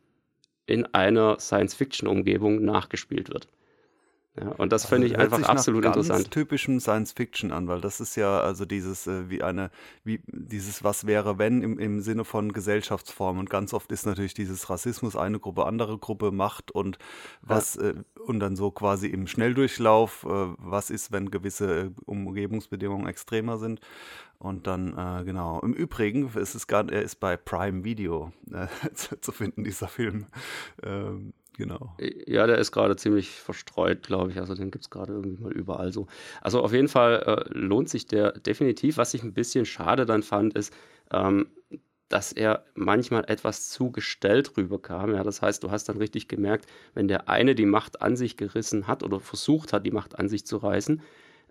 in 0.66 0.86
einer 0.94 1.40
Science-Fiction-Umgebung 1.40 2.63
nachgespielt 2.63 3.30
wird. 3.32 3.48
Ja, 4.39 4.50
und 4.58 4.71
das 4.71 4.84
also 4.84 4.95
finde 4.95 5.08
ich 5.08 5.17
einfach 5.17 5.41
absolut 5.43 5.84
nach 5.84 5.93
ganz 5.93 6.08
interessant. 6.08 6.32
typischen 6.32 6.80
Science 6.80 7.12
Fiction 7.13 7.52
an, 7.52 7.67
weil 7.67 7.82
das 7.82 8.00
ist 8.00 8.15
ja 8.15 8.39
also 8.39 8.65
dieses 8.65 9.08
äh, 9.08 9.30
wie 9.30 9.41
eine 9.41 9.71
wie 10.04 10.21
dieses 10.28 10.84
was 10.84 11.08
wäre 11.08 11.39
wenn 11.39 11.63
im, 11.63 11.80
im 11.80 12.02
Sinne 12.02 12.23
von 12.23 12.54
Gesellschaftsform 12.54 13.39
und 13.39 13.50
ganz 13.50 13.73
oft 13.73 13.91
ist 13.91 14.06
natürlich 14.06 14.36
dieses 14.36 14.69
Rassismus 14.69 15.15
eine 15.15 15.39
Gruppe 15.39 15.65
andere 15.65 15.97
Gruppe 15.97 16.32
Macht 16.32 16.69
und 16.69 17.00
was 17.41 17.76
ja. 17.76 17.89
äh, 17.89 17.95
und 18.26 18.39
dann 18.39 18.56
so 18.56 18.69
quasi 18.69 19.08
im 19.08 19.26
Schnelldurchlauf 19.26 20.26
äh, 20.26 20.47
was 20.60 20.91
ist 20.91 21.12
wenn 21.12 21.32
gewisse 21.32 21.80
äh, 21.80 21.89
Umgebungsbedingungen 22.06 23.08
extremer 23.08 23.58
sind 23.58 23.80
und 24.38 24.67
dann 24.67 24.95
äh, 24.95 25.23
genau 25.23 25.60
im 25.62 25.73
Übrigen 25.73 26.30
ist 26.36 26.54
es 26.54 26.67
gar 26.67 26.88
er 26.91 27.02
ist 27.02 27.15
bei 27.15 27.38
Prime 27.38 27.84
Video 27.84 28.32
äh, 28.52 28.67
zu 28.93 29.32
finden 29.32 29.63
dieser 29.63 29.88
Film 29.88 30.28
ähm, 30.84 31.34
Genau. 31.58 31.98
Ja, 32.28 32.46
der 32.46 32.60
ist 32.60 32.72
gerade 32.72 32.96
ziemlich 32.96 33.32
verstreut, 33.32 34.04
glaube 34.04 34.32
ich. 34.32 34.38
Also 34.38 34.54
den 34.54 34.70
gibt 34.70 34.86
es 34.86 34.89
gerade 34.91 35.13
irgendwie 35.13 35.41
mal 35.41 35.52
überall 35.52 35.91
so. 35.91 36.06
Also 36.41 36.62
auf 36.62 36.72
jeden 36.72 36.88
Fall 36.88 37.24
äh, 37.26 37.58
lohnt 37.58 37.89
sich 37.89 38.06
der 38.06 38.34
definitiv. 38.34 38.98
Was 38.98 39.15
ich 39.15 39.24
ein 39.24 39.34
bisschen 39.34 39.65
schade 39.65 40.06
dann 40.06 40.22
fand, 40.22 40.54
ist, 40.54 40.72
ähm, 41.12 41.48
dass 42.10 42.32
er 42.32 42.63
manchmal 42.76 43.26
etwas 43.28 43.70
zu 43.70 43.91
gestellt 43.91 44.56
rüberkam. 44.56 45.15
Ja, 45.15 45.24
das 45.24 45.41
heißt, 45.41 45.63
du 45.63 45.72
hast 45.72 45.89
dann 45.89 45.98
richtig 45.98 46.28
gemerkt, 46.28 46.67
wenn 46.93 47.08
der 47.08 47.28
eine 47.28 47.56
die 47.56 47.65
Macht 47.65 48.04
an 48.04 48.15
sich 48.15 48.38
gerissen 48.38 48.86
hat 48.88 49.02
oder 49.02 49.20
versucht 49.20 49.74
hat, 49.74 49.84
die 49.84 49.91
Macht 49.91 50.17
an 50.17 50.30
sich 50.30 50.46
zu 50.46 50.58
reißen, 50.58 51.02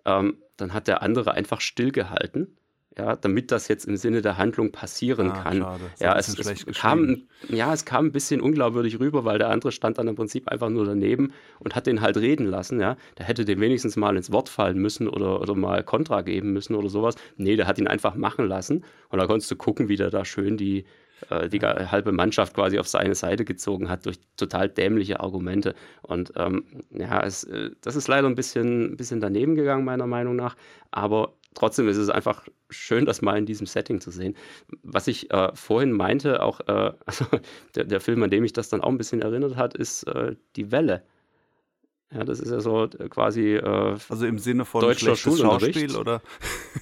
ähm, 0.05 0.37
dann 0.55 0.73
hat 0.73 0.87
der 0.87 1.01
andere 1.03 1.33
einfach 1.33 1.59
stillgehalten 1.59 2.57
ja, 2.97 3.15
damit 3.15 3.51
das 3.51 3.67
jetzt 3.67 3.85
im 3.85 3.95
Sinne 3.95 4.21
der 4.21 4.37
Handlung 4.37 4.71
passieren 4.71 5.31
ah, 5.31 5.43
kann. 5.43 5.65
Ja, 5.99 6.17
es, 6.17 6.27
es 6.29 6.65
kam, 6.77 7.23
ja, 7.49 7.71
es 7.73 7.85
kam 7.85 8.07
ein 8.07 8.11
bisschen 8.11 8.41
unglaubwürdig 8.41 8.99
rüber, 8.99 9.23
weil 9.23 9.37
der 9.37 9.49
andere 9.49 9.71
stand 9.71 9.97
dann 9.97 10.07
im 10.07 10.15
Prinzip 10.15 10.47
einfach 10.47 10.69
nur 10.69 10.85
daneben 10.85 11.33
und 11.59 11.75
hat 11.75 11.85
den 11.85 12.01
halt 12.01 12.17
reden 12.17 12.47
lassen. 12.47 12.79
Ja, 12.79 12.97
der 13.17 13.25
hätte 13.27 13.45
dem 13.45 13.59
wenigstens 13.59 13.95
mal 13.97 14.17
ins 14.17 14.31
Wort 14.31 14.49
fallen 14.49 14.79
müssen 14.79 15.07
oder, 15.07 15.41
oder 15.41 15.53
mal 15.53 15.83
Kontra 15.83 16.21
geben 16.21 16.53
müssen 16.53 16.75
oder 16.75 16.89
sowas. 16.89 17.15
Nee, 17.35 17.55
der 17.55 17.67
hat 17.67 17.77
ihn 17.77 17.87
einfach 17.87 18.15
machen 18.15 18.47
lassen 18.47 18.83
und 19.09 19.19
da 19.19 19.27
konntest 19.27 19.51
du 19.51 19.55
gucken, 19.55 19.89
wie 19.89 19.95
der 19.95 20.09
da 20.09 20.25
schön 20.25 20.57
die, 20.57 20.85
äh, 21.29 21.49
die 21.49 21.59
halbe 21.59 22.11
Mannschaft 22.11 22.55
quasi 22.55 22.79
auf 22.79 22.87
seine 22.87 23.15
Seite 23.15 23.45
gezogen 23.45 23.89
hat 23.89 24.05
durch 24.05 24.19
total 24.37 24.69
dämliche 24.69 25.19
Argumente. 25.19 25.75
Und 26.01 26.33
ähm, 26.35 26.65
ja, 26.89 27.23
es, 27.23 27.43
äh, 27.43 27.71
das 27.81 27.95
ist 27.95 28.07
leider 28.07 28.27
ein 28.27 28.35
bisschen, 28.35 28.93
ein 28.93 28.97
bisschen 28.97 29.21
daneben 29.21 29.55
gegangen, 29.55 29.85
meiner 29.85 30.07
Meinung 30.07 30.35
nach. 30.35 30.55
Aber 30.91 31.33
trotzdem 31.53 31.87
ist 31.87 31.97
es 31.97 32.09
einfach 32.09 32.47
schön, 32.69 33.05
das 33.05 33.21
mal 33.21 33.37
in 33.37 33.45
diesem 33.45 33.67
Setting 33.67 34.01
zu 34.01 34.11
sehen. 34.11 34.35
Was 34.83 35.07
ich 35.07 35.31
äh, 35.31 35.55
vorhin 35.55 35.91
meinte, 35.91 36.41
auch 36.41 36.59
äh, 36.61 36.93
also 37.05 37.25
der, 37.75 37.85
der, 37.85 38.01
Film, 38.01 38.23
an 38.23 38.29
dem 38.29 38.43
mich 38.43 38.53
das 38.53 38.69
dann 38.69 38.81
auch 38.81 38.89
ein 38.89 38.97
bisschen 38.97 39.21
erinnert 39.21 39.55
hat, 39.55 39.75
ist 39.75 40.03
äh, 40.03 40.35
Die 40.55 40.71
Welle. 40.71 41.03
Ja, 42.13 42.23
das 42.23 42.39
ist 42.39 42.49
ja 42.49 42.61
so 42.61 42.85
äh, 42.85 43.09
quasi. 43.09 43.55
Äh, 43.55 43.97
also 44.09 44.25
im 44.25 44.39
Sinne 44.39 44.63
von 44.63 44.81
deutscher 44.81 45.15
Schauspiel 45.15 45.95
oder? 45.97 46.21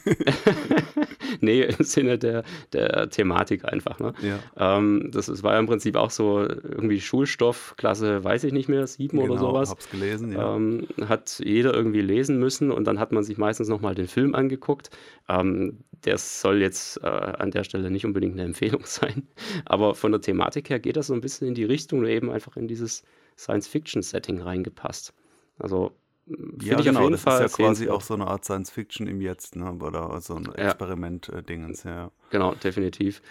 nee, 1.41 1.63
im 1.63 1.83
Sinne 1.83 2.19
der, 2.19 2.43
der 2.73 3.09
Thematik 3.09 3.65
einfach. 3.65 3.99
Ne? 3.99 4.13
Ja. 4.21 4.77
Ähm, 4.77 5.09
das, 5.11 5.25
das 5.25 5.41
war 5.41 5.53
ja 5.53 5.59
im 5.59 5.65
Prinzip 5.65 5.95
auch 5.95 6.11
so 6.11 6.41
irgendwie 6.41 7.01
Schulstoff, 7.01 7.73
Klasse, 7.77 8.23
weiß 8.23 8.43
ich 8.43 8.53
nicht 8.53 8.69
mehr, 8.69 8.85
sieben 8.85 9.17
genau, 9.17 9.31
oder 9.31 9.39
sowas. 9.39 9.69
Hab's 9.71 9.89
gelesen, 9.89 10.33
ja. 10.33 10.55
Ähm, 10.55 10.87
hat 11.07 11.41
jeder 11.43 11.73
irgendwie 11.73 12.01
lesen 12.01 12.37
müssen 12.37 12.69
und 12.71 12.85
dann 12.85 12.99
hat 12.99 13.11
man 13.11 13.23
sich 13.23 13.39
meistens 13.39 13.67
nochmal 13.67 13.95
den 13.95 14.07
Film 14.07 14.35
angeguckt. 14.35 14.91
Ähm, 15.27 15.79
der 16.05 16.19
soll 16.19 16.61
jetzt 16.61 17.01
äh, 17.03 17.07
an 17.07 17.49
der 17.49 17.63
Stelle 17.63 17.89
nicht 17.89 18.05
unbedingt 18.05 18.33
eine 18.33 18.43
Empfehlung 18.43 18.81
sein, 18.85 19.27
aber 19.65 19.95
von 19.95 20.11
der 20.11 20.21
Thematik 20.21 20.69
her 20.69 20.79
geht 20.79 20.97
das 20.97 21.07
so 21.07 21.15
ein 21.15 21.21
bisschen 21.21 21.47
in 21.47 21.55
die 21.55 21.63
Richtung, 21.63 22.05
eben 22.05 22.29
einfach 22.29 22.57
in 22.57 22.67
dieses 22.67 23.03
Science-Fiction-Setting 23.37 24.41
reingepasst. 24.41 25.13
Also 25.59 25.93
ja, 26.27 26.79
ich 26.79 26.85
genau, 26.85 27.01
auf 27.01 27.03
jeden 27.03 27.11
das 27.11 27.21
Fall 27.21 27.45
ist 27.45 27.57
ja 27.59 27.65
quasi 27.65 27.89
auch 27.89 28.01
so 28.01 28.15
eine 28.15 28.25
Art 28.25 28.45
Science-Fiction 28.45 29.05
im 29.05 29.21
Jetzt, 29.21 29.55
ne? 29.55 29.71
oder 29.73 30.19
so 30.21 30.35
ein 30.35 30.51
Experiment-Dingens, 30.55 31.83
ja. 31.83 31.95
ja. 31.95 32.11
Genau, 32.31 32.55
definitiv. 32.55 33.21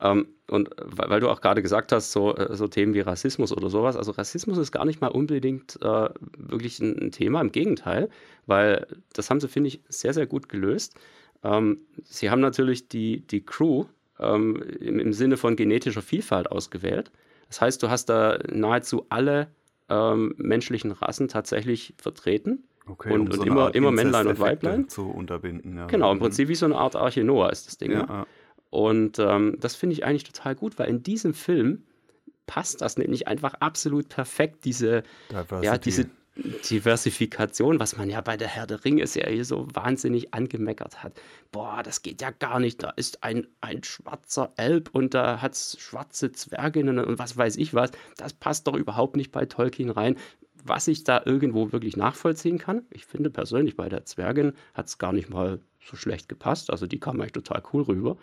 Ähm, 0.00 0.28
und 0.48 0.70
weil, 0.78 1.18
du 1.18 1.30
auch 1.30 1.40
gerade 1.40 1.62
gesagt 1.62 1.90
hast, 1.90 2.12
so, 2.12 2.36
äh, 2.36 2.54
so 2.54 2.68
Themen 2.68 2.94
wie 2.94 3.00
Rassismus 3.00 3.52
oder 3.52 3.70
sowas, 3.70 3.96
also 3.96 4.12
Rassismus 4.12 4.58
ist 4.58 4.70
gar 4.70 4.84
nicht 4.84 5.00
mal 5.00 5.08
unbedingt 5.08 5.82
äh, 5.82 6.08
wirklich 6.36 6.78
ein, 6.78 6.96
ein, 6.96 7.10
Thema, 7.10 7.40
im 7.40 7.50
Gegenteil, 7.50 8.08
weil 8.46 8.86
das 9.12 9.30
haben 9.30 9.40
sie, 9.40 9.48
finde 9.48 9.68
ich, 9.68 9.80
sehr, 9.88 10.14
sehr 10.14 10.26
gut 10.26 10.48
gelöst. 10.48 10.94
Ähm, 11.42 11.80
sie 12.04 12.30
haben 12.30 12.40
natürlich 12.40 12.88
die, 12.88 13.26
die 13.26 13.44
Crew 13.44 13.86
ähm, 14.20 14.62
im, 14.78 15.00
im 15.00 15.12
Sinne 15.12 15.36
von 15.36 15.56
genetischer 15.56 16.02
Vielfalt 16.02 16.52
ausgewählt. 16.52 17.10
Das 17.54 17.60
heißt, 17.60 17.82
du 17.84 17.88
hast 17.88 18.06
da 18.06 18.36
nahezu 18.50 19.06
alle 19.10 19.46
ähm, 19.88 20.34
menschlichen 20.38 20.90
Rassen 20.90 21.28
tatsächlich 21.28 21.94
vertreten. 21.98 22.64
Okay, 22.84 23.12
und, 23.12 23.20
um 23.20 23.26
und 23.26 23.34
so 23.34 23.44
immer, 23.44 23.72
immer 23.76 23.92
Männlein 23.92 24.26
und 24.26 24.40
Weiblein. 24.40 24.88
Zu 24.88 25.08
unterbinden, 25.08 25.76
ja. 25.76 25.86
Genau, 25.86 26.10
im 26.10 26.18
Prinzip 26.18 26.48
wie 26.48 26.56
so 26.56 26.66
eine 26.66 26.74
Art 26.74 26.96
Arche 26.96 27.22
Noah 27.22 27.52
ist 27.52 27.68
das 27.68 27.78
Ding. 27.78 27.92
Ja, 27.92 27.98
ne? 27.98 28.06
ja. 28.08 28.26
Und 28.70 29.20
ähm, 29.20 29.56
das 29.60 29.76
finde 29.76 29.92
ich 29.92 30.04
eigentlich 30.04 30.24
total 30.24 30.56
gut, 30.56 30.80
weil 30.80 30.88
in 30.88 31.04
diesem 31.04 31.32
Film 31.32 31.84
passt 32.46 32.80
das 32.80 32.98
nämlich 32.98 33.28
einfach 33.28 33.54
absolut 33.60 34.08
perfekt, 34.08 34.64
diese, 34.64 35.04
ja, 35.62 35.78
diese 35.78 36.10
Diversifikation, 36.36 37.78
was 37.78 37.96
man 37.96 38.10
ja 38.10 38.20
bei 38.20 38.36
der 38.36 38.48
Herr 38.48 38.66
der 38.66 38.84
Ringe-Serie 38.84 39.44
so 39.44 39.68
wahnsinnig 39.72 40.34
angemeckert 40.34 41.04
hat. 41.04 41.20
Boah, 41.52 41.82
das 41.84 42.02
geht 42.02 42.20
ja 42.20 42.30
gar 42.30 42.58
nicht. 42.58 42.82
Da 42.82 42.90
ist 42.90 43.22
ein, 43.22 43.46
ein 43.60 43.84
schwarzer 43.84 44.52
Elb 44.56 44.90
und 44.92 45.14
da 45.14 45.40
hat 45.40 45.52
es 45.52 45.76
schwarze 45.78 46.32
Zwerginnen 46.32 46.98
und 46.98 47.18
was 47.20 47.36
weiß 47.36 47.56
ich 47.56 47.72
was. 47.72 47.92
Das 48.16 48.32
passt 48.32 48.66
doch 48.66 48.74
überhaupt 48.74 49.16
nicht 49.16 49.30
bei 49.30 49.46
Tolkien 49.46 49.90
rein. 49.90 50.16
Was 50.64 50.88
ich 50.88 51.04
da 51.04 51.22
irgendwo 51.24 51.72
wirklich 51.72 51.96
nachvollziehen 51.96 52.58
kann, 52.58 52.82
ich 52.90 53.06
finde 53.06 53.30
persönlich 53.30 53.76
bei 53.76 53.88
der 53.88 54.04
Zwergin 54.04 54.54
hat 54.72 54.86
es 54.86 54.98
gar 54.98 55.12
nicht 55.12 55.30
mal 55.30 55.60
so 55.84 55.96
schlecht 55.96 56.28
gepasst. 56.28 56.70
Also 56.70 56.86
die 56.86 56.98
kam 56.98 57.20
eigentlich 57.20 57.32
total 57.32 57.62
cool 57.72 57.82
rüber. 57.82 58.16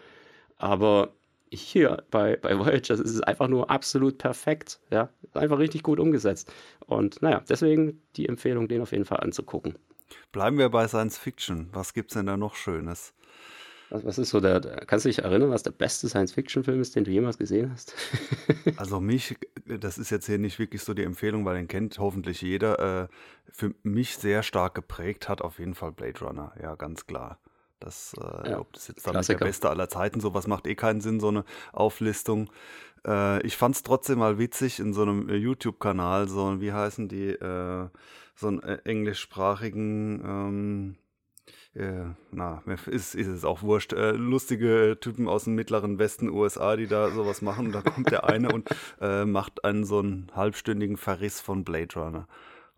Aber 0.58 1.14
hier 1.52 2.04
bei, 2.12 2.38
bei 2.38 2.58
Voyager 2.58 2.94
ist 2.94 3.00
es 3.02 3.22
einfach 3.22 3.48
nur 3.48 3.70
absolut 3.70 4.18
perfekt. 4.18 4.80
Ja, 4.90 5.10
einfach 5.34 5.60
richtig 5.60 5.84
gut 5.84 6.00
umgesetzt. 6.00 6.52
Und 6.86 7.22
naja, 7.22 7.44
deswegen 7.48 8.02
die 8.16 8.28
Empfehlung, 8.28 8.68
den 8.68 8.82
auf 8.82 8.92
jeden 8.92 9.06
Fall 9.06 9.20
anzugucken. 9.20 9.76
Bleiben 10.32 10.58
wir 10.58 10.70
bei 10.70 10.88
Science 10.88 11.18
Fiction. 11.18 11.70
Was 11.74 11.94
gibt 11.94 12.12
es 12.12 12.16
denn 12.16 12.26
da 12.26 12.38
noch 12.38 12.56
Schönes? 12.56 13.14
Was, 13.90 14.06
was 14.06 14.18
ist 14.18 14.30
so 14.30 14.40
der, 14.40 14.62
der, 14.62 14.86
kannst 14.86 15.04
du 15.04 15.10
dich 15.10 15.20
erinnern, 15.20 15.50
was 15.52 15.64
der 15.64 15.72
beste 15.72 16.08
Science-Fiction-Film 16.08 16.80
ist, 16.80 16.96
den 16.96 17.04
du 17.04 17.12
jemals 17.12 17.38
gesehen 17.38 17.72
hast? 17.72 17.94
also 18.78 19.02
mich, 19.02 19.36
das 19.66 19.98
ist 19.98 20.10
jetzt 20.10 20.28
hier 20.28 20.38
nicht 20.38 20.60
wirklich 20.60 20.82
so 20.82 20.94
die 20.94 21.04
Empfehlung, 21.04 21.44
weil 21.44 21.58
den 21.58 21.68
kennt 21.68 22.00
hoffentlich 22.00 22.42
jeder. 22.42 23.04
Äh, 23.04 23.08
für 23.52 23.76
mich 23.84 24.16
sehr 24.16 24.44
stark 24.44 24.76
geprägt 24.76 25.28
hat 25.28 25.42
auf 25.42 25.60
jeden 25.60 25.74
Fall 25.74 25.92
Blade 25.92 26.20
Runner, 26.22 26.54
ja, 26.62 26.76
ganz 26.76 27.06
klar. 27.06 27.38
Das, 27.82 28.14
äh, 28.14 28.52
ja, 28.52 28.60
ob 28.60 28.72
das 28.74 28.88
jetzt 28.88 29.06
damit 29.06 29.28
der 29.28 29.36
beste 29.36 29.70
aller 29.70 29.90
Zeiten, 29.90 30.22
sowas 30.22 30.48
macht 30.48 30.68
eh 30.68 30.76
keinen 30.76 31.02
Sinn, 31.02 31.20
so 31.20 31.28
eine 31.30 31.44
Auflistung. 31.74 32.50
Äh, 33.06 33.46
ich 33.46 33.58
fand 33.58 33.76
es 33.76 33.84
trotzdem 33.84 34.20
mal 34.20 34.38
witzig 34.38 34.80
in 34.80 34.94
so 34.94 35.02
einem 35.02 35.28
äh, 35.30 35.36
YouTube-Kanal, 35.36 36.30
so, 36.30 36.62
wie 36.62 36.72
heißen 36.72 37.10
die, 37.10 37.30
äh, 37.30 37.90
so 38.36 38.48
einen 38.48 38.64
äh, 38.64 38.80
englischsprachigen, 38.86 40.22
ähm, 40.24 40.96
äh, 41.74 42.14
na, 42.32 42.62
ist, 42.88 43.16
ist 43.16 43.28
es 43.28 43.46
auch 43.46 43.64
wurscht, 43.64 43.94
äh, 43.94 44.12
lustige 44.12 44.98
Typen 45.00 45.28
aus 45.28 45.46
dem 45.46 45.56
mittleren 45.56 46.00
Westen 46.00 46.30
USA, 46.30 46.76
die 46.76 46.88
da 46.88 47.10
sowas 47.12 47.42
machen. 47.42 47.68
Und 47.68 47.72
da 47.72 47.82
kommt 47.82 48.12
der 48.12 48.26
eine 48.26 48.50
und 48.50 48.70
äh, 49.00 49.26
macht 49.26 49.64
einen 49.64 49.86
so 49.86 50.00
einen 50.00 50.32
halbstündigen 50.36 50.98
Verriss 50.98 51.40
von 51.40 51.64
Blade 51.64 52.00
Runner. 52.00 52.28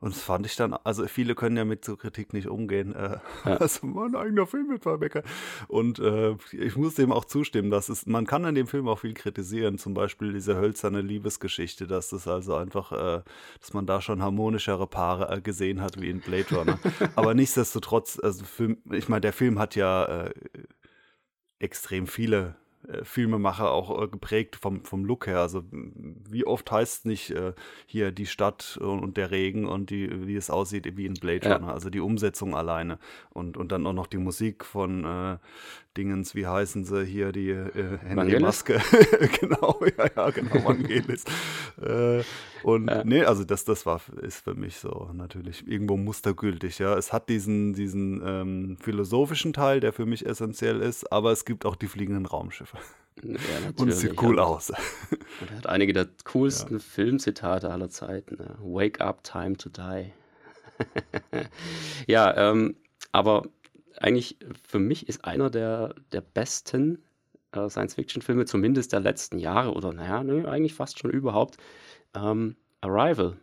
Und 0.04 0.14
das 0.14 0.22
fand 0.22 0.46
ich 0.46 0.58
dann, 0.58 0.74
also 0.84 1.08
viele 1.08 1.34
können 1.34 1.56
ja 1.56 1.64
mit 1.64 1.86
so 1.86 1.96
Kritik 1.96 2.34
nicht 2.34 2.50
umgehen. 2.50 2.94
Äh, 2.94 3.20
ja. 3.46 3.56
Also 3.64 3.88
mein 3.88 4.18
eigener 4.18 4.46
Film 4.46 4.68
mit 4.68 4.84
Verbecker. 4.84 5.24
Und 5.70 5.98
äh, 6.00 6.36
ich 6.52 6.76
muss 6.76 6.96
dem 6.96 7.14
auch 7.14 7.24
zustimmen, 7.24 7.72
dass 7.72 7.88
es, 7.88 8.06
man 8.06 8.28
kann 8.28 8.44
an 8.44 8.54
dem 8.54 8.68
Film 8.68 8.90
auch 8.90 9.00
viel 9.00 9.14
kritisieren. 9.14 9.78
Zum 9.78 9.94
Beispiel 9.94 10.34
diese 10.34 10.58
hölzerne 10.58 11.00
Liebesgeschichte, 11.00 11.88
dass 11.88 12.10
das 12.10 12.28
also 12.28 12.56
einfach, 12.56 12.92
äh, 12.92 13.22
dass 13.62 13.72
man 13.72 13.86
da 13.86 14.02
schon 14.02 14.22
harmonischere 14.22 14.88
Paare 14.88 15.38
äh, 15.38 15.40
gesehen 15.40 15.80
hat 15.80 16.02
wie 16.02 16.10
in 16.10 16.20
Blade 16.20 16.54
Runner. 16.54 16.78
Aber 17.16 17.34
nichtsdestotrotz, 17.34 18.20
also 18.22 18.44
Film, 18.44 18.80
ich 18.92 19.08
meine, 19.08 19.22
der 19.22 19.32
Film 19.32 19.58
hat 19.58 19.78
ja 19.78 20.04
äh, 20.26 20.34
extrem 21.60 22.08
viele 22.08 22.58
Filmemacher 23.04 23.72
auch 23.72 24.02
äh, 24.02 24.08
geprägt 24.08 24.56
vom, 24.56 24.84
vom 24.84 25.06
Look 25.06 25.28
her. 25.28 25.40
Also 25.40 25.64
wie 25.72 26.46
oft 26.46 26.72
heißt 26.72 27.00
es 27.00 27.06
nicht 27.06 27.32
äh, 27.32 27.54
hier 27.86 28.12
die 28.12 28.26
Stadt 28.26 28.78
und 28.78 29.18
der 29.18 29.32
Regen 29.32 29.68
und 29.68 29.90
die, 29.90 30.28
wie 30.28 30.36
es 30.36 30.50
aussieht 30.50 30.98
wie 30.98 31.06
in 31.06 31.14
Blade 31.14 31.54
Runner. 31.54 31.68
Ja. 31.68 31.74
Also 31.74 31.90
die 31.90 32.00
Umsetzung 32.00 32.56
alleine 32.56 33.00
und, 33.30 33.58
und 33.58 33.72
dann 33.72 33.88
auch 33.88 33.94
noch 33.94 34.08
die 34.08 34.18
Musik 34.18 34.66
von 34.66 35.06
äh, 35.06 35.38
Dingens, 35.98 36.34
wie 36.34 36.48
heißen 36.48 36.86
sie 36.86 37.06
hier, 37.06 37.32
die 37.32 37.50
äh, 37.50 37.98
Henry 38.00 38.40
Maske. 38.40 38.82
genau, 39.40 39.80
ja, 39.98 40.10
ja, 40.16 40.30
genau, 40.32 40.56
Vangelis. 40.66 41.24
äh, 41.82 42.24
und 42.64 42.90
ja. 42.90 43.04
nee, 43.04 43.24
also 43.24 43.44
das, 43.44 43.66
das 43.66 43.86
war, 43.86 44.02
ist 44.22 44.44
für 44.44 44.56
mich 44.56 44.78
so 44.78 45.10
natürlich 45.14 45.68
irgendwo 45.68 45.98
mustergültig, 45.98 46.80
ja. 46.80 46.98
Es 46.98 47.14
hat 47.14 47.30
diesen, 47.30 47.74
diesen 47.74 48.22
ähm, 48.26 48.78
philosophischen 48.82 49.54
Teil, 49.54 49.80
der 49.80 49.94
für 49.94 50.06
mich 50.06 50.26
essentiell 50.26 50.82
ist, 50.82 51.12
aber 51.12 51.32
es 51.32 51.46
gibt 51.46 51.66
auch 51.66 51.76
die 51.76 51.88
fliegenden 51.88 52.26
Raumschiffe. 52.26 52.78
Ja, 53.22 53.38
und 53.78 53.90
es 53.90 54.00
sieht 54.00 54.20
cool 54.24 54.40
aus. 54.40 54.72
Und 54.72 55.52
er 55.52 55.58
hat 55.58 55.68
einige 55.68 55.94
der 55.94 56.08
coolsten 56.26 56.78
ja. 56.78 56.80
Filmzitate 56.80 57.70
aller 57.70 57.90
Zeiten. 57.90 58.38
Ne? 58.38 58.56
Wake 58.60 59.02
up, 59.02 59.24
time 59.24 59.56
to 59.56 59.70
die. 59.70 60.12
ja, 62.08 62.36
ähm, 62.36 62.76
aber 63.12 63.44
eigentlich 64.00 64.38
für 64.68 64.80
mich 64.80 65.08
ist 65.10 65.26
einer 65.26 65.50
der, 65.50 65.96
der 66.12 66.22
besten 66.22 67.04
äh, 67.52 67.70
Science-Fiction-Filme, 67.70 68.46
zumindest 68.46 68.94
der 68.94 69.00
letzten 69.00 69.40
Jahre 69.40 69.74
oder 69.74 69.94
naja, 69.94 70.24
ne, 70.24 70.48
eigentlich 70.48 70.74
fast 70.74 71.00
schon 71.00 71.12
überhaupt, 71.12 71.58
ähm, 72.16 72.56
Arrival. 72.82 73.38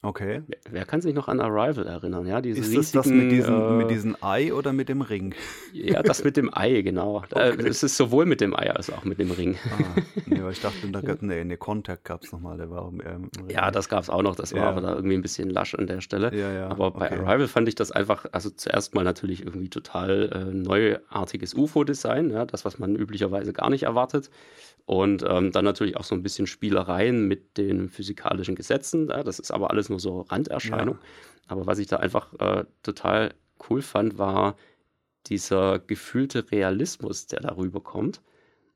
Okay. 0.00 0.42
Wer, 0.46 0.58
wer, 0.70 0.84
kann 0.84 1.00
sich 1.00 1.12
noch 1.12 1.26
an 1.26 1.40
Arrival 1.40 1.84
erinnern? 1.84 2.24
Ja, 2.24 2.40
diese 2.40 2.60
ist 2.60 2.94
das 2.94 3.06
riesigen, 3.06 3.18
das 3.18 3.24
mit 3.24 3.32
diesem, 3.32 3.54
äh, 3.60 3.70
mit 3.72 3.90
diesem 3.90 4.16
Ei 4.20 4.52
oder 4.54 4.72
mit 4.72 4.88
dem 4.88 5.00
Ring? 5.00 5.34
Ja, 5.72 6.04
das 6.04 6.22
mit 6.22 6.36
dem 6.36 6.50
Ei, 6.56 6.82
genau. 6.82 7.24
Äh, 7.38 7.52
okay. 7.52 7.68
es 7.68 7.82
ist 7.82 7.96
sowohl 7.96 8.26
mit 8.26 8.40
dem 8.40 8.54
Ei 8.54 8.70
als 8.70 8.90
auch 8.90 9.04
mit 9.04 9.18
dem 9.18 9.30
Ring. 9.30 9.56
Ah, 9.70 10.00
nee, 10.26 10.42
weil 10.42 10.52
ich 10.52 10.60
dachte, 10.60 10.88
da 10.90 11.00
gab 11.00 11.22
nee, 11.22 11.44
nee, 11.44 11.56
Contact 11.56 12.04
gab 12.04 12.24
es 12.24 12.32
nochmal, 12.32 12.56
der 12.56 12.70
war 12.70 12.92
ähm, 13.04 13.30
Ja, 13.48 13.70
das 13.70 13.88
gab 13.88 14.02
es 14.02 14.10
auch 14.10 14.22
noch, 14.22 14.34
das 14.34 14.52
war 14.52 14.62
ja. 14.62 14.70
aber 14.70 14.80
da 14.80 14.94
irgendwie 14.94 15.14
ein 15.14 15.22
bisschen 15.22 15.50
lasch 15.50 15.74
an 15.74 15.86
der 15.86 16.00
Stelle. 16.00 16.34
Ja, 16.34 16.52
ja, 16.52 16.68
aber 16.68 16.92
bei 16.92 17.06
okay. 17.06 17.20
Arrival 17.24 17.48
fand 17.48 17.68
ich 17.68 17.74
das 17.74 17.92
einfach, 17.92 18.26
also 18.32 18.50
zuerst 18.50 18.94
mal 18.94 19.04
natürlich 19.04 19.44
irgendwie 19.44 19.68
total 19.68 20.30
äh, 20.32 20.54
neuartiges 20.54 21.54
UFO-Design, 21.54 22.30
ja, 22.30 22.44
das, 22.44 22.64
was 22.64 22.78
man 22.78 22.96
üblicherweise 22.96 23.52
gar 23.52 23.70
nicht 23.70 23.82
erwartet. 23.82 24.30
Und 24.88 25.22
ähm, 25.28 25.52
dann 25.52 25.66
natürlich 25.66 25.98
auch 25.98 26.04
so 26.04 26.14
ein 26.14 26.22
bisschen 26.22 26.46
Spielereien 26.46 27.28
mit 27.28 27.58
den 27.58 27.90
physikalischen 27.90 28.54
Gesetzen. 28.54 29.08
Ja, 29.10 29.22
das 29.22 29.38
ist 29.38 29.50
aber 29.50 29.70
alles 29.70 29.87
nur 29.88 30.00
so 30.00 30.22
Randerscheinung. 30.22 30.96
Ja. 30.96 31.06
Aber 31.48 31.66
was 31.66 31.78
ich 31.78 31.86
da 31.86 31.96
einfach 31.96 32.32
äh, 32.40 32.64
total 32.82 33.34
cool 33.68 33.82
fand, 33.82 34.18
war 34.18 34.56
dieser 35.26 35.78
gefühlte 35.78 36.50
Realismus, 36.50 37.26
der 37.26 37.40
darüber 37.40 37.80
kommt. 37.80 38.22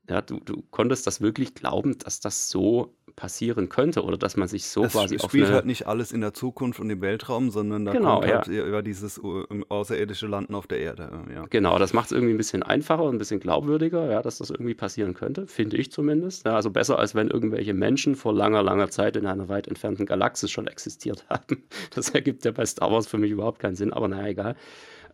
Ja, 0.09 0.21
du, 0.21 0.39
du 0.39 0.61
konntest 0.71 1.07
das 1.07 1.21
wirklich 1.21 1.55
glauben, 1.55 1.97
dass 1.97 2.19
das 2.19 2.49
so 2.49 2.95
passieren 3.15 3.69
könnte 3.69 4.03
oder 4.03 4.17
dass 4.17 4.37
man 4.37 4.47
sich 4.47 4.65
so 4.65 4.83
es 4.83 4.93
quasi 4.93 5.19
spielt 5.19 5.49
halt 5.49 5.65
nicht 5.65 5.87
alles 5.87 6.11
in 6.11 6.21
der 6.21 6.33
Zukunft 6.33 6.79
und 6.79 6.89
im 6.89 7.01
Weltraum, 7.01 7.51
sondern 7.51 7.85
da 7.85 7.91
genau, 7.91 8.19
kommt 8.19 8.33
halt 8.33 8.47
ja. 8.47 8.65
über 8.65 8.81
dieses 8.81 9.21
außerirdische 9.69 10.27
Landen 10.27 10.55
auf 10.55 10.67
der 10.67 10.79
Erde. 10.79 11.09
Ja. 11.33 11.45
Genau, 11.49 11.77
das 11.79 11.93
macht 11.93 12.07
es 12.07 12.11
irgendwie 12.11 12.33
ein 12.33 12.37
bisschen 12.37 12.63
einfacher 12.63 13.03
und 13.03 13.15
ein 13.15 13.17
bisschen 13.17 13.39
glaubwürdiger, 13.39 14.09
ja, 14.09 14.21
dass 14.21 14.39
das 14.39 14.49
irgendwie 14.49 14.73
passieren 14.73 15.13
könnte, 15.13 15.47
finde 15.47 15.77
ich 15.77 15.91
zumindest. 15.91 16.45
Ja, 16.45 16.55
also 16.55 16.71
besser, 16.71 16.99
als 16.99 17.15
wenn 17.15 17.29
irgendwelche 17.29 17.73
Menschen 17.73 18.15
vor 18.15 18.33
langer, 18.33 18.63
langer 18.63 18.89
Zeit 18.89 19.15
in 19.15 19.25
einer 19.25 19.49
weit 19.49 19.67
entfernten 19.67 20.05
Galaxis 20.05 20.51
schon 20.51 20.67
existiert 20.67 21.25
haben. 21.29 21.63
Das 21.93 22.09
ergibt 22.09 22.45
ja 22.45 22.51
bei 22.51 22.65
Star 22.65 22.91
Wars 22.91 23.07
für 23.07 23.17
mich 23.17 23.31
überhaupt 23.31 23.59
keinen 23.59 23.75
Sinn, 23.75 23.93
aber 23.93 24.07
naja, 24.07 24.27
egal. 24.27 24.55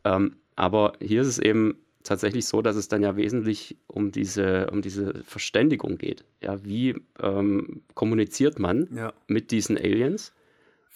Ähm, 0.06 0.36
aber 0.56 0.94
hier 1.02 1.22
ist 1.22 1.28
es 1.28 1.40
eben 1.40 1.78
tatsächlich 2.04 2.46
so, 2.46 2.62
dass 2.62 2.76
es 2.76 2.88
dann 2.88 3.04
ja 3.04 3.16
wesentlich 3.16 3.78
um 3.88 4.12
diese, 4.12 4.70
um 4.72 4.82
diese 4.82 5.24
Verständigung 5.24 5.98
geht. 5.98 6.26
Ja, 6.42 6.64
wie 6.64 6.96
ähm, 7.22 7.82
kommuniziert 7.94 8.60
man 8.60 8.88
ja. 8.96 9.14
mit 9.28 9.52
diesen 9.52 9.78
Aliens? 9.78 10.34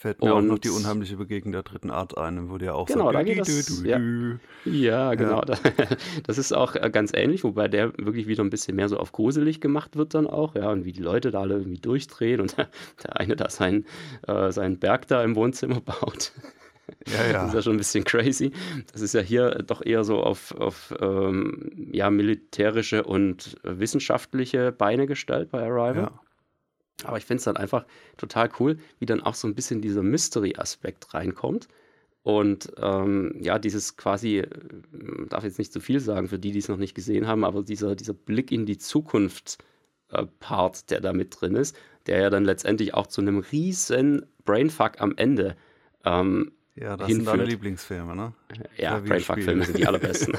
Fällt 0.03 0.21
mir 0.21 0.33
auch 0.33 0.41
noch 0.41 0.59
die 0.59 0.69
unheimliche 0.69 1.15
Begegnung 1.15 1.53
der 1.53 1.63
dritten 1.63 1.89
Art 1.89 2.17
ein, 2.17 2.49
wo 2.49 2.57
der 2.57 2.75
auch 2.75 2.87
genau, 2.87 3.05
so. 3.05 3.11
Da 3.13 3.23
geht 3.23 3.39
das, 3.39 3.83
ja. 3.85 4.01
ja, 4.65 5.15
genau. 5.15 5.41
Ja. 5.47 5.57
Das 6.27 6.37
ist 6.37 6.51
auch 6.51 6.75
äh, 6.75 6.89
ganz 6.91 7.13
ähnlich, 7.13 7.45
wobei 7.45 7.69
der 7.69 7.97
wirklich 7.97 8.27
wieder 8.27 8.43
ein 8.43 8.49
bisschen 8.49 8.75
mehr 8.75 8.89
so 8.89 8.97
auf 8.97 9.13
gruselig 9.13 9.61
gemacht 9.61 9.95
wird 9.95 10.13
dann 10.13 10.27
auch, 10.27 10.55
ja, 10.55 10.69
und 10.71 10.83
wie 10.83 10.91
die 10.91 11.01
Leute 11.01 11.31
da 11.31 11.39
alle 11.39 11.55
irgendwie 11.55 11.79
durchdrehen 11.79 12.41
und 12.41 12.57
der 12.57 12.69
eine 13.17 13.37
da 13.37 13.49
seinen, 13.49 13.85
äh, 14.27 14.51
seinen 14.51 14.77
Berg 14.77 15.07
da 15.07 15.23
im 15.23 15.37
Wohnzimmer 15.37 15.79
baut. 15.85 16.33
Ja, 17.07 17.25
ja. 17.25 17.33
Das 17.33 17.49
ist 17.49 17.53
ja 17.53 17.61
schon 17.61 17.75
ein 17.75 17.77
bisschen 17.77 18.03
crazy. 18.03 18.51
Das 18.91 19.01
ist 19.01 19.13
ja 19.13 19.21
hier 19.21 19.51
doch 19.65 19.85
eher 19.85 20.03
so 20.03 20.21
auf, 20.21 20.53
auf 20.55 20.93
ähm, 20.99 21.71
ja, 21.91 22.09
militärische 22.09 23.03
und 23.03 23.55
wissenschaftliche 23.63 24.71
Beine 24.71 25.07
gestellt 25.07 25.49
bei 25.51 25.63
Arrival. 25.63 25.95
Ja. 25.95 26.19
Aber 27.05 27.17
ich 27.17 27.25
finde 27.25 27.39
es 27.39 27.45
dann 27.45 27.57
einfach 27.57 27.85
total 28.17 28.49
cool, 28.59 28.77
wie 28.99 29.05
dann 29.05 29.21
auch 29.21 29.35
so 29.35 29.47
ein 29.47 29.55
bisschen 29.55 29.81
dieser 29.81 30.03
Mystery-Aspekt 30.03 31.13
reinkommt. 31.13 31.67
Und 32.21 32.71
ähm, 32.77 33.35
ja, 33.41 33.59
dieses 33.59 33.97
quasi, 33.97 34.39
äh, 34.39 34.47
darf 35.27 35.43
jetzt 35.43 35.59
nicht 35.59 35.73
zu 35.73 35.81
viel 35.81 35.99
sagen 35.99 36.29
für 36.29 36.39
die, 36.39 36.51
die 36.51 36.59
es 36.59 36.69
noch 36.69 36.77
nicht 36.77 36.95
gesehen 36.95 37.27
haben, 37.27 37.43
aber 37.43 37.63
dieser, 37.63 37.95
dieser 37.95 38.13
Blick 38.13 38.51
in 38.51 38.65
die 38.65 38.77
Zukunft-Part, 38.77 40.77
äh, 40.77 40.81
der 40.89 41.01
da 41.01 41.11
mit 41.11 41.35
drin 41.39 41.55
ist, 41.55 41.75
der 42.05 42.21
ja 42.21 42.29
dann 42.29 42.45
letztendlich 42.45 42.93
auch 42.93 43.07
zu 43.07 43.19
einem 43.19 43.39
riesen 43.39 44.25
Brainfuck 44.45 45.01
am 45.01 45.13
Ende 45.17 45.57
ähm, 46.05 46.53
ja, 46.75 46.97
das 46.97 47.07
hinführt. 47.07 47.27
sind 47.27 47.39
deine 47.39 47.45
Lieblingsfilme, 47.49 48.15
ne? 48.15 48.33
Ja, 48.77 48.99
Brainfuck-Filme 48.99 49.65
sind 49.65 49.77
die 49.77 49.85
allerbesten. 49.87 50.35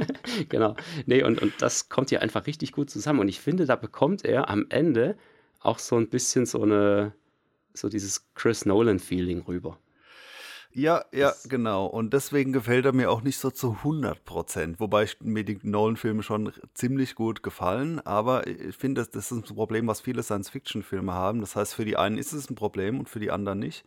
genau. 0.48 0.76
Nee, 1.06 1.22
und, 1.22 1.40
und 1.40 1.54
das 1.60 1.88
kommt 1.88 2.10
hier 2.10 2.20
einfach 2.20 2.46
richtig 2.46 2.72
gut 2.72 2.90
zusammen. 2.90 3.20
Und 3.20 3.28
ich 3.28 3.40
finde, 3.40 3.64
da 3.64 3.76
bekommt 3.76 4.24
er 4.24 4.50
am 4.50 4.66
Ende 4.68 5.16
auch 5.60 5.78
so 5.78 5.96
ein 5.96 6.08
bisschen 6.08 6.44
so 6.44 6.62
eine, 6.62 7.14
so 7.72 7.88
dieses 7.88 8.32
Chris 8.34 8.66
Nolan-Feeling 8.66 9.42
rüber. 9.42 9.78
Ja, 10.70 11.06
ja, 11.12 11.28
das, 11.28 11.48
genau. 11.48 11.86
Und 11.86 12.12
deswegen 12.12 12.52
gefällt 12.52 12.84
er 12.84 12.92
mir 12.92 13.10
auch 13.10 13.22
nicht 13.22 13.38
so 13.38 13.50
zu 13.50 13.78
100 13.78 14.24
Prozent. 14.26 14.80
Wobei 14.80 15.04
ich, 15.04 15.16
mir 15.20 15.42
die 15.42 15.58
Nolan-Filme 15.62 16.22
schon 16.22 16.52
ziemlich 16.74 17.14
gut 17.14 17.42
gefallen. 17.42 18.00
Aber 18.00 18.46
ich 18.46 18.76
finde, 18.76 19.00
das, 19.00 19.10
das 19.10 19.32
ist 19.32 19.50
ein 19.50 19.56
Problem, 19.56 19.86
was 19.86 20.02
viele 20.02 20.22
Science-Fiction-Filme 20.22 21.14
haben. 21.14 21.40
Das 21.40 21.56
heißt, 21.56 21.74
für 21.74 21.86
die 21.86 21.96
einen 21.96 22.18
ist 22.18 22.32
es 22.32 22.50
ein 22.50 22.54
Problem 22.56 22.98
und 22.98 23.08
für 23.08 23.20
die 23.20 23.30
anderen 23.30 23.58
nicht. 23.58 23.86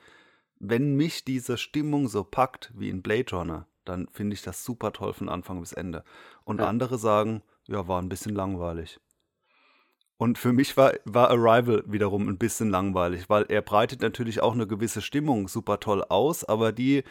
Wenn 0.64 0.96
mich 0.96 1.26
diese 1.26 1.58
Stimmung 1.58 2.08
so 2.08 2.24
packt 2.24 2.72
wie 2.76 2.90
in 2.90 3.02
Blade 3.02 3.36
Runner, 3.36 3.68
dann 3.84 4.08
finde 4.12 4.36
ich 4.36 4.44
das 4.44 4.64
super 4.64 4.94
toll 4.94 5.12
von 5.14 5.28
Anfang 5.28 5.60
bis 5.60 5.74
Ende. 5.74 6.04
Und 6.44 6.60
ja. 6.60 6.68
andere 6.68 7.00
sagen, 7.00 7.42
ja, 7.68 7.88
war 7.88 8.00
ein 8.00 8.10
bisschen 8.10 8.36
langweilig. 8.36 9.00
Und 10.18 10.38
für 10.38 10.54
mich 10.54 10.78
war, 10.78 10.94
war 11.04 11.32
Arrival 11.32 11.84
wiederum 11.88 12.30
ein 12.30 12.38
bisschen 12.38 12.70
langweilig, 12.70 13.28
weil 13.28 13.46
er 13.50 13.64
breitet 13.64 14.04
natürlich 14.04 14.44
auch 14.44 14.54
eine 14.54 14.68
gewisse 14.68 15.02
Stimmung 15.02 15.48
super 15.48 15.80
toll 15.80 16.04
aus, 16.10 16.44
aber 16.44 16.72
die, 16.72 17.04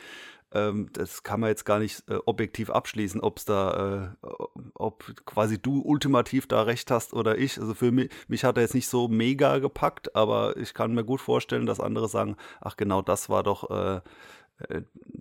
ähm, 0.53 0.89
das 0.93 1.23
kann 1.23 1.41
man 1.41 1.49
jetzt 1.49 1.65
gar 1.65 1.79
nicht 1.79 2.03
äh, 2.09 2.17
objektiv 2.27 2.71
abschließen, 2.71 3.21
ob 3.21 3.39
es 3.39 3.45
da, 3.45 4.15
äh, 4.23 4.27
ob 4.75 5.05
quasi 5.25 5.61
du 5.61 5.81
ultimativ 5.81 6.47
da 6.47 6.63
recht 6.63 6.91
hast 6.91 7.13
oder 7.13 7.39
ich. 7.39 7.61
Also 7.61 7.75
für 7.75 7.93
mich, 7.93 8.11
mich 8.29 8.45
hat 8.45 8.57
er 8.57 8.63
jetzt 8.63 8.75
nicht 8.75 8.89
so 8.89 9.09
mega 9.09 9.59
gepackt, 9.59 10.15
aber 10.17 10.57
ich 10.57 10.75
kann 10.75 10.95
mir 10.95 11.05
gut 11.05 11.21
vorstellen, 11.21 11.67
dass 11.67 11.81
andere 11.81 12.09
sagen, 12.09 12.37
ach 12.61 12.77
genau, 12.77 13.03
das 13.03 13.29
war 13.29 13.43
doch 13.43 13.71
äh, 13.71 14.01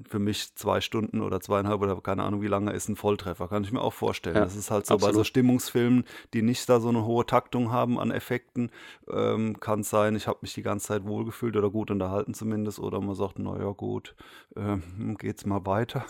für 0.08 0.20
mich 0.20 0.56
zwei 0.56 0.82
Stunden 0.82 1.22
oder 1.22 1.40
zweieinhalb 1.40 1.82
oder 1.82 2.00
keine 2.02 2.24
Ahnung 2.24 2.42
wie 2.42 2.48
lange 2.48 2.72
ist 2.72 2.90
ein 2.90 2.96
Volltreffer, 2.96 3.48
kann 3.48 3.64
ich 3.64 3.72
mir 3.72 3.82
auch 3.82 3.94
vorstellen. 3.94 4.36
Ja, 4.36 4.44
das 4.44 4.56
ist 4.56 4.72
halt 4.72 4.86
so 4.86 4.96
absolut. 4.96 5.14
bei 5.14 5.18
so 5.18 5.24
Stimmungsfilmen, 5.24 6.04
die 6.34 6.42
nicht 6.42 6.68
da 6.68 6.80
so 6.80 6.90
eine 6.90 7.06
hohe 7.06 7.26
Taktung 7.26 7.72
haben 7.72 8.00
an 8.00 8.12
Effekten, 8.12 8.72
ähm, 9.12 9.60
kann 9.60 9.82
es 9.82 9.90
sein, 9.90 10.16
ich 10.16 10.28
habe 10.28 10.40
mich 10.42 10.54
die 10.54 10.62
ganze 10.62 10.88
Zeit 10.88 11.06
wohlgefühlt 11.06 11.56
oder 11.56 11.70
gut 11.70 11.92
unterhalten 11.92 12.34
zumindest 12.34 12.80
oder 12.80 13.00
man 13.02 13.16
sagt, 13.16 13.40
naja 13.40 13.72
gut, 13.72 14.16
ähm, 14.56 15.18
geht's 15.18 15.46
mal 15.46 15.66
weiter. 15.66 16.06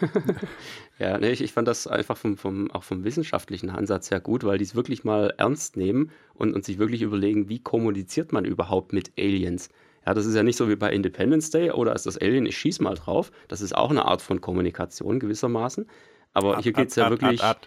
ja, 0.98 1.18
nee, 1.18 1.30
ich, 1.30 1.42
ich 1.42 1.52
fand 1.52 1.68
das 1.68 1.86
einfach 1.86 2.16
vom, 2.16 2.36
vom, 2.36 2.70
auch 2.70 2.84
vom 2.84 3.04
wissenschaftlichen 3.04 3.70
Ansatz 3.70 4.10
her 4.10 4.20
gut, 4.20 4.44
weil 4.44 4.58
die 4.58 4.64
es 4.64 4.74
wirklich 4.74 5.04
mal 5.04 5.34
ernst 5.36 5.76
nehmen 5.76 6.10
und, 6.34 6.54
und 6.54 6.64
sich 6.64 6.78
wirklich 6.78 7.02
überlegen, 7.02 7.48
wie 7.48 7.58
kommuniziert 7.58 8.32
man 8.32 8.44
überhaupt 8.44 8.92
mit 8.92 9.12
Aliens. 9.18 9.68
Ja, 10.06 10.14
das 10.14 10.26
ist 10.26 10.34
ja 10.34 10.42
nicht 10.42 10.56
so 10.56 10.68
wie 10.68 10.76
bei 10.76 10.92
Independence 10.92 11.50
Day 11.50 11.70
oder 11.70 11.94
ist 11.94 12.06
das 12.06 12.18
Alien, 12.18 12.46
ich 12.46 12.56
schieß 12.58 12.80
mal 12.80 12.94
drauf. 12.94 13.30
Das 13.48 13.60
ist 13.60 13.74
auch 13.74 13.90
eine 13.90 14.04
Art 14.04 14.22
von 14.22 14.40
Kommunikation 14.40 15.18
gewissermaßen. 15.18 15.86
Aber 16.34 16.58
ab, 16.58 16.62
hier 16.62 16.72
geht 16.72 16.88
es 16.88 16.96
ja 16.96 17.06
ab, 17.06 17.10
wirklich. 17.10 17.42
Ab, 17.42 17.66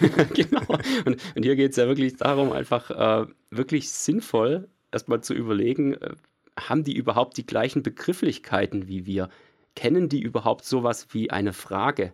genau. 0.34 0.62
Und, 1.04 1.18
und 1.36 1.42
hier 1.42 1.54
geht 1.54 1.72
es 1.72 1.76
ja 1.76 1.86
wirklich 1.86 2.16
darum, 2.16 2.52
einfach 2.52 2.90
äh, 2.90 3.26
wirklich 3.50 3.90
sinnvoll 3.90 4.68
erstmal 4.90 5.20
zu 5.20 5.34
überlegen, 5.34 5.94
äh, 5.94 6.14
haben 6.58 6.82
die 6.82 6.96
überhaupt 6.96 7.36
die 7.36 7.46
gleichen 7.46 7.82
Begrifflichkeiten 7.82 8.88
wie 8.88 9.06
wir? 9.06 9.28
Kennen 9.76 10.08
die 10.08 10.20
überhaupt 10.20 10.64
sowas 10.64 11.08
wie 11.10 11.30
eine 11.30 11.52
Frage? 11.52 12.12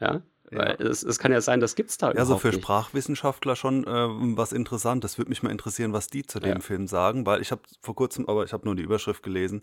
Ja, 0.00 0.22
weil 0.50 0.76
es, 0.80 1.02
es, 1.02 1.18
kann 1.18 1.32
ja 1.32 1.40
sein, 1.40 1.60
das 1.60 1.74
gibt 1.74 1.90
es 1.90 1.98
da 1.98 2.08
ja, 2.08 2.12
überhaupt 2.12 2.28
Ja, 2.28 2.34
so 2.34 2.38
für 2.38 2.48
nicht. 2.48 2.62
Sprachwissenschaftler 2.62 3.56
schon 3.56 3.84
äh, 3.84 4.36
was 4.36 4.52
interessant. 4.52 5.04
Das 5.04 5.18
würde 5.18 5.28
mich 5.28 5.42
mal 5.42 5.50
interessieren, 5.50 5.92
was 5.92 6.08
die 6.08 6.24
zu 6.24 6.40
dem 6.40 6.54
ja. 6.54 6.60
Film 6.60 6.86
sagen, 6.86 7.26
weil 7.26 7.40
ich 7.40 7.50
habe 7.50 7.62
vor 7.80 7.94
kurzem, 7.94 8.28
aber 8.28 8.44
ich 8.44 8.52
habe 8.52 8.64
nur 8.64 8.76
die 8.76 8.82
Überschrift 8.82 9.22
gelesen, 9.22 9.62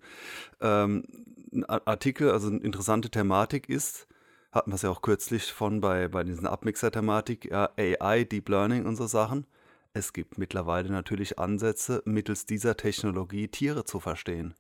ähm, 0.62 1.04
ein 1.52 1.66
Artikel, 1.66 2.32
also 2.32 2.48
eine 2.48 2.60
interessante 2.60 3.10
Thematik 3.10 3.70
ist, 3.70 4.08
hatten 4.52 4.72
wir 4.72 4.76
es 4.76 4.82
ja 4.82 4.90
auch 4.90 5.02
kürzlich 5.02 5.52
von 5.52 5.82
bei, 5.82 6.08
bei 6.08 6.24
diesen 6.24 6.48
Abmixer-Thematik, 6.48 7.50
ja, 7.52 7.70
AI, 7.78 8.24
Deep 8.24 8.50
Learning 8.50 8.86
und 8.86 8.96
so 8.96 9.08
Sachen. 9.08 9.46
Es 9.94 10.14
gibt 10.14 10.38
mittlerweile 10.38 10.92
natürlich 10.92 11.38
Ansätze, 11.38 12.02
mittels 12.06 12.46
dieser 12.46 12.76
Technologie 12.76 13.48
Tiere 13.48 13.86
zu 13.86 14.00
verstehen. 14.00 14.56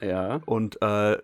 Ja. 0.00 0.40
Und 0.46 0.80
äh, 0.82 1.18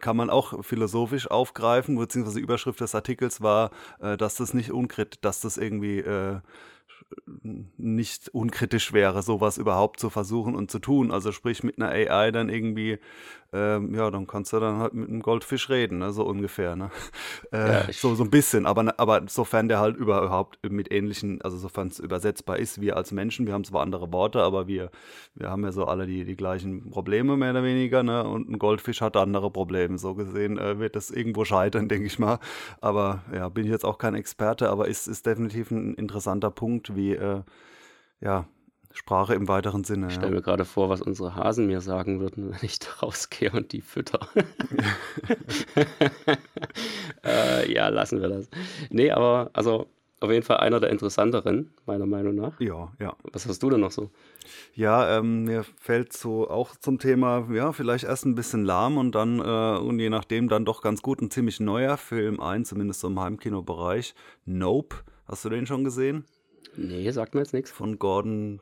kann 0.00 0.16
man 0.16 0.30
auch 0.30 0.64
philosophisch 0.64 1.30
aufgreifen, 1.30 1.96
beziehungsweise 1.96 2.38
die 2.38 2.44
Überschrift 2.44 2.80
des 2.80 2.94
Artikels 2.94 3.40
war, 3.40 3.70
äh, 4.00 4.16
dass 4.16 4.36
das 4.36 4.54
nicht 4.54 4.72
unkrit, 4.72 5.18
dass 5.22 5.40
das 5.40 5.56
irgendwie 5.56 5.98
äh, 5.98 6.40
nicht 7.76 8.28
unkritisch 8.30 8.92
wäre, 8.92 9.22
sowas 9.22 9.58
überhaupt 9.58 10.00
zu 10.00 10.10
versuchen 10.10 10.54
und 10.54 10.70
zu 10.70 10.78
tun. 10.78 11.10
Also 11.10 11.32
sprich 11.32 11.62
mit 11.62 11.80
einer 11.80 11.90
AI 11.90 12.30
dann 12.30 12.48
irgendwie 12.48 12.98
ähm, 13.50 13.94
ja, 13.94 14.10
dann 14.10 14.26
kannst 14.26 14.52
du 14.52 14.60
dann 14.60 14.78
halt 14.78 14.92
mit 14.92 15.08
einem 15.08 15.22
Goldfisch 15.22 15.70
reden, 15.70 15.98
ne? 15.98 16.12
so 16.12 16.24
ungefähr. 16.24 16.76
Ne? 16.76 16.90
Äh, 17.50 17.72
ja, 17.72 17.92
so, 17.92 18.14
so 18.14 18.24
ein 18.24 18.30
bisschen, 18.30 18.66
aber, 18.66 18.98
aber 18.98 19.22
sofern 19.26 19.68
der 19.68 19.78
halt 19.78 19.96
überhaupt 19.96 20.58
mit 20.68 20.92
ähnlichen, 20.92 21.40
also 21.40 21.56
sofern 21.56 21.86
es 21.88 21.98
übersetzbar 21.98 22.58
ist, 22.58 22.80
wir 22.80 22.96
als 22.96 23.10
Menschen, 23.10 23.46
wir 23.46 23.54
haben 23.54 23.64
zwar 23.64 23.80
andere 23.80 24.12
Worte, 24.12 24.42
aber 24.42 24.66
wir, 24.66 24.90
wir 25.34 25.48
haben 25.48 25.64
ja 25.64 25.72
so 25.72 25.86
alle 25.86 26.06
die, 26.06 26.24
die 26.24 26.36
gleichen 26.36 26.90
Probleme 26.90 27.38
mehr 27.38 27.52
oder 27.52 27.62
weniger, 27.62 28.02
ne? 28.02 28.24
und 28.24 28.50
ein 28.50 28.58
Goldfisch 28.58 29.00
hat 29.00 29.16
andere 29.16 29.50
Probleme. 29.50 29.96
So 29.96 30.14
gesehen 30.14 30.58
äh, 30.58 30.78
wird 30.78 30.94
das 30.94 31.10
irgendwo 31.10 31.44
scheitern, 31.46 31.88
denke 31.88 32.06
ich 32.06 32.18
mal. 32.18 32.38
Aber 32.82 33.22
ja, 33.32 33.48
bin 33.48 33.64
ich 33.64 33.70
jetzt 33.70 33.84
auch 33.84 33.96
kein 33.96 34.14
Experte, 34.14 34.68
aber 34.68 34.88
ist, 34.88 35.06
ist 35.06 35.24
definitiv 35.24 35.70
ein 35.70 35.94
interessanter 35.94 36.50
Punkt, 36.50 36.96
wie 36.98 37.14
äh, 37.14 37.42
ja, 38.20 38.46
Sprache 38.92 39.34
im 39.34 39.48
weiteren 39.48 39.84
Sinne. 39.84 40.08
Ich 40.08 40.14
stelle 40.14 40.32
mir 40.32 40.42
gerade 40.42 40.64
vor, 40.64 40.90
was 40.90 41.00
unsere 41.00 41.34
Hasen 41.34 41.66
mir 41.66 41.80
sagen 41.80 42.20
würden, 42.20 42.50
wenn 42.50 42.58
ich 42.62 42.78
da 42.80 42.88
rausgehe 43.02 43.52
und 43.52 43.72
die 43.72 43.80
fütter. 43.80 44.28
äh, 47.24 47.72
ja, 47.72 47.88
lassen 47.88 48.20
wir 48.20 48.28
das. 48.28 48.50
Nee, 48.90 49.10
aber 49.10 49.50
also 49.52 49.86
auf 50.20 50.32
jeden 50.32 50.42
Fall 50.42 50.56
einer 50.56 50.80
der 50.80 50.90
interessanteren, 50.90 51.70
meiner 51.86 52.06
Meinung 52.06 52.34
nach. 52.34 52.60
Ja, 52.60 52.92
ja. 52.98 53.14
Was 53.32 53.46
hast 53.46 53.62
du 53.62 53.70
denn 53.70 53.80
noch 53.80 53.92
so? 53.92 54.10
Ja, 54.74 55.18
ähm, 55.18 55.44
mir 55.44 55.64
fällt 55.76 56.12
so 56.12 56.50
auch 56.50 56.74
zum 56.74 56.98
Thema, 56.98 57.46
ja, 57.52 57.72
vielleicht 57.72 58.04
erst 58.04 58.26
ein 58.26 58.34
bisschen 58.34 58.64
lahm 58.64 58.96
und 58.96 59.14
dann, 59.14 59.38
äh, 59.38 59.78
und 59.78 60.00
je 60.00 60.10
nachdem 60.10 60.48
dann 60.48 60.64
doch 60.64 60.82
ganz 60.82 61.02
gut, 61.02 61.22
ein 61.22 61.30
ziemlich 61.30 61.60
neuer 61.60 61.96
Film 61.96 62.40
ein, 62.40 62.64
zumindest 62.64 63.00
so 63.00 63.06
im 63.06 63.20
Heimkinobereich. 63.20 64.14
Nope. 64.44 64.96
Hast 65.24 65.44
du 65.44 65.50
den 65.50 65.66
schon 65.66 65.84
gesehen? 65.84 66.24
Nee, 66.76 67.10
sagt 67.10 67.34
mir 67.34 67.40
jetzt 67.40 67.54
nichts. 67.54 67.70
Von 67.70 67.98
Gordon 67.98 68.60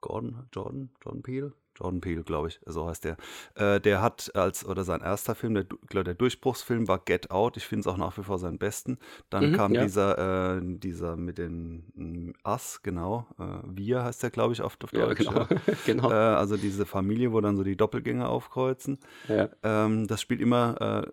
Gordon, 0.00 0.46
Jordan, 0.52 0.90
Jordan 1.04 1.22
Peele, 1.22 1.52
Jordan 1.78 2.00
Peele, 2.00 2.22
glaube 2.22 2.48
ich, 2.48 2.60
so 2.66 2.88
heißt 2.88 3.04
der. 3.04 3.16
Äh, 3.54 3.80
der 3.80 4.02
hat 4.02 4.30
als, 4.34 4.64
oder 4.66 4.84
sein 4.84 5.00
erster 5.00 5.34
Film, 5.34 5.54
der, 5.54 6.04
der 6.04 6.14
Durchbruchsfilm 6.14 6.88
war 6.88 6.98
Get 6.98 7.30
Out. 7.30 7.56
Ich 7.56 7.66
finde 7.66 7.80
es 7.80 7.86
auch 7.86 7.96
nach 7.96 8.16
wie 8.18 8.22
vor 8.22 8.38
seinen 8.38 8.58
besten. 8.58 8.98
Dann 9.30 9.50
mhm, 9.50 9.56
kam 9.56 9.74
ja. 9.74 9.82
dieser, 9.82 10.58
äh, 10.58 10.60
dieser 10.62 11.16
mit 11.16 11.38
den 11.38 12.34
Ass, 12.42 12.82
genau. 12.82 13.26
Äh, 13.38 13.44
Wir 13.66 14.04
heißt 14.04 14.22
der, 14.22 14.30
glaube 14.30 14.52
ich, 14.52 14.62
auf, 14.62 14.76
auf 14.82 14.90
Deutsch. 14.90 15.20
Ja, 15.20 15.32
genau. 15.32 15.46
genau. 15.86 16.10
Äh, 16.10 16.14
also 16.14 16.56
diese 16.56 16.86
Familie, 16.86 17.32
wo 17.32 17.40
dann 17.40 17.56
so 17.56 17.62
die 17.62 17.76
Doppelgänger 17.76 18.28
aufkreuzen. 18.28 18.98
Ja. 19.28 19.48
Ähm, 19.62 20.06
das 20.06 20.20
spielt 20.20 20.40
immer 20.40 21.04
äh, 21.06 21.12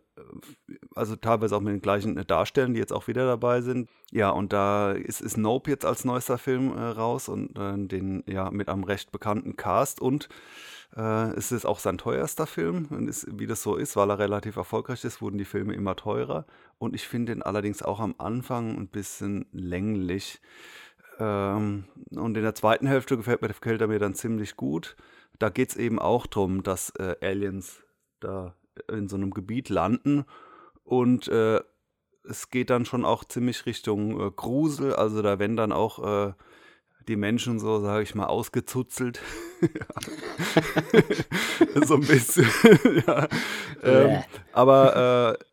also 0.95 1.15
teilweise 1.15 1.55
auch 1.55 1.61
mit 1.61 1.73
den 1.73 1.81
gleichen 1.81 2.15
Darstellern, 2.27 2.73
die 2.73 2.79
jetzt 2.79 2.93
auch 2.93 3.07
wieder 3.07 3.25
dabei 3.25 3.61
sind. 3.61 3.89
Ja, 4.11 4.29
und 4.29 4.53
da 4.53 4.91
ist, 4.91 5.21
ist 5.21 5.37
Nope 5.37 5.69
jetzt 5.71 5.85
als 5.85 6.05
neuester 6.05 6.37
Film 6.37 6.75
äh, 6.75 6.81
raus 6.81 7.29
und 7.29 7.57
äh, 7.57 7.87
den 7.87 8.23
ja 8.27 8.51
mit 8.51 8.69
einem 8.69 8.83
recht 8.83 9.11
bekannten 9.11 9.55
Cast 9.55 10.01
und 10.01 10.29
äh, 10.95 11.31
es 11.35 11.51
ist 11.51 11.65
auch 11.65 11.79
sein 11.79 11.97
teuerster 11.97 12.47
Film 12.47 12.87
und 12.89 13.07
ist, 13.07 13.27
wie 13.39 13.47
das 13.47 13.61
so 13.63 13.75
ist, 13.75 13.95
weil 13.95 14.09
er 14.09 14.19
relativ 14.19 14.55
erfolgreich 14.55 15.03
ist, 15.03 15.21
wurden 15.21 15.37
die 15.37 15.45
Filme 15.45 15.73
immer 15.73 15.95
teurer 15.95 16.45
und 16.77 16.95
ich 16.95 17.07
finde 17.07 17.33
ihn 17.33 17.41
allerdings 17.41 17.81
auch 17.83 17.99
am 17.99 18.15
Anfang 18.17 18.77
ein 18.77 18.87
bisschen 18.87 19.45
länglich 19.51 20.39
Ähm, 21.19 21.85
und 22.11 22.37
in 22.37 22.43
der 22.43 22.55
zweiten 22.55 22.87
Hälfte 22.87 23.17
gefällt 23.17 23.41
mir, 23.41 23.47
gefällt 23.49 23.81
er 23.81 23.87
mir 23.87 23.99
dann 23.99 24.13
ziemlich 24.15 24.55
gut. 24.55 24.95
Da 25.39 25.49
geht 25.49 25.69
es 25.69 25.75
eben 25.75 25.99
auch 25.99 26.27
darum, 26.27 26.63
dass 26.63 26.91
äh, 26.99 27.15
Aliens 27.21 27.83
da 28.19 28.55
in 28.89 29.07
so 29.07 29.15
einem 29.15 29.31
Gebiet 29.31 29.69
landen 29.69 30.25
und 30.83 31.27
äh, 31.27 31.61
es 32.29 32.49
geht 32.49 32.69
dann 32.69 32.85
schon 32.85 33.05
auch 33.05 33.23
ziemlich 33.23 33.65
Richtung 33.65 34.19
äh, 34.19 34.31
Grusel. 34.31 34.93
Also 34.93 35.21
da 35.21 35.39
werden 35.39 35.55
dann 35.55 35.71
auch 35.71 36.27
äh, 36.27 36.33
die 37.07 37.15
Menschen 37.15 37.59
so, 37.59 37.79
sage 37.79 38.03
ich 38.03 38.15
mal, 38.15 38.25
ausgezuzelt. 38.25 39.21
so 41.85 41.95
ein 41.95 42.01
bisschen. 42.01 42.49
ja. 43.07 43.27
ähm, 43.83 44.23
aber 44.51 45.37
äh, 45.39 45.45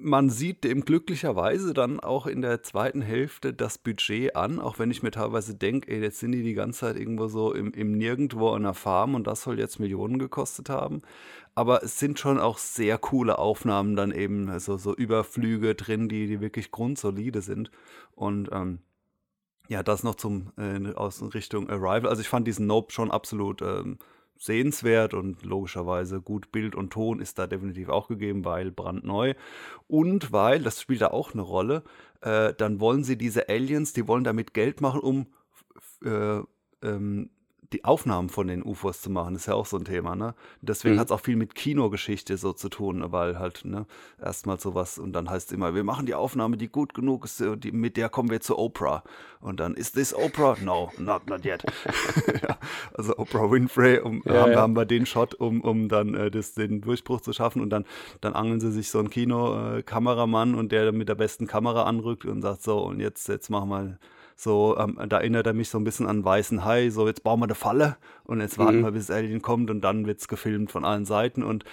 man 0.00 0.30
sieht 0.30 0.64
dem 0.64 0.84
glücklicherweise 0.84 1.74
dann 1.74 2.00
auch 2.00 2.26
in 2.26 2.42
der 2.42 2.62
zweiten 2.62 3.02
Hälfte 3.02 3.52
das 3.52 3.78
Budget 3.78 4.36
an, 4.36 4.60
auch 4.60 4.78
wenn 4.78 4.90
ich 4.90 5.02
mir 5.02 5.10
teilweise 5.10 5.54
denke, 5.54 5.90
ey, 5.90 6.00
jetzt 6.00 6.20
sind 6.20 6.32
die 6.32 6.42
die 6.42 6.54
ganze 6.54 6.80
Zeit 6.80 6.96
irgendwo 6.96 7.28
so 7.28 7.52
im, 7.52 7.72
im 7.72 7.92
Nirgendwo 7.92 8.50
an 8.50 8.62
der 8.62 8.74
Farm 8.74 9.14
und 9.14 9.26
das 9.26 9.42
soll 9.42 9.58
jetzt 9.58 9.78
Millionen 9.78 10.18
gekostet 10.18 10.68
haben. 10.68 11.02
Aber 11.54 11.82
es 11.82 11.98
sind 11.98 12.18
schon 12.18 12.38
auch 12.38 12.58
sehr 12.58 12.98
coole 12.98 13.38
Aufnahmen 13.38 13.96
dann 13.96 14.12
eben, 14.12 14.48
also 14.48 14.76
so 14.76 14.94
Überflüge 14.94 15.74
drin, 15.74 16.08
die, 16.08 16.26
die 16.26 16.40
wirklich 16.40 16.70
grundsolide 16.70 17.42
sind. 17.42 17.70
Und 18.14 18.48
ähm, 18.52 18.78
ja, 19.68 19.82
das 19.82 20.02
noch 20.02 20.14
zum 20.14 20.52
äh, 20.56 20.94
aus 20.94 21.22
Richtung 21.34 21.68
Arrival. 21.68 22.08
Also 22.08 22.22
ich 22.22 22.28
fand 22.28 22.46
diesen 22.46 22.66
Nope 22.66 22.92
schon 22.92 23.10
absolut 23.10 23.60
ähm, 23.62 23.98
sehenswert 24.38 25.14
und 25.14 25.44
logischerweise 25.44 26.20
gut 26.20 26.52
Bild 26.52 26.74
und 26.74 26.92
Ton 26.92 27.20
ist 27.20 27.38
da 27.38 27.46
definitiv 27.46 27.88
auch 27.88 28.08
gegeben, 28.08 28.44
weil 28.44 28.70
brandneu. 28.70 29.34
Und 29.86 30.32
weil, 30.32 30.62
das 30.62 30.80
spielt 30.80 31.02
da 31.02 31.08
auch 31.08 31.32
eine 31.32 31.42
Rolle, 31.42 31.82
äh, 32.20 32.54
dann 32.54 32.80
wollen 32.80 33.04
sie 33.04 33.16
diese 33.18 33.48
Aliens, 33.48 33.92
die 33.92 34.08
wollen 34.08 34.24
damit 34.24 34.54
Geld 34.54 34.80
machen, 34.80 35.00
um 35.00 35.26
äh, 36.04 36.40
ähm, 36.82 37.30
die 37.72 37.84
Aufnahmen 37.84 38.30
von 38.30 38.46
den 38.46 38.62
UFOs 38.62 39.02
zu 39.02 39.10
machen, 39.10 39.34
ist 39.34 39.46
ja 39.46 39.54
auch 39.54 39.66
so 39.66 39.76
ein 39.76 39.84
Thema, 39.84 40.16
ne? 40.16 40.34
Deswegen 40.62 40.94
mhm. 40.94 41.00
hat 41.00 41.08
es 41.08 41.12
auch 41.12 41.20
viel 41.20 41.36
mit 41.36 41.54
Kinogeschichte 41.54 42.38
so 42.38 42.54
zu 42.54 42.70
tun, 42.70 43.04
weil 43.12 43.38
halt, 43.38 43.64
ne, 43.64 43.86
erstmal 44.22 44.58
sowas 44.58 44.98
und 44.98 45.12
dann 45.12 45.28
heißt 45.28 45.48
es 45.48 45.54
immer, 45.54 45.74
wir 45.74 45.84
machen 45.84 46.06
die 46.06 46.14
Aufnahme, 46.14 46.56
die 46.56 46.68
gut 46.68 46.94
genug 46.94 47.26
ist, 47.26 47.40
äh, 47.40 47.58
die, 47.58 47.72
mit 47.72 47.98
der 47.98 48.08
kommen 48.08 48.30
wir 48.30 48.40
zu 48.40 48.58
Oprah. 48.58 49.02
Und 49.40 49.60
dann, 49.60 49.74
ist 49.74 49.94
this 49.94 50.14
Oprah? 50.14 50.56
No, 50.62 50.90
not, 50.98 51.28
not 51.28 51.44
yet. 51.44 51.62
ja, 52.42 52.56
also 52.94 53.16
Oprah 53.18 53.50
Winfrey, 53.50 53.98
um, 53.98 54.22
ja, 54.24 54.42
haben, 54.42 54.52
ja. 54.52 54.60
haben 54.60 54.76
wir 54.76 54.86
den 54.86 55.04
Shot, 55.04 55.34
um, 55.34 55.60
um 55.60 55.88
dann 55.88 56.14
äh, 56.14 56.30
das, 56.30 56.54
den 56.54 56.80
Durchbruch 56.80 57.20
zu 57.20 57.34
schaffen 57.34 57.60
und 57.60 57.68
dann, 57.68 57.84
dann 58.22 58.32
angeln 58.32 58.60
sie 58.60 58.72
sich 58.72 58.88
so 58.88 58.98
einen 58.98 59.10
Kinokameramann 59.10 60.54
äh, 60.54 60.56
und 60.56 60.72
der 60.72 60.92
mit 60.92 61.08
der 61.10 61.16
besten 61.16 61.46
Kamera 61.46 61.84
anrückt 61.84 62.24
und 62.24 62.40
sagt 62.40 62.62
so, 62.62 62.78
und 62.78 63.00
jetzt, 63.00 63.28
jetzt 63.28 63.50
machen 63.50 63.68
wir 63.68 63.98
so, 64.40 64.76
ähm, 64.78 64.96
da 65.08 65.18
erinnert 65.18 65.48
er 65.48 65.52
mich 65.52 65.68
so 65.68 65.78
ein 65.78 65.84
bisschen 65.84 66.06
an 66.06 66.24
Weißen 66.24 66.64
Hai. 66.64 66.90
So, 66.90 67.08
jetzt 67.08 67.24
bauen 67.24 67.40
wir 67.40 67.46
eine 67.46 67.56
Falle 67.56 67.96
und 68.22 68.40
jetzt 68.40 68.56
warten 68.56 68.78
mhm. 68.78 68.84
wir, 68.84 68.92
bis 68.92 69.10
Alien 69.10 69.42
kommt 69.42 69.68
und 69.68 69.80
dann 69.80 70.06
wird 70.06 70.20
es 70.20 70.28
gefilmt 70.28 70.70
von 70.70 70.84
allen 70.84 71.04
Seiten. 71.04 71.42
Und 71.42 71.64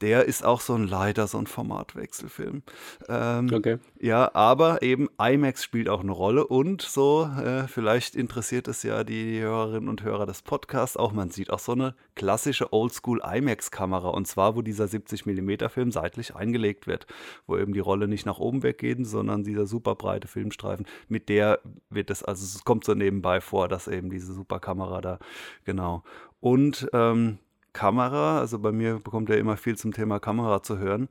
der 0.00 0.24
ist 0.24 0.44
auch 0.44 0.60
so 0.60 0.74
ein 0.74 0.86
leider 0.86 1.26
so 1.26 1.38
ein 1.38 1.46
Formatwechselfilm. 1.46 2.62
Ähm, 3.08 3.50
okay. 3.52 3.78
Ja, 3.98 4.34
aber 4.34 4.82
eben 4.82 5.08
IMAX 5.20 5.62
spielt 5.62 5.88
auch 5.88 6.00
eine 6.00 6.12
Rolle 6.12 6.46
und 6.46 6.82
so, 6.82 7.24
äh, 7.24 7.68
vielleicht 7.68 8.16
interessiert 8.16 8.68
es 8.68 8.82
ja 8.82 9.04
die 9.04 9.40
Hörerinnen 9.40 9.88
und 9.88 10.02
Hörer 10.02 10.26
des 10.26 10.42
Podcasts 10.42 10.96
auch. 10.96 11.12
Man 11.12 11.30
sieht 11.30 11.50
auch 11.50 11.58
so 11.58 11.72
eine 11.72 11.94
klassische 12.14 12.72
Oldschool 12.72 13.20
IMAX-Kamera 13.24 14.08
und 14.08 14.26
zwar, 14.26 14.56
wo 14.56 14.62
dieser 14.62 14.88
70 14.88 15.26
mm 15.26 15.68
Film 15.68 15.92
seitlich 15.92 16.34
eingelegt 16.34 16.86
wird, 16.86 17.06
wo 17.46 17.56
eben 17.58 17.72
die 17.72 17.80
Rolle 17.80 18.08
nicht 18.08 18.26
nach 18.26 18.38
oben 18.38 18.62
weggeht, 18.62 19.06
sondern 19.06 19.44
dieser 19.44 19.66
super 19.66 19.94
breite 19.94 20.28
Filmstreifen. 20.28 20.86
Mit 21.08 21.28
der 21.28 21.60
wird 21.90 22.10
es, 22.10 22.22
also 22.22 22.44
es 22.44 22.64
kommt 22.64 22.84
so 22.84 22.94
nebenbei 22.94 23.40
vor, 23.40 23.68
dass 23.68 23.86
eben 23.88 24.10
diese 24.10 24.32
super 24.32 24.60
Kamera 24.60 25.00
da, 25.00 25.18
genau. 25.64 26.02
Und 26.40 26.88
ähm, 26.92 27.38
Kamera, 27.72 28.38
also 28.38 28.58
bei 28.58 28.72
mir 28.72 28.98
bekommt 28.98 29.30
er 29.30 29.38
immer 29.38 29.56
viel 29.56 29.76
zum 29.76 29.92
Thema 29.92 30.18
Kamera 30.20 30.62
zu 30.62 30.78
hören, 30.78 31.08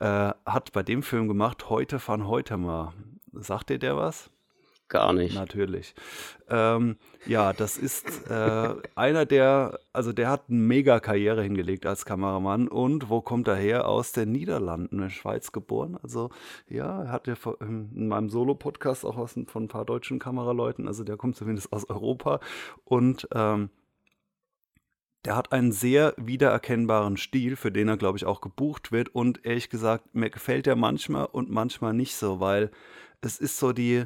äh, 0.00 0.32
hat 0.46 0.72
bei 0.72 0.82
dem 0.82 1.02
Film 1.02 1.28
gemacht, 1.28 1.68
Heute 1.68 1.98
von 1.98 2.26
heute 2.26 2.56
mal. 2.56 2.92
Sagt 3.32 3.70
dir 3.70 3.78
der 3.78 3.96
was? 3.96 4.30
Gar 4.88 5.12
nicht. 5.12 5.34
Natürlich. 5.34 5.94
Ähm, 6.48 6.96
ja, 7.26 7.52
das 7.52 7.76
ist 7.76 8.30
äh, 8.30 8.74
einer 8.94 9.26
der, 9.26 9.78
also 9.92 10.14
der 10.14 10.30
hat 10.30 10.44
eine 10.48 10.58
mega 10.58 10.98
Karriere 10.98 11.42
hingelegt 11.42 11.84
als 11.84 12.06
Kameramann 12.06 12.68
und 12.68 13.10
wo 13.10 13.20
kommt 13.20 13.48
er 13.48 13.56
her? 13.56 13.86
Aus 13.86 14.12
den 14.12 14.32
Niederlanden, 14.32 15.02
in 15.02 15.10
Schweiz 15.10 15.52
geboren. 15.52 15.98
Also 16.02 16.30
ja, 16.68 17.02
er 17.02 17.12
hat 17.12 17.26
ja 17.26 17.34
in 17.60 18.08
meinem 18.08 18.30
Solo-Podcast 18.30 19.04
auch 19.04 19.18
was 19.18 19.38
von 19.46 19.64
ein 19.64 19.68
paar 19.68 19.84
deutschen 19.84 20.18
Kameraleuten, 20.18 20.88
also 20.88 21.04
der 21.04 21.18
kommt 21.18 21.36
zumindest 21.36 21.70
aus 21.70 21.88
Europa 21.90 22.40
und 22.84 23.28
ähm, 23.34 23.68
der 25.24 25.36
hat 25.36 25.52
einen 25.52 25.72
sehr 25.72 26.14
wiedererkennbaren 26.16 27.16
Stil, 27.16 27.56
für 27.56 27.72
den 27.72 27.88
er, 27.88 27.96
glaube 27.96 28.18
ich, 28.18 28.24
auch 28.24 28.40
gebucht 28.40 28.92
wird. 28.92 29.14
Und 29.14 29.44
ehrlich 29.44 29.68
gesagt, 29.68 30.14
mir 30.14 30.30
gefällt 30.30 30.66
er 30.66 30.76
manchmal 30.76 31.26
und 31.26 31.50
manchmal 31.50 31.92
nicht 31.92 32.14
so, 32.14 32.40
weil 32.40 32.70
es 33.20 33.38
ist 33.38 33.58
so 33.58 33.72
die 33.72 34.04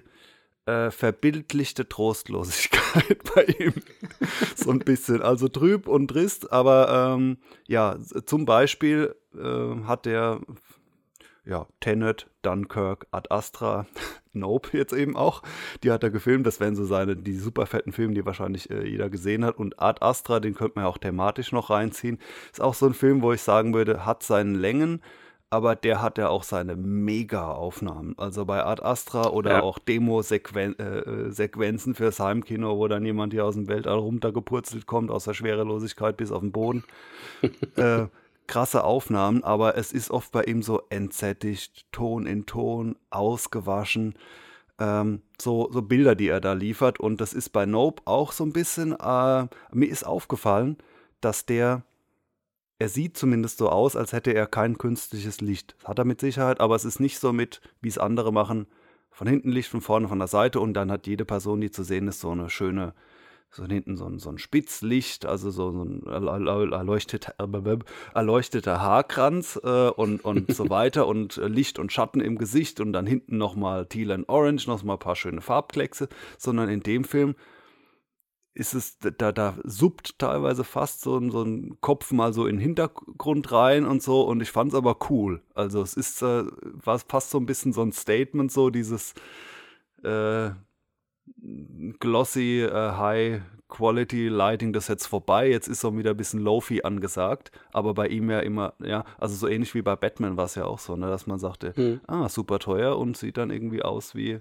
äh, 0.67 0.91
verbildlichte 0.91 1.89
Trostlosigkeit 1.89 3.19
bei 3.35 3.45
ihm. 3.45 3.75
so 4.57 4.71
ein 4.71 4.79
bisschen. 4.79 5.23
Also 5.23 5.49
trüb 5.49 5.89
und 5.89 6.09
trist, 6.09 6.53
aber 6.53 7.15
ähm, 7.15 7.39
ja, 7.67 7.99
zum 8.25 8.45
Beispiel 8.45 9.15
äh, 9.35 9.85
hat 9.85 10.07
der 10.07 10.41
ja, 11.45 11.67
Tenet, 11.81 12.31
Dunkirk, 12.43 13.07
Ad 13.11 13.29
Astra, 13.31 13.87
Nope 14.33 14.71
jetzt 14.77 14.93
eben 14.93 15.17
auch. 15.17 15.43
Die 15.83 15.91
hat 15.91 16.03
er 16.03 16.11
gefilmt. 16.11 16.47
Das 16.47 16.61
wären 16.61 16.77
so 16.77 16.85
seine, 16.85 17.17
die 17.17 17.37
super 17.37 17.65
fetten 17.67 17.93
Filme, 17.93 18.15
die 18.15 18.25
wahrscheinlich 18.25 18.71
äh, 18.71 18.89
jeder 18.89 19.11
gesehen 19.11 19.45
hat. 19.45 19.59
Und 19.59 19.81
Ad 19.81 20.05
Astra, 20.05 20.41
den 20.41 20.55
könnte 20.55 20.73
man 20.77 20.85
ja 20.85 20.91
auch 20.91 20.99
thematisch 20.99 21.53
noch 21.53 21.71
reinziehen. 21.71 22.19
Ist 22.51 22.61
auch 22.61 22.75
so 22.75 22.87
ein 22.87 22.95
Film, 22.95 23.23
wo 23.23 23.33
ich 23.33 23.43
sagen 23.43 23.75
würde, 23.75 24.07
hat 24.07 24.23
seinen 24.23 24.55
Längen, 24.55 25.03
aber 25.51 25.77
der 25.77 26.01
hat 26.01 26.17
ja 26.17 26.31
auch 26.31 26.45
seine 26.45 26.77
Mega-Aufnahmen. 26.77 28.15
Also 28.17 28.47
bei 28.47 28.65
Ad 28.65 28.83
Astra 28.83 29.29
oder 29.29 29.51
ja. 29.51 29.63
auch 29.63 29.79
Demo-Sequenzen 29.79 31.93
äh, 31.93 31.95
fürs 31.95 32.21
Heimkino, 32.21 32.79
wo 32.79 32.89
dann 32.89 33.05
jemand 33.05 33.35
hier 33.35 33.45
aus 33.45 33.53
dem 33.55 33.69
Weltall 33.69 33.99
runtergepurzelt 33.99 34.87
kommt, 34.87 35.11
aus 35.11 35.25
der 35.25 35.35
Schwerelosigkeit 35.35 36.17
bis 36.17 36.33
auf 36.33 36.41
den 36.41 36.53
Boden. 36.53 36.85
äh, 37.77 38.07
krasse 38.47 38.85
Aufnahmen, 38.85 39.45
aber 39.45 39.77
es 39.77 39.93
ist 39.93 40.11
oft 40.11 40.33
bei 40.33 40.45
ihm 40.45 40.63
so 40.63 40.83
entsättigt, 40.91 41.87
Ton 41.93 42.27
in 42.27 42.47
Ton, 42.47 42.97
ausgewaschen. 43.11 44.15
Ähm, 44.79 45.23
so, 45.41 45.71
so 45.73 45.83
Bilder, 45.83 46.15
die 46.15 46.29
er 46.29 46.41
da 46.41 46.53
liefert. 46.53 47.01
Und 47.01 47.21
das 47.21 47.33
ist 47.33 47.51
bei 47.51 47.67
Nope 47.67 48.03
auch 48.05 48.33
so 48.33 48.45
ein 48.45 48.53
bisschen, 48.53 48.93
äh, 48.93 49.47
mir 49.73 49.89
ist 49.89 50.05
aufgefallen, 50.05 50.79
dass 51.21 51.47
der, 51.47 51.83
er 52.79 52.89
sieht 52.89 53.17
zumindest 53.17 53.59
so 53.59 53.69
aus, 53.69 53.97
als 53.97 54.13
hätte 54.13 54.33
er 54.33 54.47
kein 54.47 54.79
künstliches 54.79 55.41
Licht. 55.41 55.77
Das 55.81 55.89
hat 55.89 55.99
er 55.99 56.05
mit 56.05 56.21
Sicherheit, 56.21 56.61
aber 56.61 56.75
es 56.75 56.85
ist 56.85 57.01
nicht 57.01 57.19
so 57.19 57.33
mit, 57.33 57.61
wie 57.81 57.89
es 57.89 57.99
andere 57.99 58.33
machen, 58.33 58.67
von 59.11 59.27
hinten 59.27 59.51
Licht, 59.51 59.69
von 59.69 59.83
vorne, 59.83 60.09
von 60.09 60.19
der 60.19 60.29
Seite 60.29 60.59
und 60.59 60.75
dann 60.75 60.91
hat 60.91 61.07
jede 61.07 61.25
Person, 61.25 61.61
die 61.61 61.71
zu 61.71 61.85
sehen 61.85 62.09
ist, 62.09 62.21
so 62.21 62.31
eine 62.31 62.49
schöne 62.51 62.95
so 63.55 63.65
hinten 63.67 63.97
so 63.97 64.07
ein, 64.07 64.19
so 64.19 64.31
ein 64.31 64.39
Spitzlicht, 64.39 65.27
also 65.27 65.51
so, 65.51 65.71
so 65.73 65.85
ein 65.85 66.07
erleuchteter, 66.07 67.35
erleuchteter 68.15 68.81
Haarkranz 68.81 69.61
äh, 69.63 69.89
und, 69.91 70.25
und 70.25 70.55
so 70.55 70.71
weiter 70.71 71.07
und 71.07 71.37
äh, 71.37 71.49
Licht 71.49 71.79
und 71.79 71.93
Schatten 71.93 72.21
im 72.21 72.39
Gesicht 72.39 72.81
und 72.81 72.95
dann 72.95 73.07
hinten 73.07 73.37
nochmal 73.37 73.87
Teal 73.87 74.11
and 74.13 74.29
Orange, 74.29 74.67
nochmal 74.67 74.97
ein 74.97 75.01
paar 75.01 75.17
schöne 75.17 75.43
Farbkleckse, 75.43 76.09
sondern 76.39 76.71
in 76.71 76.81
dem 76.81 77.05
Film 77.05 77.35
ist 78.55 78.75
es, 78.75 78.99
da, 78.99 79.33
da 79.33 79.55
suppt 79.65 80.19
teilweise 80.19 80.65
fast 80.65 81.03
so 81.03 81.19
ein, 81.19 81.31
so 81.31 81.43
ein 81.43 81.79
Kopf 81.81 82.11
mal 82.11 82.33
so 82.33 82.47
in 82.47 82.57
den 82.57 82.63
Hintergrund 82.63 83.53
rein 83.53 83.85
und 83.85 84.03
so 84.03 84.23
und 84.23 84.41
ich 84.41 84.51
fand 84.51 84.73
es 84.73 84.77
aber 84.77 84.97
cool. 85.11 85.43
Also 85.55 85.83
es 85.83 85.95
ist, 85.95 86.23
äh, 86.23 86.45
war 86.63 86.99
fast 86.99 87.31
so 87.31 87.39
ein 87.39 87.47
bisschen 87.47 87.75
so 87.75 87.83
ein 87.83 87.93
Statement, 87.93 88.51
so 88.51 88.71
dieses, 88.71 89.15
äh, 90.05 90.51
glossy, 91.99 92.63
äh, 92.63 92.93
high 92.93 93.43
Quality 93.73 94.29
Lighting, 94.29 94.75
das 94.75 94.89
jetzt 94.89 95.07
vorbei. 95.07 95.49
Jetzt 95.49 95.67
ist 95.67 95.81
so 95.81 95.97
wieder 95.97 96.11
ein 96.11 96.17
bisschen 96.17 96.41
Lofi 96.41 96.83
angesagt. 96.83 97.51
Aber 97.73 97.95
bei 97.95 98.07
ihm 98.09 98.31
ja 98.31 98.41
immer, 98.41 98.75
ja, 98.85 99.05
also 99.19 99.35
so 99.35 99.49
ähnlich 99.49 99.75
wie 99.75 99.81
bei 99.81 99.97
Batman 99.97 100.37
war 100.37 100.45
es 100.45 100.57
ja 100.57 100.67
auch 100.67 100.79
so, 100.79 100.95
ne, 100.95 101.07
dass 101.07 101.27
man 101.27 101.39
sagte, 101.39 101.73
hm. 101.75 102.01
ah, 102.07 102.29
super 102.29 102.59
teuer 102.59 102.99
und 102.99 103.17
sieht 103.17 103.39
dann 103.39 103.51
irgendwie 103.51 103.83
aus 103.83 104.15
wie. 104.15 104.41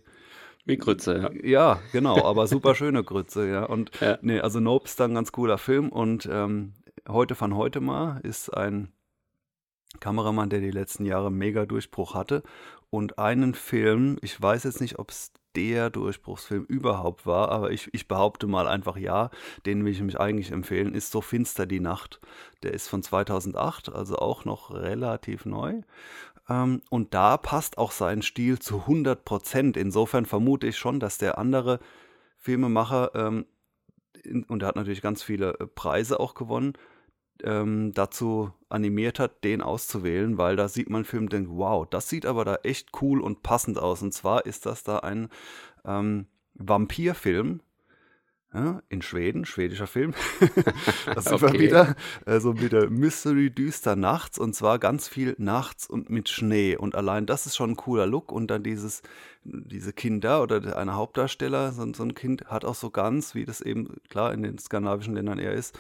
Wie 0.66 0.78
Grütze, 0.78 1.18
ja. 1.18 1.48
Ja, 1.48 1.80
genau, 1.92 2.24
aber 2.26 2.46
super 2.46 2.76
schöne 2.76 3.04
Grütze, 3.04 3.50
ja. 3.50 3.64
Und 3.64 3.92
ja. 4.02 4.20
nee, 4.22 4.40
also 4.42 4.60
Nope 4.60 4.86
ist 4.86 5.00
dann 5.00 5.12
ein 5.12 5.16
ganz 5.16 5.32
cooler 5.32 5.58
Film 5.58 5.90
und 5.90 6.30
ähm, 6.30 6.74
heute 7.08 7.34
von 7.34 7.56
heute 7.56 7.80
mal 7.80 8.20
ist 8.24 8.50
ein 8.50 8.92
Kameramann, 10.00 10.50
der 10.50 10.60
die 10.60 10.72
letzten 10.72 11.06
Jahre 11.06 11.32
mega 11.32 11.66
Durchbruch 11.66 12.16
hatte 12.16 12.44
und 12.90 13.18
einen 13.18 13.54
Film, 13.54 14.18
ich 14.22 14.40
weiß 14.40 14.66
jetzt 14.66 14.82
nicht, 14.82 15.00
ob 15.00 15.10
es 15.10 15.32
der 15.56 15.90
Durchbruchsfilm 15.90 16.66
überhaupt 16.66 17.26
war, 17.26 17.50
aber 17.50 17.72
ich, 17.72 17.90
ich 17.94 18.08
behaupte 18.08 18.48
mal 18.48 18.68
einfach 18.68 18.98
ja, 18.98 19.30
den 19.66 19.84
will 19.84 19.92
ich 19.92 20.02
mich 20.02 20.20
eigentlich 20.20 20.52
empfehlen, 20.52 20.94
ist 20.94 21.12
So 21.12 21.22
finster 21.22 21.66
die 21.66 21.80
Nacht. 21.80 22.20
Der 22.64 22.74
ist 22.74 22.88
von 22.88 23.04
2008, 23.04 23.94
also 23.94 24.18
auch 24.18 24.46
noch 24.46 24.72
relativ 24.72 25.46
neu. 25.46 25.82
Ähm, 26.50 26.82
und 26.90 27.14
da 27.14 27.38
passt 27.38 27.78
auch 27.78 27.92
sein 27.92 28.22
Stil 28.22 28.60
zu 28.60 28.82
100 28.82 29.24
Prozent. 29.26 29.78
Insofern 29.78 30.26
vermute 30.26 30.68
ich 30.68 30.78
schon, 30.78 31.00
dass 31.00 31.18
der 31.18 31.38
andere 31.38 31.80
Filmemacher, 32.38 33.12
ähm, 33.16 33.46
und 34.48 34.62
er 34.62 34.68
hat 34.68 34.76
natürlich 34.76 35.02
ganz 35.02 35.24
viele 35.24 35.60
äh, 35.60 35.68
Preise 35.68 36.20
auch 36.20 36.34
gewonnen, 36.34 36.74
ähm, 37.44 37.92
dazu 37.94 38.52
animiert 38.70 39.20
hat, 39.20 39.44
den 39.44 39.62
auszuwählen, 39.62 40.38
weil 40.38 40.56
da 40.56 40.68
sieht 40.68 40.90
man 40.90 41.06
Film 41.06 41.24
und 41.24 41.34
denkt, 41.34 41.50
wow, 41.52 41.88
das 41.90 42.10
sieht 42.10 42.26
aber 42.26 42.46
da 42.46 42.56
echt 42.64 42.90
cool 43.02 43.22
und 43.22 43.44
passend 43.44 43.78
aus. 43.78 44.02
Und 44.02 44.14
zwar 44.14 44.46
ist 44.46 44.66
das 44.66 44.84
da 44.84 45.00
ein 45.00 45.30
ähm, 45.86 46.28
Vampirfilm, 46.56 47.62
ja, 48.54 48.82
in 48.90 49.02
Schweden, 49.02 49.46
schwedischer 49.46 49.88
Film. 49.88 50.14
das 51.06 51.26
ist 51.26 51.32
okay. 51.32 51.58
wieder 51.58 51.96
äh, 52.26 52.42
so 52.42 52.60
wieder 52.60 52.90
Mystery 52.90 53.50
düster 53.50 53.96
nachts 53.96 54.38
und 54.38 54.54
zwar 54.54 54.78
ganz 54.78 55.08
viel 55.08 55.36
nachts 55.38 55.88
und 55.88 56.10
mit 56.10 56.28
Schnee. 56.28 56.76
Und 56.76 56.94
allein 56.96 57.26
das 57.26 57.46
ist 57.46 57.56
schon 57.56 57.72
ein 57.72 57.76
cooler 57.78 58.06
Look. 58.06 58.30
Und 58.30 58.48
dann 58.52 58.62
dieses, 58.62 59.04
diese 59.44 59.94
Kinder 59.94 60.44
oder 60.44 60.76
eine 60.76 60.96
Hauptdarsteller, 60.96 61.72
so, 61.72 61.94
so 61.94 62.04
ein 62.04 62.14
Kind, 62.14 62.46
hat 62.48 62.66
auch 62.66 62.76
so 62.76 62.90
ganz, 62.90 63.36
wie 63.36 63.46
das 63.46 63.62
eben 63.62 63.96
klar 64.10 64.34
in 64.34 64.44
den 64.44 64.58
skandinavischen 64.58 65.16
Ländern 65.16 65.40
eher 65.40 65.54
ist, 65.54 65.80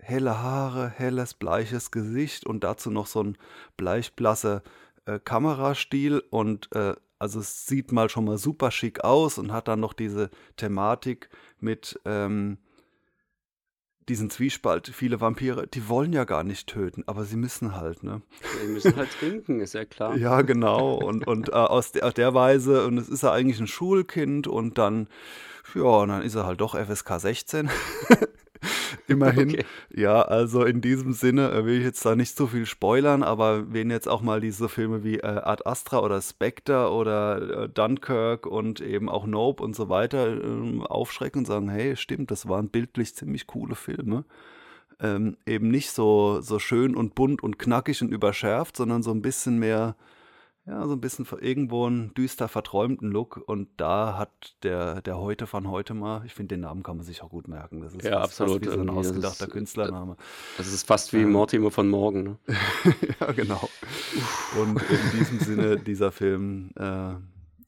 helle 0.00 0.38
Haare, 0.42 0.88
helles, 0.88 1.34
bleiches 1.34 1.90
Gesicht 1.90 2.46
und 2.46 2.64
dazu 2.64 2.90
noch 2.90 3.06
so 3.06 3.22
ein 3.22 3.38
bleichblasser 3.76 4.62
äh, 5.06 5.18
Kamerastil 5.18 6.22
und 6.30 6.68
äh, 6.74 6.94
also 7.18 7.40
es 7.40 7.66
sieht 7.66 7.92
mal 7.92 8.08
schon 8.08 8.24
mal 8.24 8.38
super 8.38 8.70
schick 8.70 9.04
aus 9.04 9.38
und 9.38 9.52
hat 9.52 9.68
dann 9.68 9.80
noch 9.80 9.92
diese 9.92 10.30
Thematik 10.56 11.28
mit 11.60 12.00
ähm, 12.06 12.56
diesen 14.08 14.30
Zwiespalt. 14.30 14.88
Viele 14.88 15.20
Vampire, 15.20 15.66
die 15.66 15.88
wollen 15.88 16.12
ja 16.12 16.24
gar 16.24 16.44
nicht 16.44 16.66
töten, 16.66 17.04
aber 17.06 17.24
sie 17.24 17.36
müssen 17.36 17.76
halt, 17.76 18.02
ne? 18.02 18.22
Die 18.62 18.68
müssen 18.68 18.96
halt 18.96 19.10
trinken, 19.12 19.60
ist 19.60 19.74
ja 19.74 19.84
klar. 19.84 20.16
Ja, 20.16 20.42
genau. 20.42 20.94
Und, 20.94 21.26
und 21.26 21.50
äh, 21.50 21.52
aus, 21.52 21.92
der, 21.92 22.06
aus 22.06 22.14
der 22.14 22.34
Weise, 22.34 22.86
und 22.86 22.96
es 22.98 23.08
ist 23.08 23.22
ja 23.22 23.32
eigentlich 23.32 23.60
ein 23.60 23.66
Schulkind 23.66 24.46
und 24.46 24.78
dann, 24.78 25.08
ja, 25.74 25.82
und 25.82 26.08
dann 26.08 26.22
ist 26.22 26.34
er 26.34 26.46
halt 26.46 26.60
doch 26.60 26.74
FSK 26.74 27.20
16. 27.20 27.70
Immerhin. 29.08 29.50
Okay. 29.50 29.64
Ja, 29.94 30.22
also 30.22 30.64
in 30.64 30.80
diesem 30.80 31.12
Sinne 31.12 31.50
äh, 31.50 31.64
will 31.64 31.78
ich 31.78 31.84
jetzt 31.84 32.04
da 32.04 32.14
nicht 32.14 32.36
so 32.36 32.46
viel 32.46 32.66
spoilern, 32.66 33.22
aber 33.22 33.72
wen 33.72 33.90
jetzt 33.90 34.08
auch 34.08 34.22
mal 34.22 34.40
diese 34.40 34.68
Filme 34.68 35.04
wie 35.04 35.18
äh, 35.18 35.26
Ad 35.26 35.62
Astra 35.64 36.00
oder 36.00 36.20
Spectre 36.20 36.90
oder 36.90 37.64
äh, 37.64 37.68
Dunkirk 37.68 38.46
und 38.46 38.80
eben 38.80 39.08
auch 39.08 39.26
Nope 39.26 39.62
und 39.62 39.74
so 39.74 39.88
weiter 39.88 40.36
äh, 40.36 40.80
aufschrecken 40.84 41.40
und 41.40 41.46
sagen, 41.46 41.68
hey, 41.68 41.96
stimmt, 41.96 42.30
das 42.30 42.48
waren 42.48 42.68
bildlich 42.68 43.14
ziemlich 43.14 43.46
coole 43.46 43.74
Filme. 43.74 44.24
Ähm, 45.00 45.36
eben 45.46 45.70
nicht 45.70 45.92
so, 45.92 46.40
so 46.42 46.58
schön 46.58 46.94
und 46.94 47.14
bunt 47.14 47.42
und 47.42 47.58
knackig 47.58 48.02
und 48.02 48.12
überschärft, 48.12 48.76
sondern 48.76 49.02
so 49.02 49.10
ein 49.12 49.22
bisschen 49.22 49.58
mehr 49.58 49.96
ja, 50.66 50.86
so 50.86 50.92
ein 50.92 51.00
bisschen 51.00 51.26
irgendwo 51.40 51.86
einen 51.86 52.12
düster 52.14 52.46
verträumten 52.46 53.10
Look. 53.10 53.42
Und 53.46 53.68
da 53.76 54.18
hat 54.18 54.56
der, 54.62 55.00
der 55.02 55.18
Heute 55.18 55.46
von 55.46 55.68
heute 55.68 55.94
mal, 55.94 56.22
ich 56.26 56.34
finde, 56.34 56.54
den 56.54 56.60
Namen 56.60 56.82
kann 56.82 56.96
man 56.96 57.04
sich 57.04 57.22
auch 57.22 57.30
gut 57.30 57.48
merken. 57.48 57.80
Das 57.80 57.94
ist 57.94 58.04
ja, 58.04 58.20
absolut. 58.20 58.64
Wie 58.64 58.70
so 58.70 58.80
ein 58.80 58.90
ausgedachter 58.90 59.46
ist, 59.46 59.52
Künstlername. 59.52 60.16
Das 60.58 60.72
ist 60.72 60.86
fast 60.86 61.12
wie 61.12 61.22
ähm, 61.22 61.32
Mortimer 61.32 61.70
von 61.70 61.88
morgen. 61.88 62.22
Ne? 62.22 62.36
ja, 63.20 63.32
genau. 63.32 63.68
Und 64.60 64.80
in 64.82 65.18
diesem 65.18 65.40
Sinne, 65.40 65.78
dieser 65.78 66.12
Film, 66.12 66.70
äh, 66.76 67.14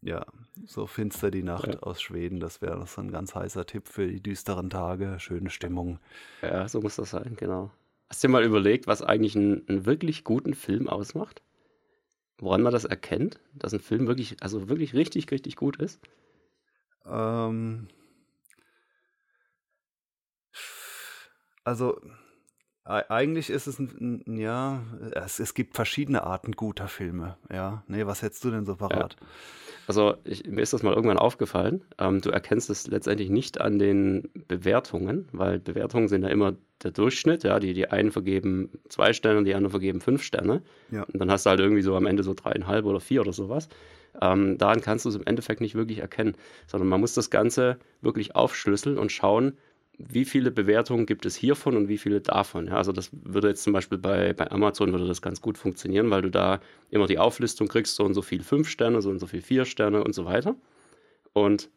ja, 0.03 0.25
so 0.67 0.87
finster 0.87 1.31
die 1.31 1.43
Nacht 1.43 1.75
ja. 1.75 1.81
aus 1.81 2.03
Schweden, 2.03 2.41
das 2.41 2.61
wäre 2.61 2.87
so 2.87 3.01
ein 3.01 3.11
ganz 3.11 3.35
heißer 3.35 3.67
Tipp 3.67 3.89
für 3.89 4.07
die 4.07 4.23
düsteren 4.23 4.69
Tage, 4.69 5.19
schöne 5.19 5.51
Stimmung. 5.51 5.99
Ja, 6.43 6.69
so 6.69 6.81
muss 6.81 6.97
das 6.97 7.11
sein, 7.11 7.37
genau. 7.37 7.71
Hast 8.11 8.23
du 8.23 8.29
dir 8.29 8.33
mal 8.33 8.45
überlegt, 8.45 8.87
was 8.87 9.03
eigentlich 9.03 9.35
einen, 9.35 9.67
einen 9.69 9.87
wirklich 9.87 10.25
guten 10.25 10.55
Film 10.55 10.89
ausmacht? 10.89 11.43
Woran 12.39 12.63
man 12.63 12.73
das 12.73 12.85
erkennt, 12.85 13.41
dass 13.55 13.73
ein 13.75 13.81
Film 13.81 14.07
wirklich, 14.07 14.37
also 14.43 14.69
wirklich 14.69 14.95
richtig, 14.95 15.31
richtig 15.31 15.57
gut 15.57 15.77
ist? 15.77 16.01
Ähm, 17.07 17.89
also 21.65 22.01
eigentlich 22.85 23.51
ist 23.51 23.67
es 23.67 23.79
ein, 23.79 24.25
ja, 24.27 24.83
es, 25.13 25.39
es 25.39 25.55
gibt 25.55 25.77
verschiedene 25.77 26.25
Arten 26.25 26.53
guter 26.53 26.89
Filme, 26.89 27.37
ja. 27.53 27.85
Nee, 27.87 28.07
was 28.07 28.23
hättest 28.23 28.45
du 28.45 28.51
denn 28.51 28.65
so 28.65 28.75
parat? 28.77 29.17
Ja. 29.21 29.27
Also 29.87 30.15
ich, 30.25 30.47
mir 30.47 30.63
ist 30.63 30.73
das 30.73 30.83
mal 30.83 30.95
irgendwann 30.95 31.19
aufgefallen. 31.19 31.85
Ähm, 31.99 32.21
du 32.21 32.31
erkennst 32.31 32.71
es 32.71 32.87
letztendlich 32.87 33.31
nicht 33.31 33.61
an 33.61 33.79
den 33.79 34.31
Bewertungen, 34.49 35.29
weil 35.33 35.59
Bewertungen 35.59 36.09
sind 36.09 36.23
ja 36.23 36.29
immer 36.29 36.55
der 36.83 36.93
Durchschnitt. 36.93 37.45
Ja, 37.45 37.59
die, 37.59 37.75
die 37.75 37.89
einen 37.89 38.11
vergeben 38.11 38.71
zwei 38.89 39.13
Sterne, 39.13 39.45
die 39.45 39.55
anderen 39.55 39.71
vergeben 39.71 40.01
fünf 40.01 40.23
Sterne. 40.23 40.63
Ja. 40.91 41.03
Und 41.03 41.19
dann 41.19 41.31
hast 41.31 41.47
du 41.47 41.51
halt 41.51 41.61
irgendwie 41.61 41.83
so 41.83 41.97
am 41.97 42.07
Ende 42.07 42.23
so 42.23 42.35
dreieinhalb 42.35 42.85
oder 42.85 43.01
vier 43.01 43.23
oder 43.23 43.33
sowas. 43.33 43.69
Ähm, 44.21 44.59
daran 44.59 44.81
kannst 44.81 45.05
du 45.05 45.09
es 45.09 45.15
im 45.15 45.27
Endeffekt 45.27 45.61
nicht 45.61 45.75
wirklich 45.75 45.99
erkennen, 45.99 46.37
sondern 46.67 46.89
man 46.89 47.01
muss 47.01 47.15
das 47.15 47.31
Ganze 47.31 47.79
wirklich 48.03 48.37
aufschlüsseln 48.37 48.99
und 48.99 49.11
schauen, 49.11 49.57
wie 49.99 50.25
viele 50.25 50.51
Bewertungen 50.51 51.07
gibt 51.07 51.27
es 51.27 51.37
hiervon 51.37 51.77
und 51.77 51.89
wie 51.89 51.99
viele 51.99 52.21
davon. 52.21 52.67
Ja, 52.69 52.77
also 52.77 52.93
das 52.93 53.11
würde 53.13 53.49
jetzt 53.49 53.63
zum 53.63 53.73
Beispiel 53.73 53.99
bei, 53.99 54.33
bei 54.33 54.51
Amazon 54.51 54.93
würde 54.93 55.07
das 55.07 55.23
ganz 55.23 55.41
gut 55.41 55.59
funktionieren, 55.59 56.11
weil 56.11 56.23
du 56.23 56.31
da 56.31 56.61
immer 56.91 57.07
die 57.07 57.19
Auflistung 57.19 57.69
kriegst, 57.69 57.97
so 57.97 58.05
und 58.05 58.15
so 58.15 58.23
viel 58.23 58.43
fünf 58.43 58.69
Sterne, 58.69 59.03
so 59.03 59.11
und 59.11 59.19
so 59.19 59.27
viel 59.27 59.43
vier 59.43 59.65
Sterne 59.65 60.03
und 60.03 60.15
so 60.15 60.25
weiter. 60.25 60.57
Und 61.33 61.71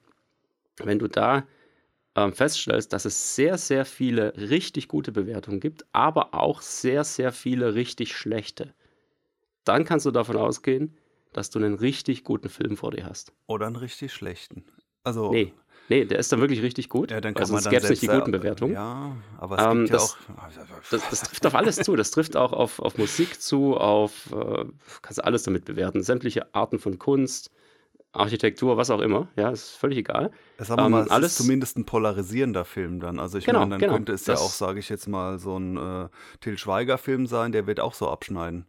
wenn 0.78 1.00
du 1.00 1.08
da 1.08 1.46
ähm, 2.16 2.34
feststellst, 2.34 2.94
dass 2.94 3.06
es 3.06 3.36
sehr, 3.36 3.58
sehr 3.58 3.86
viele 3.86 4.34
richtig 4.38 4.88
gute 4.88 5.12
Bewertungen 5.12 5.60
gibt, 5.60 5.86
aber 5.92 6.34
auch 6.34 6.62
sehr, 6.62 7.04
sehr 7.04 7.32
viele 7.32 7.76
richtig 7.76 8.16
schlechte, 8.16 8.74
dann 9.66 9.84
kannst 9.84 10.06
du 10.06 10.12
davon 10.12 10.38
ausgehen, 10.38 10.98
dass 11.34 11.50
du 11.50 11.60
einen 11.60 11.76
richtig 11.76 12.24
guten 12.24 12.50
Film 12.50 12.78
vor 12.78 12.92
dir 12.92 13.06
hast. 13.06 13.34
Oder 13.48 13.68
einen 13.68 13.76
richtig 13.76 14.14
schlechten. 14.14 14.64
Also 15.04 15.32
nee, 15.32 15.54
Nee, 15.90 16.06
der 16.06 16.18
ist 16.18 16.32
dann 16.32 16.42
wirklich 16.42 16.62
richtig 16.62 16.90
gut. 16.90 17.12
Ja, 17.12 17.22
dann 17.22 17.34
kann 17.34 17.44
also 17.44 17.54
man 17.54 17.64
es 17.64 17.70
gäbe 17.70 17.88
nicht 17.88 18.02
die 18.02 18.08
guten 18.08 18.32
Bewertungen. 18.32 18.74
Ja, 18.74 19.16
aber 19.38 19.58
es 19.60 19.66
ähm, 19.66 19.80
gibt 19.82 19.94
das, 19.94 20.18
ja 20.28 20.36
auch. 20.36 20.46
Das, 20.92 21.10
das, 21.10 21.22
trifft 21.22 21.46
auf 21.46 21.56
alles 21.56 21.76
zu. 21.78 21.96
Das 21.96 22.12
trifft 22.12 22.36
auch 22.36 22.54
auf, 22.54 22.80
auf 22.80 22.98
Musik 22.98 23.42
zu, 23.42 23.76
auf 23.76 24.32
äh, 24.32 24.66
kannst 25.02 25.20
du 25.20 25.24
alles 25.24 25.44
damit 25.44 25.66
bewerten. 25.66 26.04
Sämtliche 26.04 26.54
Arten 26.54 26.80
von 26.80 26.98
Kunst, 26.98 27.52
Architektur, 28.16 28.78
was 28.78 28.90
auch 28.90 29.02
immer. 29.02 29.28
Ja, 29.36 29.50
ist 29.50 29.72
völlig 29.72 30.00
egal. 30.00 30.32
Sagen 30.58 30.82
wir 30.82 30.86
ähm, 30.86 30.92
mal, 30.92 31.04
es 31.04 31.10
alles, 31.10 31.32
ist 31.32 31.38
zumindest 31.38 31.78
ein 31.78 31.86
polarisierender 31.86 32.66
Film 32.66 33.00
dann. 33.00 33.20
Also 33.20 33.38
ich 33.38 33.46
genau, 33.46 33.60
meine, 33.60 33.72
dann 33.72 33.80
genau, 33.80 33.94
könnte 33.94 34.14
es 34.14 34.26
ja 34.26 34.36
auch, 34.36 34.52
sage 34.52 34.80
ich 34.80 34.90
jetzt 34.90 35.08
mal, 35.08 35.38
so 35.38 35.58
ein 35.58 35.78
äh, 35.78 36.10
Till 36.40 36.58
Schweiger-Film 36.58 37.28
sein, 37.28 37.52
der 37.52 37.68
wird 37.68 37.80
auch 37.80 37.94
so 37.94 38.10
abschneiden. 38.10 38.66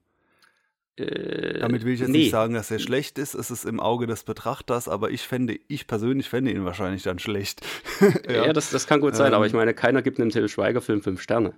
Äh, 0.97 1.59
Damit 1.61 1.85
will 1.85 1.93
ich 1.93 2.01
jetzt 2.01 2.09
nee. 2.09 2.19
nicht 2.19 2.31
sagen, 2.31 2.55
dass 2.55 2.71
er 2.71 2.79
schlecht 2.79 3.19
ist. 3.19 3.35
Es 3.35 3.51
ist 3.51 3.65
im 3.65 3.81
Auge 3.81 4.07
des 4.07 4.25
Betrachters, 4.25 4.89
aber 4.89 5.11
ich 5.11 5.23
fände, 5.23 5.59
ich 5.69 5.87
persönlich 5.87 6.29
fände 6.29 6.51
ihn 6.51 6.65
wahrscheinlich 6.65 7.03
dann 7.03 7.19
schlecht. 7.19 7.67
ja, 8.29 8.47
ja 8.47 8.53
das, 8.53 8.71
das 8.71 8.87
kann 8.87 9.01
gut 9.01 9.15
sein, 9.15 9.29
ähm, 9.29 9.35
aber 9.35 9.47
ich 9.47 9.53
meine, 9.53 9.75
keiner 9.75 10.03
gibt 10.03 10.19
einem 10.19 10.31
Till 10.31 10.49
Schweiger-Film 10.49 11.03
fünf 11.03 11.21
Sterne. 11.21 11.55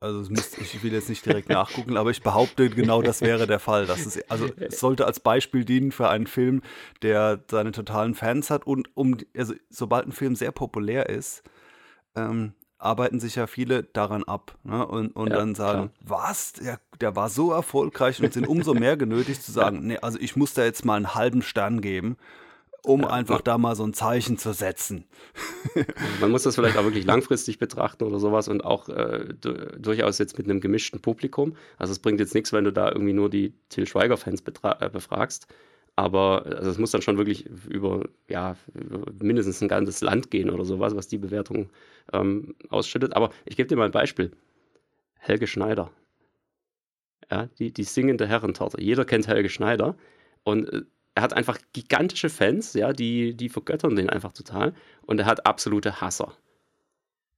Also 0.00 0.30
müsst, 0.30 0.58
ich 0.58 0.82
will 0.82 0.92
jetzt 0.92 1.08
nicht 1.08 1.24
direkt 1.24 1.48
nachgucken, 1.48 1.96
aber 1.96 2.10
ich 2.10 2.22
behaupte, 2.22 2.68
genau 2.68 3.00
das 3.00 3.22
wäre 3.22 3.46
der 3.46 3.58
Fall. 3.58 3.86
Das 3.86 4.04
ist, 4.04 4.30
also 4.30 4.50
es 4.56 4.78
sollte 4.78 5.06
als 5.06 5.18
Beispiel 5.18 5.64
dienen 5.64 5.92
für 5.92 6.10
einen 6.10 6.26
Film, 6.26 6.60
der 7.00 7.42
seine 7.50 7.72
totalen 7.72 8.14
Fans 8.14 8.50
hat 8.50 8.66
und 8.66 8.94
um, 8.94 9.16
also 9.34 9.54
sobald 9.70 10.06
ein 10.06 10.12
Film 10.12 10.36
sehr 10.36 10.52
populär 10.52 11.08
ist, 11.08 11.42
ähm, 12.16 12.52
arbeiten 12.84 13.18
sich 13.18 13.34
ja 13.34 13.46
viele 13.46 13.82
daran 13.82 14.24
ab 14.24 14.56
ne? 14.62 14.86
und, 14.86 15.16
und 15.16 15.30
ja, 15.30 15.36
dann 15.36 15.54
sagen, 15.54 15.90
klar. 16.06 16.28
was, 16.28 16.52
der, 16.54 16.78
der 17.00 17.16
war 17.16 17.30
so 17.30 17.52
erfolgreich 17.52 18.22
und 18.22 18.32
sind 18.32 18.46
umso 18.46 18.74
mehr 18.74 18.96
genötigt 18.96 19.42
zu 19.42 19.52
sagen, 19.52 19.76
ja. 19.76 19.82
nee, 19.82 19.98
also 19.98 20.18
ich 20.20 20.36
muss 20.36 20.54
da 20.54 20.64
jetzt 20.64 20.84
mal 20.84 20.96
einen 20.96 21.14
halben 21.14 21.42
Stern 21.42 21.80
geben, 21.80 22.16
um 22.84 23.00
ja, 23.00 23.08
einfach 23.08 23.40
da 23.40 23.56
mal 23.56 23.74
so 23.74 23.84
ein 23.84 23.94
Zeichen 23.94 24.36
zu 24.36 24.52
setzen. 24.52 25.04
Man 26.20 26.30
muss 26.30 26.42
das 26.42 26.54
vielleicht 26.54 26.76
auch 26.76 26.84
wirklich 26.84 27.06
langfristig 27.06 27.58
betrachten 27.58 28.04
oder 28.04 28.18
sowas 28.18 28.48
und 28.48 28.62
auch 28.62 28.90
äh, 28.90 29.34
durchaus 29.78 30.18
jetzt 30.18 30.36
mit 30.36 30.48
einem 30.48 30.60
gemischten 30.60 31.00
Publikum. 31.00 31.56
Also 31.78 31.92
es 31.92 31.98
bringt 31.98 32.20
jetzt 32.20 32.34
nichts, 32.34 32.52
wenn 32.52 32.64
du 32.64 32.72
da 32.72 32.88
irgendwie 32.90 33.14
nur 33.14 33.30
die 33.30 33.54
Till 33.70 33.86
Schweiger-Fans 33.86 34.42
äh, 34.62 34.90
befragst. 34.90 35.46
Aber 35.96 36.44
also 36.46 36.70
es 36.70 36.78
muss 36.78 36.90
dann 36.90 37.02
schon 37.02 37.18
wirklich 37.18 37.46
über, 37.68 38.04
ja, 38.28 38.56
über 38.74 39.12
mindestens 39.20 39.62
ein 39.62 39.68
ganzes 39.68 40.00
Land 40.00 40.30
gehen 40.30 40.50
oder 40.50 40.64
sowas, 40.64 40.96
was 40.96 41.06
die 41.06 41.18
Bewertung 41.18 41.70
ähm, 42.12 42.56
ausschüttet. 42.68 43.14
Aber 43.14 43.30
ich 43.44 43.56
gebe 43.56 43.68
dir 43.68 43.76
mal 43.76 43.84
ein 43.84 43.92
Beispiel. 43.92 44.32
Helge 45.18 45.46
Schneider. 45.46 45.90
Ja, 47.30 47.48
die, 47.58 47.72
die 47.72 47.84
singende 47.84 48.26
Herrentorte. 48.26 48.82
Jeder 48.82 49.04
kennt 49.04 49.28
Helge 49.28 49.48
Schneider. 49.48 49.96
Und 50.42 50.72
äh, 50.72 50.82
er 51.14 51.22
hat 51.22 51.32
einfach 51.32 51.58
gigantische 51.72 52.28
Fans, 52.28 52.74
ja, 52.74 52.92
die, 52.92 53.34
die 53.34 53.48
vergöttern 53.48 53.94
den 53.94 54.10
einfach 54.10 54.32
total. 54.32 54.74
Und 55.02 55.20
er 55.20 55.26
hat 55.26 55.46
absolute 55.46 56.00
Hasser. 56.00 56.36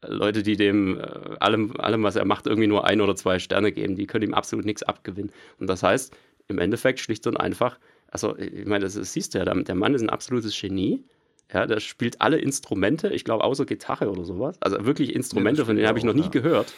Leute, 0.03 0.43
die 0.43 0.57
dem 0.57 0.99
äh, 0.99 1.37
allem, 1.41 1.77
allem, 1.79 2.03
was 2.03 2.17
er 2.17 2.25
macht, 2.25 2.47
irgendwie 2.47 2.69
nur 2.69 2.87
ein 2.87 3.01
oder 3.01 3.17
zwei 3.17 3.39
Sterne 3.39 3.73
geben, 3.73 3.97
die 3.97 4.07
können 4.07 4.25
ihm 4.25 4.35
absolut 4.35 4.65
nichts 4.65 4.83
abgewinnen. 4.83 5.33
Und 5.59 5.69
das 5.69 5.83
heißt, 5.83 6.17
im 6.49 6.59
Endeffekt 6.59 7.01
schlicht 7.01 7.27
und 7.27 7.37
einfach, 7.37 7.79
also 8.17 8.35
ich 8.39 8.64
meine, 8.64 8.85
das, 8.85 8.95
das 8.95 9.12
siehst 9.12 9.35
du 9.35 9.39
ja, 9.39 9.45
der 9.45 9.75
Mann 9.75 9.93
ist 9.93 10.01
ein 10.01 10.09
absolutes 10.09 10.59
Genie. 10.59 11.05
Ja, 11.53 11.67
der 11.67 11.81
spielt 11.81 12.23
alle 12.23 12.39
Instrumente, 12.39 13.09
ich 13.09 13.25
glaube 13.25 13.45
außer 13.45 13.67
Gitarre 13.67 14.11
oder 14.11 14.25
sowas. 14.25 14.57
Also 14.61 14.87
wirklich 14.87 15.14
Instrumente, 15.14 15.61
ja, 15.61 15.67
von 15.67 15.77
denen 15.77 15.87
habe 15.87 15.99
ich 15.99 16.05
noch 16.05 16.14
nie 16.14 16.23
ja. 16.23 16.29
gehört. 16.29 16.73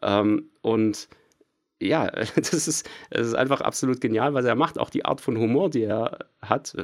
Ähm, 0.00 0.48
und 0.62 1.08
ja, 1.80 2.06
das 2.36 2.68
ist, 2.68 2.88
das 3.10 3.26
ist 3.26 3.34
einfach 3.34 3.60
absolut 3.62 4.00
genial, 4.00 4.32
was 4.32 4.44
er 4.44 4.54
macht. 4.54 4.78
Auch 4.78 4.90
die 4.90 5.04
Art 5.04 5.20
von 5.20 5.36
Humor, 5.36 5.70
die 5.70 5.82
er 5.82 6.20
hat, 6.40 6.74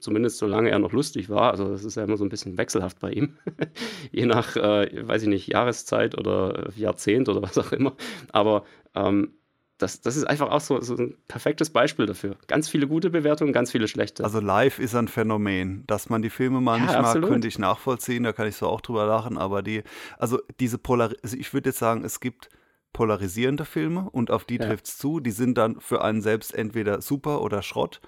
zumindest 0.00 0.38
solange 0.38 0.70
er 0.70 0.80
noch 0.80 0.92
lustig 0.92 1.30
war. 1.30 1.52
Also, 1.52 1.68
das 1.68 1.84
ist 1.84 1.94
ja 1.94 2.02
immer 2.02 2.16
so 2.16 2.24
ein 2.24 2.30
bisschen 2.30 2.58
wechselhaft 2.58 2.98
bei 2.98 3.12
ihm. 3.12 3.38
Je 4.10 4.26
nach, 4.26 4.56
äh, 4.56 5.08
weiß 5.08 5.22
ich 5.22 5.28
nicht, 5.28 5.46
Jahreszeit 5.46 6.18
oder 6.18 6.68
Jahrzehnt 6.74 7.28
oder 7.28 7.42
was 7.42 7.56
auch 7.58 7.70
immer. 7.70 7.94
Aber 8.32 8.64
ähm, 8.96 9.34
das, 9.82 10.00
das 10.00 10.16
ist 10.16 10.24
einfach 10.24 10.50
auch 10.50 10.60
so, 10.60 10.80
so, 10.80 10.96
ein 10.96 11.16
perfektes 11.28 11.70
Beispiel 11.70 12.06
dafür. 12.06 12.36
Ganz 12.46 12.68
viele 12.68 12.86
gute 12.86 13.10
Bewertungen, 13.10 13.52
ganz 13.52 13.72
viele 13.72 13.88
schlechte. 13.88 14.24
Also 14.24 14.40
live 14.40 14.78
ist 14.78 14.94
ein 14.94 15.08
Phänomen. 15.08 15.84
Dass 15.86 16.08
man 16.08 16.22
die 16.22 16.30
Filme 16.30 16.60
mal 16.60 16.78
ja, 16.78 16.84
nicht 16.84 16.94
absolut. 16.94 17.22
mag, 17.22 17.30
könnte 17.30 17.48
ich 17.48 17.58
nachvollziehen, 17.58 18.22
da 18.22 18.32
kann 18.32 18.46
ich 18.46 18.56
so 18.56 18.68
auch 18.68 18.80
drüber 18.80 19.06
lachen, 19.06 19.38
aber 19.38 19.62
die, 19.62 19.82
also 20.18 20.40
diese 20.60 20.78
Polar, 20.78 21.10
also 21.22 21.36
ich 21.36 21.52
würde 21.52 21.70
jetzt 21.70 21.78
sagen, 21.78 22.04
es 22.04 22.20
gibt 22.20 22.48
polarisierende 22.92 23.64
Filme 23.64 24.08
und 24.10 24.30
auf 24.30 24.44
die 24.44 24.58
ja. 24.58 24.66
trifft 24.66 24.86
es 24.86 24.98
zu. 24.98 25.20
Die 25.20 25.30
sind 25.30 25.58
dann 25.58 25.80
für 25.80 26.02
einen 26.04 26.22
selbst 26.22 26.54
entweder 26.54 27.02
super 27.02 27.42
oder 27.42 27.62
Schrott. 27.62 28.00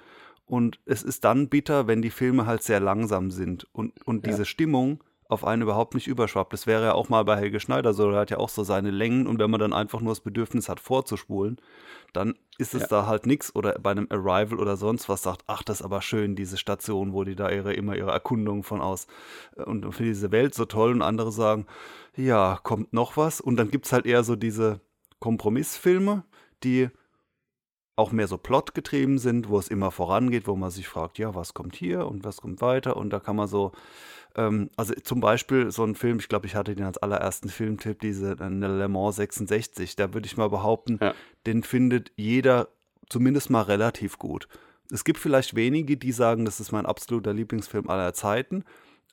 Und 0.46 0.78
es 0.84 1.02
ist 1.02 1.24
dann 1.24 1.48
bitter, 1.48 1.86
wenn 1.86 2.02
die 2.02 2.10
Filme 2.10 2.46
halt 2.46 2.62
sehr 2.62 2.80
langsam 2.80 3.30
sind 3.30 3.66
und, 3.72 4.06
und 4.06 4.26
ja. 4.26 4.32
diese 4.32 4.44
Stimmung 4.44 5.02
auf 5.28 5.44
einen 5.44 5.62
überhaupt 5.62 5.94
nicht 5.94 6.06
überschwappt. 6.06 6.52
Das 6.52 6.66
wäre 6.66 6.84
ja 6.84 6.92
auch 6.94 7.08
mal 7.08 7.24
bei 7.24 7.36
Helge 7.36 7.60
Schneider 7.60 7.94
so, 7.94 8.10
er 8.10 8.20
hat 8.20 8.30
ja 8.30 8.38
auch 8.38 8.48
so 8.48 8.62
seine 8.62 8.90
Längen 8.90 9.26
und 9.26 9.38
wenn 9.38 9.50
man 9.50 9.60
dann 9.60 9.72
einfach 9.72 10.00
nur 10.00 10.12
das 10.12 10.20
Bedürfnis 10.20 10.68
hat, 10.68 10.80
vorzuspulen, 10.80 11.58
dann 12.12 12.34
ist 12.58 12.74
es 12.74 12.82
ja. 12.82 12.88
da 12.88 13.06
halt 13.06 13.26
nichts 13.26 13.54
oder 13.54 13.78
bei 13.80 13.90
einem 13.90 14.06
Arrival 14.10 14.58
oder 14.58 14.76
sonst 14.76 15.08
was 15.08 15.22
sagt, 15.22 15.42
ach, 15.46 15.62
das 15.62 15.80
ist 15.80 15.84
aber 15.84 16.02
schön, 16.02 16.36
diese 16.36 16.56
Station, 16.56 17.12
wo 17.12 17.24
die 17.24 17.34
da 17.34 17.50
ihre, 17.50 17.72
immer 17.72 17.96
ihre 17.96 18.12
Erkundungen 18.12 18.62
von 18.62 18.80
aus 18.80 19.06
äh, 19.56 19.62
und 19.62 19.90
für 19.92 20.04
diese 20.04 20.30
Welt 20.30 20.54
so 20.54 20.64
toll 20.64 20.92
und 20.92 21.02
andere 21.02 21.32
sagen, 21.32 21.66
ja, 22.16 22.58
kommt 22.62 22.92
noch 22.92 23.16
was. 23.16 23.40
Und 23.40 23.56
dann 23.56 23.70
gibt 23.70 23.86
es 23.86 23.92
halt 23.92 24.06
eher 24.06 24.22
so 24.22 24.36
diese 24.36 24.80
Kompromissfilme, 25.18 26.24
die 26.62 26.90
auch 27.96 28.12
mehr 28.12 28.26
so 28.26 28.38
plotgetrieben 28.38 29.18
sind, 29.18 29.48
wo 29.48 29.58
es 29.58 29.68
immer 29.68 29.90
vorangeht, 29.90 30.46
wo 30.48 30.56
man 30.56 30.70
sich 30.70 30.88
fragt, 30.88 31.18
ja, 31.18 31.34
was 31.34 31.54
kommt 31.54 31.76
hier 31.76 32.06
und 32.06 32.24
was 32.24 32.40
kommt 32.40 32.60
weiter. 32.60 32.96
Und 32.96 33.10
da 33.10 33.20
kann 33.20 33.36
man 33.36 33.48
so, 33.48 33.72
ähm, 34.36 34.70
also 34.76 34.94
zum 34.94 35.20
Beispiel 35.20 35.70
so 35.70 35.84
ein 35.84 35.94
Film, 35.94 36.18
ich 36.18 36.28
glaube, 36.28 36.46
ich 36.46 36.54
hatte 36.54 36.74
den 36.74 36.84
als 36.84 36.98
allerersten 36.98 37.48
Filmtipp, 37.48 38.00
diese 38.00 38.32
äh, 38.40 38.48
Le 38.48 38.88
Mans 38.88 39.16
66, 39.16 39.96
da 39.96 40.14
würde 40.14 40.26
ich 40.26 40.36
mal 40.36 40.48
behaupten, 40.48 40.98
ja. 41.00 41.14
den 41.46 41.62
findet 41.62 42.12
jeder 42.16 42.68
zumindest 43.08 43.50
mal 43.50 43.62
relativ 43.62 44.18
gut. 44.18 44.48
Es 44.90 45.04
gibt 45.04 45.18
vielleicht 45.18 45.56
wenige, 45.56 45.96
die 45.96 46.12
sagen, 46.12 46.44
das 46.44 46.60
ist 46.60 46.72
mein 46.72 46.86
absoluter 46.86 47.32
Lieblingsfilm 47.32 47.88
aller 47.88 48.12
Zeiten 48.14 48.64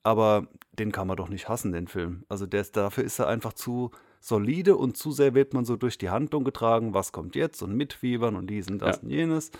aber 0.03 0.47
den 0.73 0.91
kann 0.91 1.07
man 1.07 1.17
doch 1.17 1.29
nicht 1.29 1.49
hassen, 1.49 1.71
den 1.71 1.87
Film. 1.87 2.23
Also 2.29 2.45
der 2.45 2.61
ist, 2.61 2.77
dafür 2.77 3.03
ist 3.03 3.19
er 3.19 3.27
einfach 3.27 3.53
zu 3.53 3.91
solide 4.19 4.75
und 4.75 4.97
zu 4.97 5.11
sehr 5.11 5.33
wird 5.33 5.53
man 5.53 5.65
so 5.65 5.75
durch 5.75 5.97
die 5.97 6.09
Handlung 6.09 6.43
getragen, 6.43 6.93
was 6.93 7.11
kommt 7.11 7.35
jetzt 7.35 7.61
und 7.61 7.75
mitfiebern 7.75 8.35
und 8.35 8.47
dies 8.47 8.67
und 8.69 8.79
das 8.81 8.97
ja. 8.97 9.03
und 9.03 9.09
jenes. 9.09 9.51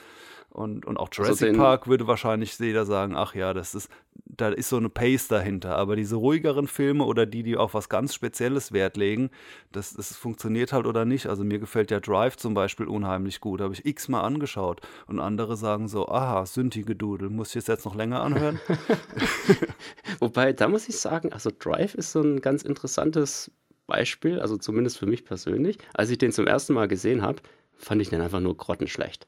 Und, 0.51 0.85
und 0.85 0.97
auch 0.97 1.07
also 1.07 1.23
Jurassic 1.23 1.49
also 1.49 1.61
Park 1.61 1.87
würde 1.87 2.07
wahrscheinlich 2.07 2.59
jeder 2.59 2.85
sagen, 2.85 3.15
ach 3.15 3.35
ja, 3.35 3.53
das 3.53 3.73
ist, 3.73 3.89
da 4.25 4.49
ist 4.49 4.67
so 4.67 4.75
eine 4.75 4.89
Pace 4.89 5.29
dahinter. 5.29 5.77
Aber 5.77 5.95
diese 5.95 6.17
ruhigeren 6.17 6.67
Filme 6.67 7.05
oder 7.05 7.25
die, 7.25 7.41
die 7.41 7.55
auf 7.55 7.73
was 7.73 7.87
ganz 7.87 8.13
Spezielles 8.13 8.73
Wert 8.73 8.97
legen, 8.97 9.29
das, 9.71 9.93
das 9.93 10.13
funktioniert 10.17 10.73
halt 10.73 10.87
oder 10.87 11.05
nicht. 11.05 11.27
Also 11.27 11.45
mir 11.45 11.57
gefällt 11.57 11.89
ja 11.89 12.01
Drive 12.01 12.35
zum 12.35 12.53
Beispiel 12.53 12.87
unheimlich 12.87 13.39
gut. 13.39 13.61
Habe 13.61 13.73
ich 13.73 13.85
x-mal 13.85 14.21
angeschaut. 14.21 14.81
Und 15.07 15.19
andere 15.21 15.55
sagen 15.55 15.87
so, 15.87 16.09
aha, 16.09 16.45
Synthi-Gedudel, 16.45 17.29
muss 17.29 17.51
ich 17.51 17.57
es 17.57 17.67
jetzt 17.67 17.85
noch 17.85 17.95
länger 17.95 18.21
anhören? 18.21 18.59
Wobei, 20.19 20.51
da 20.51 20.67
muss 20.67 20.89
ich 20.89 20.97
sagen, 20.97 21.31
also 21.31 21.49
Drive 21.57 21.95
ist 21.95 22.11
so 22.11 22.21
ein 22.21 22.41
ganz 22.41 22.63
interessantes 22.63 23.51
Beispiel, 23.87 24.41
also 24.41 24.57
zumindest 24.57 24.97
für 24.97 25.05
mich 25.05 25.23
persönlich. 25.23 25.77
Als 25.93 26.09
ich 26.09 26.17
den 26.17 26.33
zum 26.33 26.45
ersten 26.45 26.73
Mal 26.73 26.89
gesehen 26.89 27.21
habe, 27.21 27.41
fand 27.77 28.01
ich 28.01 28.09
den 28.09 28.19
einfach 28.19 28.41
nur 28.41 28.57
grottenschlecht 28.57 29.27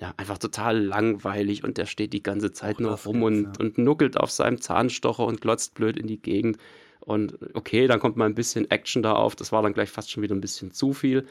ja, 0.00 0.14
einfach 0.16 0.38
total 0.38 0.78
langweilig 0.78 1.64
und 1.64 1.76
der 1.76 1.86
steht 1.86 2.12
die 2.12 2.22
ganze 2.22 2.52
Zeit 2.52 2.76
Ach, 2.76 2.80
nur 2.80 2.92
rum 2.92 3.22
und, 3.22 3.42
ja. 3.44 3.52
und 3.58 3.78
nuckelt 3.78 4.16
auf 4.16 4.30
seinem 4.30 4.60
Zahnstocher 4.60 5.24
und 5.24 5.40
glotzt 5.40 5.74
blöd 5.74 5.96
in 5.96 6.06
die 6.06 6.20
Gegend. 6.20 6.58
Und 7.00 7.38
okay, 7.54 7.86
dann 7.86 8.00
kommt 8.00 8.16
mal 8.16 8.26
ein 8.26 8.34
bisschen 8.34 8.70
Action 8.70 9.02
da 9.02 9.12
auf. 9.12 9.34
Das 9.34 9.50
war 9.50 9.62
dann 9.62 9.72
gleich 9.72 9.90
fast 9.90 10.10
schon 10.10 10.22
wieder 10.22 10.34
ein 10.34 10.40
bisschen 10.40 10.72
zu 10.72 10.92
viel. 10.92 11.26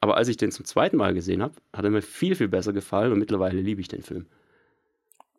Aber 0.00 0.16
als 0.16 0.28
ich 0.28 0.36
den 0.36 0.50
zum 0.50 0.64
zweiten 0.64 0.96
Mal 0.96 1.14
gesehen 1.14 1.42
habe, 1.42 1.54
hat 1.72 1.84
er 1.84 1.90
mir 1.90 2.02
viel, 2.02 2.34
viel 2.34 2.48
besser 2.48 2.72
gefallen 2.72 3.12
und 3.12 3.18
mittlerweile 3.18 3.60
liebe 3.60 3.80
ich 3.80 3.88
den 3.88 4.02
Film. 4.02 4.26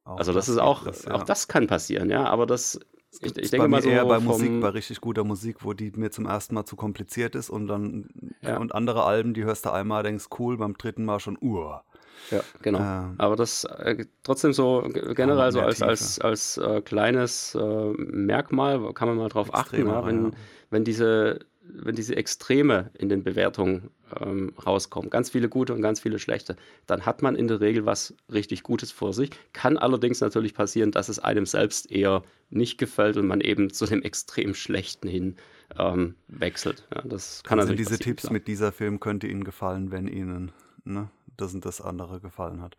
Auch 0.03 0.17
also 0.17 0.34
das, 0.34 0.45
das 0.45 0.55
ist 0.55 0.61
auch, 0.61 0.84
das, 0.84 1.05
ja. 1.05 1.13
auch 1.13 1.23
das 1.23 1.47
kann 1.47 1.67
passieren, 1.67 2.09
ja, 2.09 2.25
aber 2.25 2.45
das, 2.45 2.79
ich, 3.19 3.38
ich 3.38 3.51
denke 3.51 3.67
mal 3.67 3.82
so 3.82 3.89
eher 3.89 4.05
bei 4.05 4.19
Musik, 4.19 4.61
bei 4.61 4.69
richtig 4.69 4.99
guter 4.99 5.23
Musik, 5.23 5.57
wo 5.63 5.73
die 5.73 5.91
mir 5.95 6.09
zum 6.09 6.25
ersten 6.25 6.55
Mal 6.55 6.65
zu 6.65 6.75
kompliziert 6.75 7.36
ist 7.36 7.49
und 7.49 7.67
dann 7.67 8.09
ja. 8.41 8.57
und 8.57 8.73
andere 8.73 9.03
Alben, 9.03 9.34
die 9.34 9.43
hörst 9.43 9.65
du 9.65 9.71
einmal, 9.71 10.03
denkst 10.03 10.25
cool, 10.39 10.57
beim 10.57 10.75
dritten 10.75 11.05
Mal 11.05 11.19
schon, 11.19 11.38
uah. 11.39 11.84
Ja, 12.30 12.41
genau. 12.61 12.80
Ähm, 12.80 13.15
Aber 13.17 13.36
das 13.36 13.63
äh, 13.63 14.05
trotzdem 14.24 14.53
so 14.53 14.88
generell 15.15 15.51
so 15.51 15.61
als, 15.61 15.82
als, 15.82 16.19
als 16.19 16.57
äh, 16.57 16.82
kleines 16.82 17.55
äh, 17.55 17.93
Merkmal 17.97 18.93
kann 18.93 19.07
man 19.07 19.17
mal 19.17 19.30
drauf 19.30 19.53
achten, 19.53 19.88
ja, 19.88 20.05
wenn, 20.05 20.26
ja. 20.26 20.32
wenn, 20.69 20.84
diese, 20.84 21.39
wenn 21.63 21.95
diese 21.95 22.15
Extreme 22.15 22.91
in 22.97 23.09
den 23.09 23.24
Bewertungen 23.24 23.89
ähm, 24.19 24.53
rauskommen, 24.65 25.09
ganz 25.09 25.30
viele 25.30 25.49
gute 25.49 25.74
und 25.74 25.82
ganz 25.82 25.99
viele 25.99 26.19
schlechte, 26.19 26.55
dann 26.88 27.05
hat 27.05 27.22
man 27.22 27.36
in 27.36 27.47
der 27.47 27.61
Regel 27.61 27.86
was 27.86 28.13
richtig 28.32 28.63
Gutes 28.63 28.91
vor 28.91 29.13
sich. 29.13 29.32
Kann 29.53 29.78
allerdings 29.78 30.22
natürlich 30.22 30.53
passieren, 30.53 30.91
dass 30.91 31.09
es 31.09 31.19
einem 31.19 31.45
selbst 31.45 31.91
eher 31.91 32.24
nicht 32.49 32.78
gefällt 32.78 33.17
und 33.17 33.28
man 33.28 33.41
eben 33.41 33.72
zu 33.72 33.86
dem 33.86 34.01
extrem 34.03 34.53
Schlechten 34.53 35.07
hin 35.07 35.36
ähm, 35.78 36.15
wechselt. 36.28 36.88
Ja, 36.93 37.01
das 37.03 37.43
kann 37.43 37.59
also 37.59 37.74
diese 37.74 37.97
Tipps 37.97 38.24
klar. 38.24 38.34
mit 38.34 38.47
dieser 38.47 38.72
Film 38.72 38.99
könnte 38.99 39.28
Ihnen 39.28 39.43
gefallen, 39.43 39.91
wenn 39.91 40.07
Ihnen 40.07 40.51
ne, 40.84 41.09
das 41.42 41.54
und 41.54 41.66
das 41.66 41.82
andere 41.82 42.20
gefallen 42.20 42.62
hat. 42.62 42.78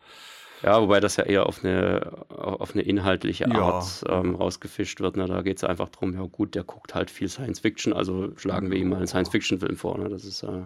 Ja, 0.62 0.80
wobei 0.80 1.00
das 1.00 1.16
ja 1.16 1.24
eher 1.24 1.46
auf 1.46 1.64
eine, 1.64 2.12
auf 2.28 2.72
eine 2.74 2.82
inhaltliche 2.82 3.50
Art 3.50 4.04
ja. 4.06 4.20
ähm, 4.20 4.36
rausgefischt 4.36 5.00
wird. 5.00 5.16
Ne? 5.16 5.26
Da 5.26 5.42
geht 5.42 5.56
es 5.56 5.64
einfach 5.64 5.88
darum, 5.88 6.14
ja 6.14 6.22
gut, 6.22 6.54
der 6.54 6.62
guckt 6.62 6.94
halt 6.94 7.10
viel 7.10 7.28
Science 7.28 7.58
Fiction, 7.58 7.92
also 7.92 8.32
schlagen 8.36 8.70
wir 8.70 8.78
ihm 8.78 8.90
mal 8.90 8.96
einen 8.96 9.08
Science-Fiction-Film 9.08 9.76
vor. 9.76 9.98
Ne? 9.98 10.08
Das 10.08 10.24
ist 10.24 10.44
äh, 10.44 10.62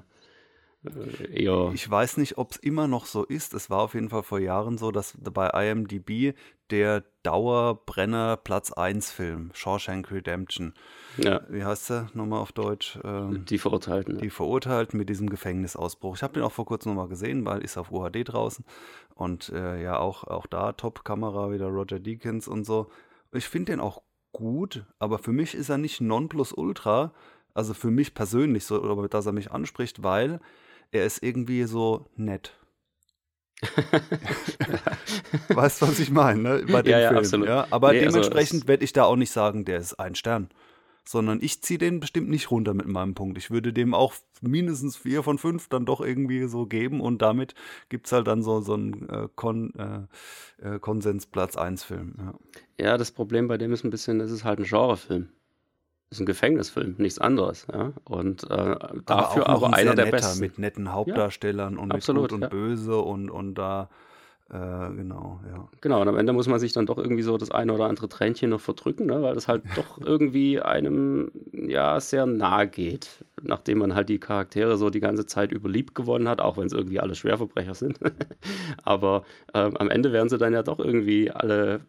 äh, 0.86 1.44
eher. 1.44 1.70
Ich 1.74 1.88
weiß 1.90 2.16
nicht, 2.16 2.38
ob 2.38 2.52
es 2.52 2.56
immer 2.56 2.88
noch 2.88 3.06
so 3.06 3.24
ist. 3.24 3.54
Es 3.54 3.70
war 3.70 3.80
auf 3.80 3.94
jeden 3.94 4.08
Fall 4.08 4.22
vor 4.22 4.38
Jahren 4.38 4.78
so, 4.78 4.90
dass 4.90 5.16
bei 5.18 5.48
IMDb 5.48 6.34
der 6.70 7.04
Dauerbrenner 7.22 8.36
Platz 8.36 8.72
1 8.72 9.10
Film, 9.10 9.50
Shawshank 9.52 10.10
Redemption. 10.10 10.74
Ja. 11.16 11.40
Wie 11.48 11.64
heißt 11.64 11.90
der 11.90 12.10
nochmal 12.14 12.40
auf 12.40 12.52
Deutsch? 12.52 12.98
Ähm, 13.04 13.44
die 13.44 13.58
Verurteilten. 13.58 14.18
Die 14.18 14.30
Verurteilten 14.30 14.98
mit 14.98 15.08
diesem 15.08 15.30
Gefängnisausbruch. 15.30 16.16
Ich 16.16 16.22
habe 16.22 16.34
den 16.34 16.42
auch 16.42 16.52
vor 16.52 16.66
kurzem 16.66 16.92
nochmal 16.92 17.08
gesehen, 17.08 17.44
weil 17.44 17.62
ist 17.62 17.78
auf 17.78 17.90
UHD 17.90 18.28
draußen. 18.28 18.64
Und 19.14 19.48
äh, 19.50 19.82
ja, 19.82 19.98
auch, 19.98 20.24
auch 20.24 20.46
da 20.46 20.72
Top-Kamera, 20.72 21.50
wieder 21.50 21.66
Roger 21.66 22.00
Deakins 22.00 22.48
und 22.48 22.64
so. 22.64 22.90
Ich 23.32 23.48
finde 23.48 23.72
den 23.72 23.80
auch 23.80 24.02
gut, 24.32 24.84
aber 24.98 25.18
für 25.18 25.32
mich 25.32 25.54
ist 25.54 25.68
er 25.68 25.78
nicht 25.78 26.00
Nonplusultra. 26.00 27.12
Also 27.54 27.72
für 27.72 27.90
mich 27.90 28.12
persönlich 28.12 28.64
so, 28.64 28.82
oder 28.82 29.08
dass 29.08 29.24
er 29.24 29.32
mich 29.32 29.50
anspricht, 29.50 30.02
weil 30.02 30.40
er 30.90 31.04
ist 31.04 31.22
irgendwie 31.22 31.64
so 31.64 32.06
nett. 32.16 32.52
weißt 35.48 35.80
du, 35.80 35.88
was 35.88 35.98
ich 35.98 36.10
meine, 36.10 36.42
ne? 36.42 36.64
Bei 36.70 36.82
dem 36.82 36.90
ja, 36.90 37.00
ja, 37.00 37.08
Film, 37.08 37.18
absolut. 37.20 37.48
Ja? 37.48 37.66
Aber 37.70 37.92
nee, 37.92 38.00
also 38.00 38.18
dementsprechend 38.18 38.62
also 38.62 38.68
werde 38.68 38.84
ich 38.84 38.92
da 38.92 39.04
auch 39.04 39.16
nicht 39.16 39.30
sagen, 39.30 39.64
der 39.64 39.78
ist 39.78 39.94
ein 39.94 40.14
Stern. 40.14 40.50
Sondern 41.08 41.40
ich 41.40 41.62
ziehe 41.62 41.78
den 41.78 42.00
bestimmt 42.00 42.28
nicht 42.28 42.50
runter 42.50 42.74
mit 42.74 42.88
meinem 42.88 43.14
Punkt. 43.14 43.38
Ich 43.38 43.50
würde 43.50 43.72
dem 43.72 43.94
auch 43.94 44.12
mindestens 44.40 44.96
vier 44.96 45.22
von 45.22 45.38
fünf 45.38 45.68
dann 45.68 45.86
doch 45.86 46.00
irgendwie 46.00 46.48
so 46.48 46.66
geben 46.66 47.00
und 47.00 47.22
damit 47.22 47.54
gibt 47.88 48.06
es 48.06 48.12
halt 48.12 48.26
dann 48.26 48.42
so, 48.42 48.60
so 48.60 48.74
einen 48.74 49.08
äh, 49.08 49.28
Kon, 49.36 49.72
äh, 49.76 50.00
äh 50.68 50.80
Konsens 50.80 51.26
Platz 51.26 51.56
1 51.56 51.84
Film. 51.84 52.16
Ja. 52.18 52.34
ja, 52.84 52.98
das 52.98 53.12
Problem 53.12 53.46
bei 53.46 53.56
dem 53.56 53.72
ist 53.72 53.84
ein 53.84 53.90
bisschen, 53.90 54.20
es 54.20 54.32
ist 54.32 54.42
halt 54.44 54.58
ein 54.58 54.64
Genrefilm 54.64 55.28
ist 56.10 56.20
ein 56.20 56.26
Gefängnisfilm, 56.26 56.94
nichts 56.98 57.18
anderes. 57.18 57.66
Ja? 57.72 57.92
Und 58.04 58.44
äh, 58.44 58.76
dafür 59.06 59.48
aber, 59.48 59.66
aber 59.66 59.74
einer 59.74 59.94
der 59.94 60.06
netter, 60.06 60.16
besten. 60.16 60.40
Mit 60.40 60.58
netten 60.58 60.92
Hauptdarstellern 60.92 61.74
ja, 61.74 61.80
und 61.80 61.92
absolut, 61.92 62.22
mit 62.22 62.30
Gut 62.30 62.36
und 62.36 62.42
ja. 62.42 62.48
Böse 62.48 62.96
und, 62.98 63.30
und 63.30 63.54
da, 63.54 63.88
äh, 64.48 64.54
genau, 64.94 65.40
ja. 65.50 65.68
Genau, 65.80 66.00
und 66.00 66.08
am 66.08 66.16
Ende 66.16 66.32
muss 66.32 66.46
man 66.46 66.60
sich 66.60 66.72
dann 66.72 66.86
doch 66.86 66.98
irgendwie 66.98 67.22
so 67.22 67.36
das 67.36 67.50
eine 67.50 67.72
oder 67.72 67.86
andere 67.86 68.08
Tränchen 68.08 68.50
noch 68.50 68.60
verdrücken, 68.60 69.06
ne? 69.06 69.20
weil 69.20 69.34
das 69.34 69.48
halt 69.48 69.64
doch 69.74 70.00
irgendwie 70.00 70.60
einem 70.60 71.32
ja 71.52 71.98
sehr 71.98 72.26
nahe 72.26 72.68
geht, 72.68 73.24
nachdem 73.42 73.78
man 73.78 73.96
halt 73.96 74.08
die 74.08 74.20
Charaktere 74.20 74.76
so 74.76 74.90
die 74.90 75.00
ganze 75.00 75.26
Zeit 75.26 75.50
über 75.50 75.68
lieb 75.68 75.96
gewonnen 75.96 76.28
hat, 76.28 76.40
auch 76.40 76.56
wenn 76.56 76.66
es 76.66 76.72
irgendwie 76.72 77.00
alle 77.00 77.16
Schwerverbrecher 77.16 77.74
sind. 77.74 77.98
aber 78.84 79.24
ähm, 79.54 79.76
am 79.76 79.90
Ende 79.90 80.12
werden 80.12 80.28
sie 80.28 80.38
dann 80.38 80.52
ja 80.52 80.62
doch 80.62 80.78
irgendwie 80.78 81.32
alle 81.32 81.80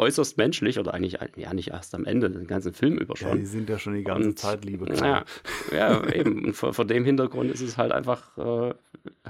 äußerst 0.00 0.38
menschlich 0.38 0.78
oder 0.78 0.94
eigentlich 0.94 1.18
ja 1.36 1.54
nicht 1.54 1.68
erst 1.68 1.94
am 1.94 2.06
Ende, 2.06 2.30
den 2.30 2.46
ganzen 2.46 2.72
Film 2.72 2.98
über 2.98 3.16
schon. 3.16 3.28
Ja, 3.28 3.34
die 3.36 3.46
sind 3.46 3.68
ja 3.68 3.78
schon 3.78 3.94
die 3.94 4.02
ganze 4.02 4.30
und, 4.30 4.38
Zeit 4.38 4.64
Liebe. 4.64 4.86
Ja, 4.94 5.24
ja, 5.72 6.12
eben. 6.12 6.46
Und 6.46 6.54
vor, 6.54 6.72
vor, 6.72 6.86
dem 6.86 7.04
Hintergrund 7.04 7.50
ist 7.50 7.60
es 7.60 7.76
halt 7.76 7.92
einfach, 7.92 8.36
äh, 8.38 8.74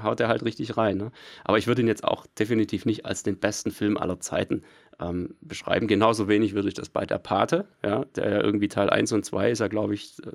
haut 0.01 0.21
er 0.21 0.29
halt 0.29 0.45
richtig 0.45 0.77
rein. 0.77 0.97
Ne? 0.97 1.13
Aber 1.45 1.59
ich 1.59 1.67
würde 1.67 1.83
ihn 1.83 1.89
jetzt 1.89 2.05
auch 2.05 2.27
definitiv 2.39 2.87
nicht 2.87 3.05
als 3.05 3.23
den 3.23 3.39
besten 3.39 3.73
Film 3.73 3.99
aller 3.99 4.21
Zeiten 4.21 4.63
ähm, 5.01 5.35
beschreiben. 5.41 5.89
Genauso 5.89 6.29
wenig 6.29 6.55
würde 6.55 6.69
ich 6.69 6.75
das 6.75 6.89
bei 6.89 7.05
der 7.05 7.19
Pate, 7.19 7.67
ja, 7.85 8.05
der 8.17 8.31
ja 8.31 8.41
irgendwie 8.41 8.69
Teil 8.69 8.91
1 8.91 9.13
und 9.13 9.25
2 9.25 9.51
ist 9.51 9.59
ja, 9.59 9.69
glaube 9.69 9.95
ich, 9.95 10.17
äh, 10.25 10.31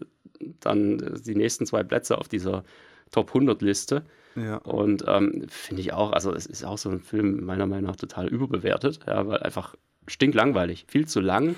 dann 0.60 1.22
die 1.26 1.36
nächsten 1.36 1.66
zwei 1.66 1.84
Plätze 1.84 2.18
auf 2.18 2.28
dieser 2.28 2.64
Top 3.12 3.30
100 3.30 3.62
Liste. 3.62 4.04
Ja. 4.36 4.58
Und 4.58 5.06
ähm, 5.08 5.46
finde 5.48 5.82
ich 5.82 5.94
auch, 5.94 6.12
also 6.12 6.34
es 6.34 6.46
ist 6.46 6.66
auch 6.66 6.78
so 6.78 6.90
ein 6.90 7.00
Film 7.00 7.46
meiner 7.46 7.68
Meinung 7.68 7.86
nach 7.90 7.96
total 7.96 8.28
überbewertet, 8.28 9.00
ja, 9.08 9.26
weil 9.28 9.40
einfach 9.40 9.76
stinklangweilig, 10.08 10.86
viel 10.88 11.08
zu 11.08 11.20
lang, 11.20 11.56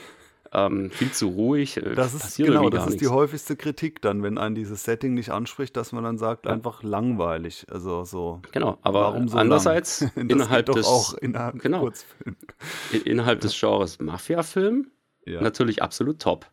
ähm, 0.53 0.89
viel 0.91 1.11
zu 1.11 1.27
ruhig. 1.27 1.77
äh, 1.77 1.93
Das 1.95 2.13
ist 2.13 2.37
genau, 2.37 2.69
das 2.69 2.87
ist 2.87 3.01
die 3.01 3.07
häufigste 3.07 3.55
Kritik 3.57 4.01
dann, 4.01 4.23
wenn 4.23 4.37
ein 4.37 4.55
dieses 4.55 4.83
Setting 4.83 5.13
nicht 5.13 5.29
anspricht, 5.31 5.75
dass 5.75 5.91
man 5.91 6.03
dann 6.03 6.17
sagt, 6.17 6.45
Ja. 6.45 6.51
einfach 6.53 6.83
langweilig. 6.83 7.65
Also 7.69 8.05
so. 8.05 8.41
Genau, 8.53 8.77
aber 8.81 9.01
Warum 9.01 9.27
so 9.27 9.37
andererseits? 9.37 9.99
Das 10.15 10.23
innerhalb 10.23 10.65
des 10.67 10.85
auch 10.85 11.13
innerhalb 11.15 11.59
genau. 11.59 11.81
Kurzfilm. 11.81 12.35
in- 12.93 13.01
innerhalb 13.01 13.41
des 13.41 13.59
Genres 13.59 13.99
Mafia-Film 13.99 14.89
Ja. 15.25 15.41
natürlich 15.41 15.81
absolut 15.83 16.19
top. 16.19 16.45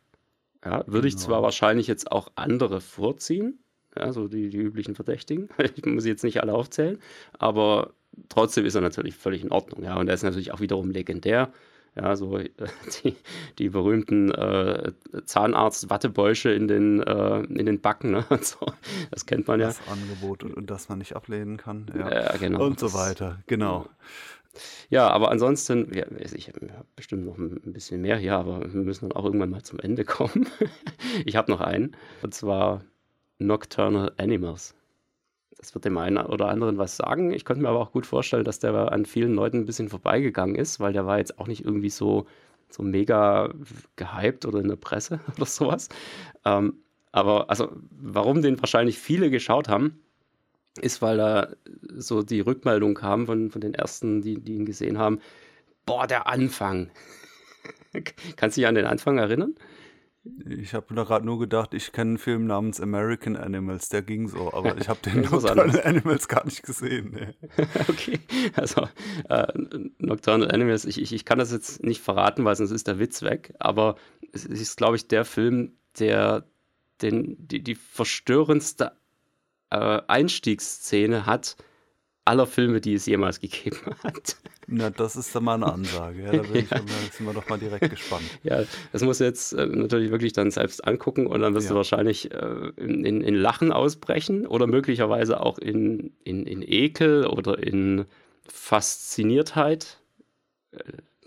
Ja, 0.65 0.83
würde 0.87 1.07
ich 1.09 1.15
Genau. 1.15 1.27
zwar 1.27 1.43
wahrscheinlich 1.43 1.87
jetzt 1.87 2.11
auch 2.11 2.29
andere 2.37 2.81
vorziehen, 2.81 3.59
ja, 3.97 4.13
so 4.13 4.27
die, 4.29 4.49
die 4.49 4.57
üblichen 4.59 4.95
Verdächtigen. 4.97 5.49
Ich 5.77 5.85
muss 5.87 6.05
jetzt 6.05 6.25
nicht 6.25 6.41
alle 6.43 6.53
aufzählen, 6.55 6.99
aber 7.39 7.93
trotzdem 8.29 8.65
ist 8.65 8.75
er 8.75 8.81
natürlich 8.81 9.15
völlig 9.15 9.45
in 9.45 9.53
Ordnung. 9.53 9.85
Ja, 9.85 9.97
und 9.99 10.09
er 10.09 10.15
ist 10.15 10.23
natürlich 10.25 10.51
auch 10.53 10.61
wiederum 10.61 10.91
legendär. 10.91 11.53
Ja, 11.97 12.17
so 12.17 12.39
äh, 12.39 12.51
die, 13.05 13.17
die 13.59 13.69
berühmten 13.69 14.31
äh, 14.33 14.93
Zahnarzt-Wattebäusche 15.25 16.51
in 16.51 16.69
den, 16.69 17.03
äh, 17.03 17.41
in 17.41 17.67
den 17.67 17.81
Backen, 17.81 18.11
ne? 18.11 18.25
so. 18.43 18.67
Das 19.11 19.27
kennt 19.27 19.47
man 19.47 19.61
ja. 19.61 19.69
Das 19.69 19.81
Angebot 19.89 20.43
und, 20.43 20.55
und 20.55 20.71
das 20.71 20.89
man 20.89 20.99
nicht 20.99 21.15
ablehnen 21.15 21.57
kann. 21.57 21.87
Ja. 21.97 22.13
Ja, 22.13 22.37
genau. 22.37 22.65
Und 22.65 22.81
so 22.81 22.93
weiter. 22.95 23.39
Genau. 23.47 23.87
Ja, 24.89 25.09
aber 25.09 25.31
ansonsten, 25.31 25.93
ja, 25.95 26.05
ich 26.19 26.49
habe 26.49 26.71
bestimmt 26.95 27.25
noch 27.25 27.39
ein 27.39 27.61
ein 27.65 27.73
bisschen 27.73 28.01
mehr 28.01 28.17
hier, 28.17 28.37
aber 28.37 28.61
wir 28.61 28.83
müssen 28.83 29.09
dann 29.09 29.17
auch 29.17 29.25
irgendwann 29.25 29.51
mal 29.51 29.63
zum 29.63 29.81
Ende 29.81 30.05
kommen. 30.05 30.49
Ich 31.25 31.37
habe 31.37 31.51
noch 31.51 31.61
einen, 31.61 31.97
und 32.23 32.35
zwar 32.35 32.85
Nocturnal 33.39 34.13
Animals. 34.17 34.75
Das 35.65 35.75
wird 35.75 35.87
dem 35.87 35.97
einen 35.97 36.19
oder 36.19 36.49
anderen 36.49 36.77
was 36.77 36.99
sagen. 36.99 37.33
Ich 37.33 37.47
könnte 37.47 37.63
mir 37.63 37.71
aber 37.71 37.81
auch 37.81 37.93
gut 37.93 38.05
vorstellen, 38.05 38.45
dass 38.45 38.59
der 38.59 38.93
an 38.93 39.07
vielen 39.07 39.35
Leuten 39.35 39.61
ein 39.61 39.65
bisschen 39.65 39.89
vorbeigegangen 39.89 40.57
ist, 40.57 40.79
weil 40.79 40.93
der 40.93 41.07
war 41.07 41.17
jetzt 41.17 41.39
auch 41.39 41.47
nicht 41.47 41.65
irgendwie 41.65 41.89
so, 41.89 42.27
so 42.69 42.83
mega 42.83 43.51
gehypt 43.97 44.45
oder 44.45 44.61
in 44.61 44.69
der 44.69 44.77
Presse 44.77 45.21
oder 45.37 45.47
sowas. 45.47 45.89
Ähm, 46.45 46.75
aber 47.13 47.49
also, 47.49 47.73
warum 47.99 48.43
den 48.43 48.61
wahrscheinlich 48.61 48.99
viele 48.99 49.31
geschaut 49.31 49.71
haben, 49.71 49.99
ist, 50.83 51.01
weil 51.01 51.17
da 51.17 51.49
so 51.97 52.23
die 52.23 52.41
Rückmeldung 52.41 52.93
kam 52.93 53.25
von, 53.25 53.51
von 53.51 53.63
den 53.63 53.73
ersten, 53.73 54.21
die, 54.21 54.39
die 54.39 54.57
ihn 54.57 54.67
gesehen 54.67 54.99
haben. 54.99 55.19
Boah, 55.87 56.07
der 56.07 56.27
Anfang. 56.27 56.91
Kannst 58.37 58.59
du 58.59 58.61
dich 58.61 58.69
an 58.69 58.75
den 58.75 58.85
Anfang 58.85 59.17
erinnern? 59.17 59.55
Ich 60.47 60.73
habe 60.73 60.95
da 60.95 61.05
gerade 61.05 61.27
nur 61.27 61.39
gedacht, 61.39 61.75
ich 61.75 61.93
kenne 61.93 62.13
einen 62.13 62.19
Film 62.19 62.47
namens 62.47 62.81
American 62.81 63.37
Animals, 63.37 63.91
der 63.91 64.01
ging 64.01 64.27
so, 64.29 64.55
aber 64.55 64.79
ich 64.79 64.89
habe 64.89 65.01
den 65.01 65.21
Nocturnal. 65.31 65.83
Animals 65.85 66.29
gar 66.29 66.45
nicht 66.47 66.63
gesehen. 66.63 67.11
Nee. 67.13 67.67
Okay, 67.89 68.19
also 68.55 68.89
äh, 69.29 69.47
Nocturnal 69.99 70.51
Animals, 70.51 70.87
ich, 70.87 71.01
ich, 71.01 71.13
ich 71.13 71.25
kann 71.27 71.39
das 71.39 71.53
jetzt 71.53 71.83
nicht 71.83 72.01
verraten, 72.01 72.45
weil 72.45 72.57
sonst 72.57 72.71
ist 72.71 72.89
der 72.89 72.99
Witz 72.99 73.23
weg, 73.23 73.55
aber 73.59 73.97
es 74.33 74.47
ist, 74.47 74.79
glaube 74.79 74.97
ich, 74.97 75.09
der 75.09 75.27
Film, 75.27 75.73
der 75.99 76.45
den, 77.03 77.37
die, 77.47 77.63
die 77.63 77.75
verstörendste 77.75 78.93
äh, 79.71 80.01
Einstiegsszene 80.07 81.27
hat 81.27 81.57
aller 82.25 82.47
Filme, 82.47 82.81
die 82.81 82.95
es 82.95 83.07
jemals 83.07 83.41
gegeben 83.41 83.77
hat. 84.05 84.37
Na, 84.67 84.89
das 84.91 85.15
ist 85.17 85.35
dann 85.35 85.45
mal 85.45 85.55
eine 85.55 85.71
Ansage. 85.71 86.23
Ja, 86.23 86.33
da, 86.33 86.43
bin 86.43 86.57
ich, 86.63 86.69
da 86.71 86.79
sind 86.79 87.27
wir 87.27 87.35
doch 87.35 87.47
mal 87.49 87.59
direkt 87.59 87.91
gespannt. 87.91 88.25
Ja, 88.45 88.65
das 88.93 89.03
musst 89.03 89.21
du 89.21 89.25
jetzt 89.25 89.53
äh, 89.53 89.67
natürlich 89.67 90.11
wirklich 90.11 90.33
dann 90.33 90.51
selbst 90.51 90.87
angucken 90.87 91.27
und 91.27 91.41
dann 91.41 91.55
wirst 91.55 91.69
du 91.69 91.75
Ja. 91.75 91.77
wahrscheinlich 91.79 92.33
äh, 92.33 92.71
in, 92.77 93.05
in, 93.05 93.21
in 93.21 93.35
Lachen 93.35 93.73
ausbrechen 93.73 94.47
oder 94.47 94.67
möglicherweise 94.67 95.41
auch 95.41 95.59
in, 95.59 96.13
in, 96.25 96.47
in 96.47 96.63
Ekel 96.63 97.27
oder 97.27 97.59
in 97.63 98.07
Fasziniertheit. 98.49 99.99
Äh, 100.73 100.79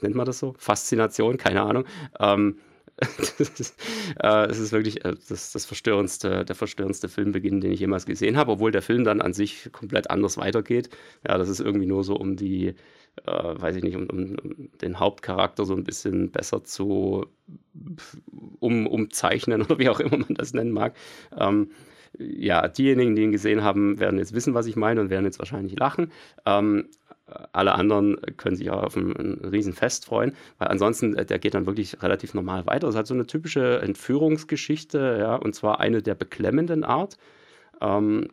nennt 0.01 0.15
man 0.15 0.25
das 0.25 0.39
so? 0.39 0.55
Faszination, 0.57 1.37
keine 1.37 1.61
Ahnung. 1.61 1.85
Ähm, 2.19 2.57
ist, 2.97 3.75
äh, 4.23 4.45
es 4.45 4.59
ist 4.59 4.71
wirklich 4.71 5.05
äh, 5.05 5.15
das, 5.29 5.51
das 5.51 5.65
verstörendste, 5.65 6.45
der 6.45 6.55
verstörendste 6.55 7.09
Filmbeginn, 7.09 7.61
den 7.61 7.71
ich 7.71 7.79
jemals 7.79 8.05
gesehen 8.05 8.37
habe, 8.37 8.51
obwohl 8.51 8.71
der 8.71 8.81
Film 8.81 9.03
dann 9.03 9.21
an 9.21 9.33
sich 9.33 9.69
komplett 9.71 10.09
anders 10.09 10.37
weitergeht. 10.37 10.89
Ja, 11.27 11.37
das 11.37 11.49
ist 11.49 11.59
irgendwie 11.59 11.85
nur 11.85 12.03
so 12.03 12.15
um 12.15 12.35
die, 12.35 12.73
äh, 13.25 13.31
weiß 13.31 13.75
ich 13.75 13.83
nicht, 13.83 13.95
um, 13.95 14.07
um, 14.09 14.69
den 14.81 14.99
Hauptcharakter 14.99 15.65
so 15.65 15.75
ein 15.75 15.83
bisschen 15.83 16.31
besser 16.31 16.63
zu 16.63 17.27
um, 18.59 18.87
umzeichnen 18.87 19.61
oder 19.63 19.79
wie 19.79 19.89
auch 19.89 19.99
immer 19.99 20.17
man 20.17 20.35
das 20.35 20.53
nennen 20.53 20.71
mag. 20.71 20.95
Ähm, 21.37 21.71
ja, 22.17 22.67
diejenigen, 22.67 23.15
die 23.15 23.23
ihn 23.23 23.31
gesehen 23.31 23.63
haben, 23.63 23.99
werden 23.99 24.17
jetzt 24.17 24.33
wissen, 24.33 24.53
was 24.53 24.65
ich 24.65 24.75
meine 24.75 25.01
und 25.01 25.09
werden 25.09 25.25
jetzt 25.25 25.39
wahrscheinlich 25.39 25.77
lachen. 25.77 26.11
Ähm, 26.45 26.87
alle 27.51 27.73
anderen 27.75 28.17
können 28.38 28.55
sich 28.55 28.69
auf 28.69 28.95
ein, 28.95 29.15
ein 29.15 29.45
Riesenfest 29.45 30.05
freuen, 30.05 30.34
weil 30.57 30.69
ansonsten, 30.69 31.15
äh, 31.15 31.25
der 31.25 31.39
geht 31.39 31.53
dann 31.53 31.65
wirklich 31.65 32.01
relativ 32.01 32.34
normal 32.34 32.65
weiter. 32.65 32.88
Es 32.88 32.95
hat 32.95 33.07
so 33.07 33.13
eine 33.13 33.28
typische 33.28 33.82
Entführungsgeschichte, 33.82 35.17
ja, 35.19 35.36
und 35.36 35.53
zwar 35.53 35.80
eine 35.80 36.01
der 36.01 36.15
beklemmenden 36.15 36.84
Art. 36.84 37.17
Ähm, 37.82 38.30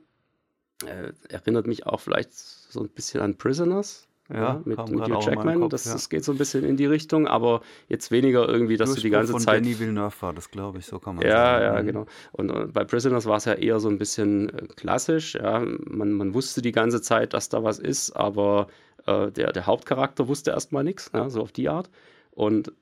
äh, 0.85 1.13
erinnert 1.29 1.67
mich 1.67 1.87
auch 1.87 2.01
vielleicht 2.01 2.33
so 2.35 2.81
ein 2.81 2.89
bisschen 2.89 3.21
an 3.21 3.37
Prisoners. 3.37 4.09
Ja, 4.33 4.63
mit, 4.65 4.79
kam 4.79 4.91
mit 4.91 5.03
Hugh 5.05 5.21
Jackman. 5.21 5.61
Kopf, 5.61 5.71
das, 5.71 5.85
ja. 5.85 5.93
das 5.93 6.09
geht 6.09 6.25
so 6.25 6.33
ein 6.33 6.39
bisschen 6.39 6.65
in 6.65 6.79
die 6.79 6.87
Richtung, 6.87 7.27
aber 7.27 7.61
jetzt 7.89 8.11
weniger 8.11 8.49
irgendwie, 8.49 8.79
dass 8.79 8.95
du 8.95 8.97
die 8.97 9.11
Durchbruch 9.11 9.19
ganze 9.19 9.33
von 9.33 9.41
Zeit 9.43 9.65
Denis 9.65 9.81
Villeneuve 9.81 10.15
war 10.21 10.33
das, 10.33 10.51
glaube 10.51 10.79
ich, 10.79 10.87
so 10.87 10.99
kann 10.99 11.17
man 11.17 11.27
ja, 11.27 11.59
sagen. 11.59 11.65
ja, 11.65 11.83
Mhm. 11.83 11.87
genau. 11.87 12.07
Und 12.33 12.51
äh, 12.51 12.67
bei 12.73 12.85
Prisoners 12.85 13.27
war 13.27 13.37
es 13.37 13.45
ja 13.45 13.53
eher 13.53 13.81
so 13.81 13.89
ein 13.91 13.99
bisschen 13.99 14.49
äh, 14.49 14.67
klassisch. 14.77 15.35
Ja. 15.35 15.61
Man, 15.61 16.13
man 16.13 16.33
wusste 16.33 16.63
die 16.63 16.73
ganze 16.73 17.03
Zeit, 17.03 17.35
dass 17.35 17.51
da 17.51 17.65
was 17.65 17.79
ist, 17.79 18.13
aber 18.13 18.69
äh, 19.07 19.31
der, 19.31 19.53
der 19.53 19.67
Hauptcharakter 19.67 20.29
wusste 20.29 20.51
erstmal 20.51 20.85
nichts, 20.85 21.11
ja, 21.15 21.29
so 21.31 21.41
auf 21.43 21.53
die 21.53 21.69
Art. 21.69 21.91
Und 22.31 22.73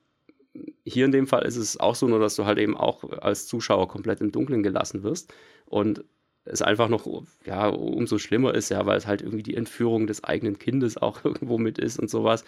hier 0.85 1.05
in 1.05 1.11
dem 1.11 1.27
Fall 1.27 1.43
ist 1.43 1.57
es 1.57 1.79
auch 1.79 1.95
so, 1.95 2.07
nur 2.07 2.19
dass 2.19 2.35
du 2.35 2.45
halt 2.45 2.59
eben 2.59 2.77
auch 2.77 3.03
als 3.21 3.47
Zuschauer 3.47 3.87
komplett 3.87 4.21
im 4.21 4.31
Dunkeln 4.31 4.63
gelassen 4.63 5.03
wirst. 5.03 5.33
Und 5.65 6.03
es 6.45 6.61
einfach 6.61 6.89
noch, 6.89 7.07
ja, 7.45 7.69
umso 7.69 8.17
schlimmer 8.17 8.53
ist, 8.53 8.69
ja, 8.69 8.85
weil 8.85 8.97
es 8.97 9.07
halt 9.07 9.21
irgendwie 9.21 9.43
die 9.43 9.55
Entführung 9.55 10.07
des 10.07 10.23
eigenen 10.23 10.59
Kindes 10.59 10.97
auch 10.97 11.23
irgendwo 11.25 11.57
mit 11.57 11.77
ist 11.77 11.99
und 11.99 12.09
sowas. 12.09 12.43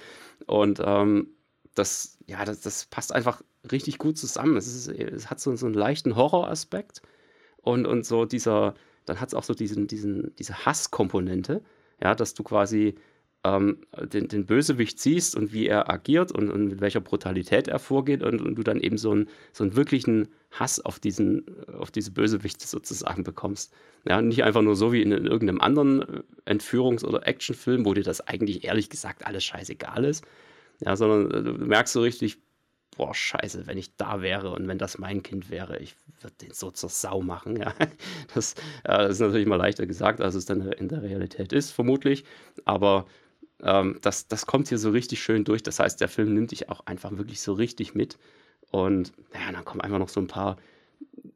Und 0.45 0.81
ähm, 0.83 1.29
das, 1.73 2.17
ja, 2.27 2.45
das, 2.45 2.61
das 2.61 2.85
passt 2.85 3.13
einfach 3.13 3.41
richtig 3.71 3.97
gut 3.97 4.17
zusammen. 4.17 4.57
Es, 4.57 4.67
ist, 4.67 4.87
es 4.87 5.29
hat 5.29 5.39
so, 5.39 5.55
so 5.55 5.65
einen 5.65 5.75
leichten 5.75 6.15
Horroraspekt 6.15 7.01
und, 7.57 7.85
und 7.85 8.05
so 8.05 8.25
dieser, 8.25 8.75
dann 9.05 9.19
hat 9.19 9.29
es 9.29 9.33
auch 9.33 9.43
so 9.43 9.53
diesen, 9.53 9.87
diesen, 9.87 10.35
diese 10.35 10.65
Hasskomponente, 10.65 11.63
ja, 12.01 12.15
dass 12.15 12.33
du 12.33 12.43
quasi 12.43 12.95
ähm, 13.45 13.77
den, 14.11 14.27
den 14.27 14.45
Bösewicht 14.45 14.99
siehst 14.99 15.35
und 15.35 15.53
wie 15.53 15.67
er 15.67 15.89
agiert 15.89 16.31
und, 16.31 16.49
und 16.49 16.67
mit 16.67 16.81
welcher 16.81 16.99
Brutalität 16.99 17.67
er 17.67 17.77
vorgeht 17.77 18.23
und, 18.23 18.41
und 18.41 18.55
du 18.55 18.63
dann 18.63 18.79
eben 18.79 18.97
so 18.97 19.11
einen, 19.11 19.29
so 19.53 19.63
einen 19.63 19.75
wirklichen 19.75 20.29
Hass 20.51 20.79
auf, 20.79 20.99
diesen, 20.99 21.45
auf 21.77 21.91
diese 21.91 22.11
Bösewichte 22.11 22.65
sozusagen 22.65 23.23
bekommst. 23.23 23.71
Ja, 24.07 24.21
nicht 24.21 24.43
einfach 24.43 24.63
nur 24.63 24.75
so 24.75 24.91
wie 24.91 25.01
in, 25.01 25.11
in 25.11 25.25
irgendeinem 25.25 25.61
anderen 25.61 26.01
äh, 26.01 26.51
Entführungs- 26.51 27.05
oder 27.05 27.27
Actionfilm, 27.27 27.85
wo 27.85 27.93
dir 27.93 28.03
das 28.03 28.21
eigentlich 28.21 28.63
ehrlich 28.63 28.89
gesagt 28.89 29.25
alles 29.27 29.43
scheißegal 29.43 30.05
ist, 30.05 30.25
ja, 30.79 30.95
sondern 30.95 31.31
äh, 31.31 31.43
du 31.43 31.65
merkst 31.65 31.93
so 31.93 32.01
richtig, 32.01 32.39
boah, 32.97 33.13
scheiße, 33.13 33.67
wenn 33.67 33.77
ich 33.77 33.95
da 33.97 34.21
wäre 34.21 34.51
und 34.51 34.67
wenn 34.67 34.77
das 34.77 34.97
mein 34.97 35.21
Kind 35.21 35.49
wäre, 35.49 35.77
ich 35.79 35.95
würde 36.21 36.35
den 36.41 36.53
so 36.53 36.71
zur 36.71 36.89
Sau 36.89 37.21
machen. 37.21 37.57
Ja. 37.57 37.73
Das, 38.33 38.53
äh, 38.83 38.97
das 38.97 39.11
ist 39.11 39.19
natürlich 39.19 39.47
mal 39.47 39.55
leichter 39.57 39.85
gesagt, 39.85 40.19
als 40.19 40.35
es 40.35 40.45
dann 40.45 40.61
in 40.73 40.89
der 40.89 41.03
Realität 41.03 41.53
ist, 41.53 41.71
vermutlich. 41.71 42.25
Aber 42.65 43.05
ähm, 43.63 43.99
das, 44.01 44.27
das 44.27 44.45
kommt 44.45 44.69
hier 44.69 44.77
so 44.77 44.89
richtig 44.91 45.21
schön 45.21 45.43
durch. 45.43 45.63
Das 45.63 45.79
heißt, 45.79 46.01
der 46.01 46.07
Film 46.09 46.33
nimmt 46.33 46.51
dich 46.51 46.69
auch 46.69 46.85
einfach 46.85 47.17
wirklich 47.17 47.41
so 47.41 47.53
richtig 47.53 47.95
mit. 47.95 48.17
Und 48.71 49.13
ja, 49.33 49.51
dann 49.51 49.65
kommen 49.65 49.81
einfach 49.81 49.99
noch 49.99 50.09
so 50.09 50.19
ein 50.19 50.27
paar 50.27 50.57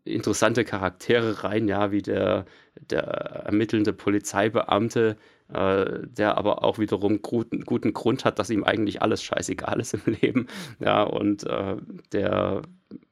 interessante 0.04 0.66
Charaktere 0.66 1.44
rein, 1.44 1.68
ja, 1.68 1.92
wie 1.92 2.02
der, 2.02 2.46
der 2.90 3.04
ermittelnde 3.04 3.94
Polizeibeamte, 3.94 5.18
äh, 5.54 5.86
der 6.08 6.38
aber 6.38 6.64
auch 6.64 6.80
wiederum 6.80 7.22
guten, 7.22 7.62
guten 7.62 7.94
Grund 7.94 8.26
hat, 8.26 8.40
dass 8.40 8.50
ihm 8.50 8.64
eigentlich 8.64 9.02
alles 9.02 9.24
scheißegal 9.24 9.80
ist 9.80 9.94
im 9.94 10.14
Leben. 10.22 10.48
Ja, 10.80 11.04
und 11.04 11.44
äh, 11.46 11.78
der 12.12 12.62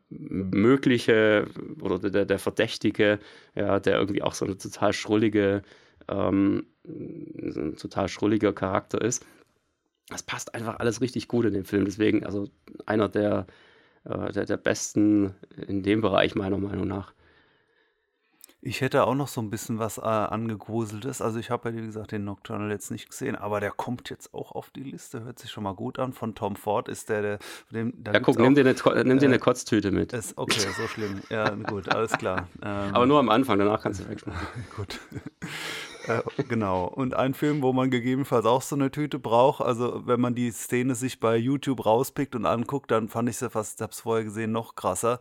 mögliche 0.10 1.48
oder 1.82 2.00
der, 2.00 2.26
der 2.26 2.40
Verdächtige, 2.40 3.20
ja, 3.56 3.80
der 3.80 4.00
irgendwie 4.00 4.24
auch 4.24 4.34
so 4.34 4.46
eine 4.46 4.58
total 4.58 4.94
schrullige, 4.94 5.64
ähm, 6.08 6.66
so 6.88 7.62
ein 7.62 7.76
total 7.76 8.08
schrulliger 8.08 8.54
Charakter 8.54 9.02
ist. 9.02 9.26
Das 10.10 10.24
passt 10.24 10.56
einfach 10.56 10.80
alles 10.80 11.02
richtig 11.02 11.28
gut 11.28 11.46
in 11.46 11.54
den 11.54 11.66
Film. 11.66 11.86
Deswegen, 11.86 12.26
also 12.26 12.48
einer 12.86 13.10
der, 13.10 13.46
äh, 14.06 14.32
der, 14.32 14.46
der 14.46 14.58
besten 14.58 15.36
in 15.68 15.84
dem 15.84 16.02
Bereich, 16.02 16.36
meiner 16.36 16.58
Meinung 16.58 16.88
nach. 16.88 17.14
Ich 18.60 18.82
hätte 18.82 19.06
auch 19.06 19.14
noch 19.14 19.28
so 19.28 19.40
ein 19.40 19.50
bisschen 19.50 19.78
was 19.78 19.98
äh, 19.98 20.02
angegruseltes. 20.02 21.22
Also 21.22 21.40
ich 21.40 21.52
habe 21.52 21.70
ja, 21.70 21.76
wie 21.76 21.86
gesagt, 21.86 22.12
den 22.12 22.26
Nocturnal 22.26 22.72
jetzt 22.72 22.90
nicht 22.90 23.10
gesehen, 23.10 23.36
aber 23.36 23.60
der 23.60 23.72
kommt 23.72 24.10
jetzt 24.10 24.34
auch 24.34 24.52
auf 24.54 24.72
die 24.72 24.84
Liste. 24.84 25.24
Hört 25.24 25.38
sich 25.40 25.52
schon 25.52 25.64
mal 25.64 25.76
gut 25.76 26.00
an. 26.00 26.12
Von 26.12 26.34
Tom 26.36 26.56
Ford 26.56 26.90
ist 26.90 27.10
der, 27.10 27.22
der 27.22 27.40
dem, 27.72 27.94
ja, 28.06 28.20
guck, 28.20 28.38
auch, 28.38 28.42
nimm 28.42 28.56
dir 28.56 28.62
eine, 28.62 29.04
nimm 29.04 29.20
dir 29.20 29.28
eine 29.28 29.36
äh, 29.36 29.40
Kotztüte 29.40 29.92
mit. 29.92 30.12
Ist, 30.12 30.38
okay, 30.38 30.60
so 30.76 30.88
schlimm. 30.88 31.22
Ja, 31.30 31.50
gut, 31.52 31.94
alles 31.94 32.12
klar. 32.14 32.48
Ähm, 32.64 32.96
aber 32.96 33.06
nur 33.06 33.20
am 33.20 33.30
Anfang, 33.30 33.60
danach 33.60 33.82
kannst 33.82 34.00
du 34.00 34.10
wegschmeißen. 34.10 34.48
gut. 34.76 35.00
Äh, 36.08 36.22
genau. 36.48 36.86
Und 36.86 37.14
ein 37.16 37.34
Film, 37.34 37.62
wo 37.62 37.74
man 37.74 37.90
gegebenenfalls 37.92 38.46
auch 38.46 38.62
so 38.62 38.76
eine 38.76 38.92
Tüte 38.92 39.20
braucht. 39.20 39.62
Also, 39.62 40.04
wenn 40.06 40.20
man 40.20 40.36
die 40.36 40.52
Szene 40.52 40.96
sich 40.96 41.20
bei 41.20 41.38
YouTube 41.38 41.86
rauspickt 41.86 42.36
und 42.36 42.46
anguckt, 42.46 42.92
dann 42.92 43.08
fand 43.10 43.30
ich 43.30 43.38
sie 43.38 43.50
fast, 43.50 43.80
ich 43.80 43.82
habe 43.82 43.92
es 43.92 44.02
vorher 44.02 44.24
gesehen, 44.24 44.52
noch 44.52 44.76
krasser. 44.76 45.20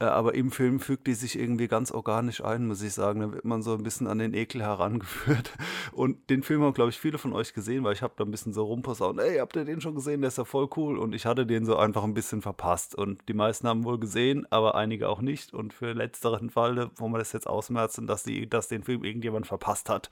Äh, 0.00 0.06
aber 0.06 0.34
im 0.34 0.50
Film 0.50 0.80
fügt 0.80 1.06
die 1.06 1.14
sich 1.14 1.38
irgendwie 1.38 1.68
ganz 1.68 1.92
organisch 1.92 2.42
ein, 2.42 2.66
muss 2.66 2.82
ich 2.82 2.94
sagen. 2.94 3.20
Da 3.20 3.32
wird 3.32 3.44
man 3.44 3.62
so 3.62 3.74
ein 3.74 3.82
bisschen 3.82 4.06
an 4.06 4.18
den 4.18 4.34
Ekel 4.34 4.62
herangeführt. 4.64 5.52
Und 5.92 6.30
den 6.30 6.42
Film 6.42 6.62
haben, 6.62 6.74
glaube 6.74 6.90
ich, 6.90 6.98
viele 6.98 7.18
von 7.18 7.32
euch 7.32 7.52
gesehen, 7.52 7.84
weil 7.84 7.92
ich 7.92 8.02
habe 8.02 8.14
da 8.16 8.24
ein 8.24 8.30
bisschen 8.30 8.52
so 8.52 8.64
rumposaunt, 8.64 9.20
ey, 9.20 9.38
habt 9.38 9.56
ihr 9.56 9.64
den 9.64 9.80
schon 9.80 9.94
gesehen? 9.94 10.22
Der 10.22 10.28
ist 10.28 10.38
ja 10.38 10.44
voll 10.44 10.68
cool. 10.76 10.98
Und 10.98 11.14
ich 11.14 11.26
hatte 11.26 11.46
den 11.46 11.66
so 11.66 11.76
einfach 11.76 12.02
ein 12.04 12.14
bisschen 12.14 12.42
verpasst. 12.42 12.94
Und 12.94 13.28
die 13.28 13.34
meisten 13.34 13.68
haben 13.68 13.84
wohl 13.84 13.98
gesehen, 14.00 14.46
aber 14.50 14.74
einige 14.74 15.08
auch 15.08 15.20
nicht. 15.20 15.52
Und 15.52 15.74
für 15.74 15.92
letzteren 15.92 16.50
Fall, 16.50 16.90
wo 16.96 17.08
wir 17.08 17.18
das 17.18 17.32
jetzt 17.32 17.46
ausmerzen, 17.46 18.06
dass, 18.06 18.24
die, 18.24 18.48
dass 18.48 18.68
den 18.68 18.82
Film 18.82 19.04
irgendjemand 19.04 19.46
verpasst 19.46 19.90
hat. 19.90 20.10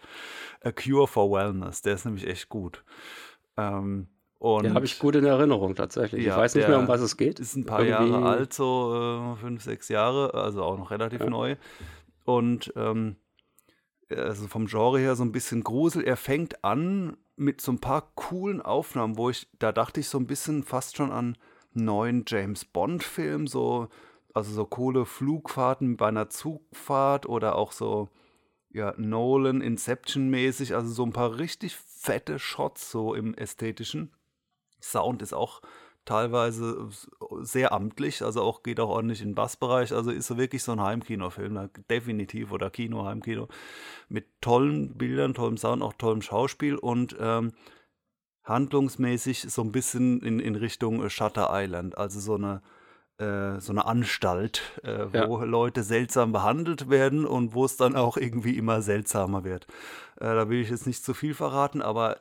A 0.63 0.71
Cure 0.73 1.09
for 1.09 1.31
Wellness, 1.31 1.83
der 1.83 1.95
ist 1.95 2.05
nämlich 2.05 2.27
echt 2.27 2.49
gut. 2.49 2.85
Ähm, 3.57 4.09
und 4.39 4.65
Den 4.65 4.75
habe 4.75 4.87
ich 4.87 4.99
gut 4.99 5.17
in 5.17 5.25
Erinnerung 5.25 5.75
tatsächlich. 5.75 6.25
Ja, 6.25 6.35
ich 6.35 6.39
weiß 6.39 6.55
nicht 6.55 6.69
mehr, 6.69 6.79
um 6.79 6.87
was 6.87 7.01
es 7.01 7.17
geht. 7.17 7.41
Ist 7.41 7.57
ein 7.57 7.67
paar 7.67 7.83
Irgendwie... 7.83 8.13
Jahre 8.13 8.27
alt, 8.27 8.53
so 8.53 9.35
äh, 9.35 9.37
fünf, 9.41 9.63
sechs 9.63 9.89
Jahre, 9.89 10.35
also 10.35 10.63
auch 10.63 10.79
noch 10.79 10.91
relativ 10.93 11.21
ja. 11.21 11.31
neu. 11.31 11.57
Und 12.25 12.73
ähm, 12.77 13.17
also 14.09 14.47
vom 14.47 14.67
Genre 14.67 14.99
her 15.01 15.17
so 15.17 15.25
ein 15.25 15.33
bisschen 15.33 15.65
Grusel. 15.65 16.05
Er 16.05 16.17
fängt 16.17 16.65
an 16.65 17.17
mit 17.37 17.61
so 17.61 17.73
ein 17.73 17.81
paar 17.81 18.13
coolen 18.15 18.61
Aufnahmen, 18.61 19.17
wo 19.17 19.31
ich, 19.31 19.49
da 19.59 19.73
dachte 19.73 20.01
ich 20.01 20.09
so 20.09 20.19
ein 20.19 20.27
bisschen 20.27 20.63
fast 20.63 20.97
schon 20.97 21.11
an 21.11 21.37
neuen 21.73 22.25
James 22.27 22.65
Bond-Film, 22.65 23.47
so, 23.47 23.89
also 24.35 24.53
so 24.53 24.65
coole 24.65 25.05
Flugfahrten 25.05 25.97
bei 25.97 26.09
einer 26.09 26.29
Zugfahrt 26.31 27.27
oder 27.27 27.57
auch 27.57 27.73
so, 27.73 28.09
ja, 28.71 28.95
Nolan, 28.97 29.61
Inception-mäßig, 29.61 30.75
also 30.75 30.91
so 30.91 31.05
ein 31.05 31.13
paar 31.13 31.39
richtig 31.39 31.77
fette 31.77 32.39
Shots 32.39 32.91
so 32.91 33.15
im 33.15 33.35
Ästhetischen. 33.35 34.13
Sound 34.81 35.23
ist 35.23 35.33
auch 35.33 35.61
teilweise 36.05 36.89
sehr 37.41 37.73
amtlich, 37.73 38.23
also 38.23 38.43
auch 38.43 38.63
geht 38.63 38.81
auch 38.81 38.89
ordentlich 38.89 39.21
in 39.21 39.31
den 39.31 39.35
Bassbereich, 39.35 39.93
also 39.93 40.11
ist 40.11 40.27
so 40.27 40.39
wirklich 40.39 40.63
so 40.63 40.73
ein 40.73 40.81
Heimkinofilm, 40.81 41.69
definitiv 41.91 42.51
oder 42.51 42.71
Kino, 42.71 43.05
Heimkino 43.05 43.49
mit 44.09 44.27
tollen 44.41 44.97
Bildern, 44.97 45.35
tollem 45.35 45.59
Sound, 45.59 45.83
auch 45.83 45.93
tollem 45.93 46.23
Schauspiel 46.23 46.77
und 46.77 47.15
ähm, 47.21 47.53
handlungsmäßig 48.43 49.43
so 49.53 49.61
ein 49.63 49.71
bisschen 49.71 50.23
in, 50.23 50.41
in 50.41 50.57
Richtung 50.57 51.07
Shutter 51.11 51.51
Island, 51.53 51.99
also 51.99 52.21
so 52.21 52.37
eine 52.37 52.63
äh, 53.19 53.61
so 53.61 53.73
eine 53.73 53.85
Anstalt, 53.85 54.63
äh, 54.85 55.07
wo 55.13 55.41
ja. 55.41 55.45
Leute 55.45 55.83
seltsam 55.83 56.33
behandelt 56.33 56.89
werden 56.89 57.27
und 57.27 57.53
wo 57.53 57.65
es 57.65 57.77
dann 57.77 57.97
auch 57.97 58.17
irgendwie 58.17 58.57
immer 58.57 58.81
seltsamer 58.81 59.45
wird. 59.45 59.67
Äh, 60.17 60.35
da 60.35 60.49
will 60.49 60.61
ich 60.61 60.71
jetzt 60.71 60.87
nicht 60.87 61.05
zu 61.05 61.15
viel 61.15 61.35
verraten, 61.35 61.83
aber 61.83 62.21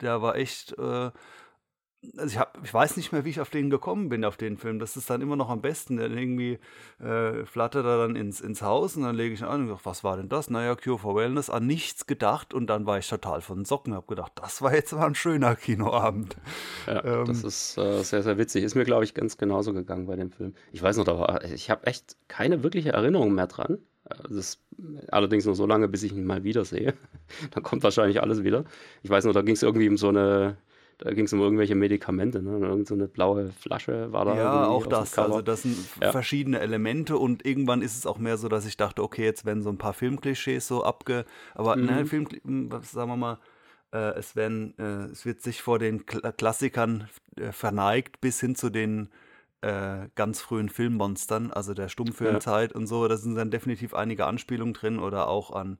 der 0.00 0.20
war 0.20 0.34
echt 0.34 0.76
äh, 0.78 1.12
also 2.16 2.32
ich, 2.32 2.38
hab, 2.38 2.58
ich 2.64 2.74
weiß 2.74 2.96
nicht 2.96 3.12
mehr, 3.12 3.24
wie 3.24 3.30
ich 3.30 3.40
auf 3.40 3.50
den 3.50 3.70
gekommen 3.70 4.08
bin, 4.08 4.24
auf 4.24 4.36
den 4.36 4.56
Film. 4.56 4.78
Das 4.78 4.96
ist 4.96 5.08
dann 5.08 5.20
immer 5.20 5.36
noch 5.36 5.50
am 5.50 5.62
besten. 5.62 5.96
Dann 5.98 6.16
irgendwie 6.16 6.58
äh, 7.00 7.44
flattert 7.46 7.86
er 7.86 7.98
dann 7.98 8.16
ins, 8.16 8.40
ins 8.40 8.62
Haus 8.62 8.96
und 8.96 9.04
dann 9.04 9.14
lege 9.14 9.34
ich 9.34 9.44
an 9.44 9.62
und 9.62 9.68
sage, 9.68 9.80
was 9.84 10.02
war 10.02 10.16
denn 10.16 10.28
das? 10.28 10.50
Naja, 10.50 10.74
Cure 10.74 10.98
for 10.98 11.14
Wellness, 11.14 11.48
an 11.48 11.66
nichts 11.66 12.06
gedacht 12.06 12.54
und 12.54 12.66
dann 12.66 12.86
war 12.86 12.98
ich 12.98 13.08
total 13.08 13.40
von 13.40 13.60
den 13.60 13.64
Socken, 13.64 13.94
habe 13.94 14.06
gedacht, 14.06 14.32
das 14.34 14.62
war 14.62 14.74
jetzt 14.74 14.92
mal 14.92 15.06
ein 15.06 15.14
schöner 15.14 15.54
Kinoabend. 15.54 16.36
Ja, 16.86 17.04
ähm, 17.04 17.24
das 17.26 17.44
ist 17.44 17.78
äh, 17.78 18.02
sehr, 18.02 18.22
sehr 18.22 18.36
witzig. 18.36 18.64
Ist 18.64 18.74
mir, 18.74 18.84
glaube 18.84 19.04
ich, 19.04 19.14
ganz 19.14 19.36
genauso 19.36 19.72
gegangen 19.72 20.06
bei 20.06 20.16
dem 20.16 20.32
Film. 20.32 20.54
Ich 20.72 20.82
weiß 20.82 20.96
noch, 20.96 21.04
da 21.04 21.18
war, 21.18 21.44
ich 21.44 21.70
habe 21.70 21.86
echt 21.86 22.16
keine 22.26 22.62
wirkliche 22.64 22.92
Erinnerung 22.92 23.34
mehr 23.34 23.46
dran. 23.46 23.78
Das 24.24 24.32
ist 24.32 24.60
allerdings 25.08 25.46
nur 25.46 25.54
so 25.54 25.66
lange, 25.66 25.86
bis 25.86 26.02
ich 26.02 26.12
ihn 26.12 26.24
mal 26.24 26.42
wiedersehe. 26.42 26.94
dann 27.52 27.62
kommt 27.62 27.84
wahrscheinlich 27.84 28.20
alles 28.20 28.42
wieder. 28.42 28.64
Ich 29.02 29.10
weiß 29.10 29.24
noch, 29.24 29.32
da 29.32 29.42
ging 29.42 29.54
es 29.54 29.62
irgendwie 29.62 29.88
um 29.88 29.96
so 29.96 30.08
eine 30.08 30.56
da 30.98 31.12
ging 31.12 31.24
es 31.24 31.32
um 31.32 31.40
irgendwelche 31.40 31.74
Medikamente, 31.74 32.42
ne? 32.42 32.58
Irgend 32.58 32.86
so 32.86 32.94
eine 32.94 33.08
blaue 33.08 33.50
Flasche 33.58 34.12
war 34.12 34.24
da. 34.24 34.36
Ja, 34.36 34.66
auch 34.66 34.86
das. 34.86 35.18
Also 35.18 35.42
das 35.42 35.62
sind 35.62 35.76
ja. 36.00 36.12
verschiedene 36.12 36.60
Elemente 36.60 37.16
und 37.16 37.44
irgendwann 37.44 37.82
ist 37.82 37.96
es 37.96 38.06
auch 38.06 38.18
mehr 38.18 38.36
so, 38.36 38.48
dass 38.48 38.66
ich 38.66 38.76
dachte, 38.76 39.02
okay, 39.02 39.24
jetzt 39.24 39.44
werden 39.44 39.62
so 39.62 39.70
ein 39.70 39.78
paar 39.78 39.94
Filmklischees 39.94 40.66
so 40.66 40.84
abge... 40.84 41.24
Aber 41.54 41.76
mhm. 41.76 41.86
ne, 41.86 42.06
Film, 42.06 42.28
hm, 42.44 42.70
sagen 42.82 43.10
wir 43.10 43.16
mal, 43.16 43.38
äh, 43.92 44.14
es, 44.18 44.36
werden, 44.36 44.74
äh, 44.78 45.10
es 45.10 45.24
wird 45.24 45.42
sich 45.42 45.62
vor 45.62 45.78
den 45.78 46.06
Klassikern 46.06 47.08
äh, 47.36 47.52
verneigt 47.52 48.20
bis 48.20 48.40
hin 48.40 48.54
zu 48.54 48.70
den 48.70 49.08
äh, 49.60 50.08
ganz 50.14 50.40
frühen 50.40 50.68
Filmmonstern, 50.68 51.52
also 51.52 51.74
der 51.74 51.88
Stummfilmzeit 51.88 52.72
ja. 52.72 52.76
und 52.76 52.86
so. 52.86 53.06
Da 53.06 53.16
sind 53.16 53.36
dann 53.36 53.50
definitiv 53.50 53.94
einige 53.94 54.26
Anspielungen 54.26 54.74
drin 54.74 54.98
oder 54.98 55.28
auch 55.28 55.50
an 55.50 55.78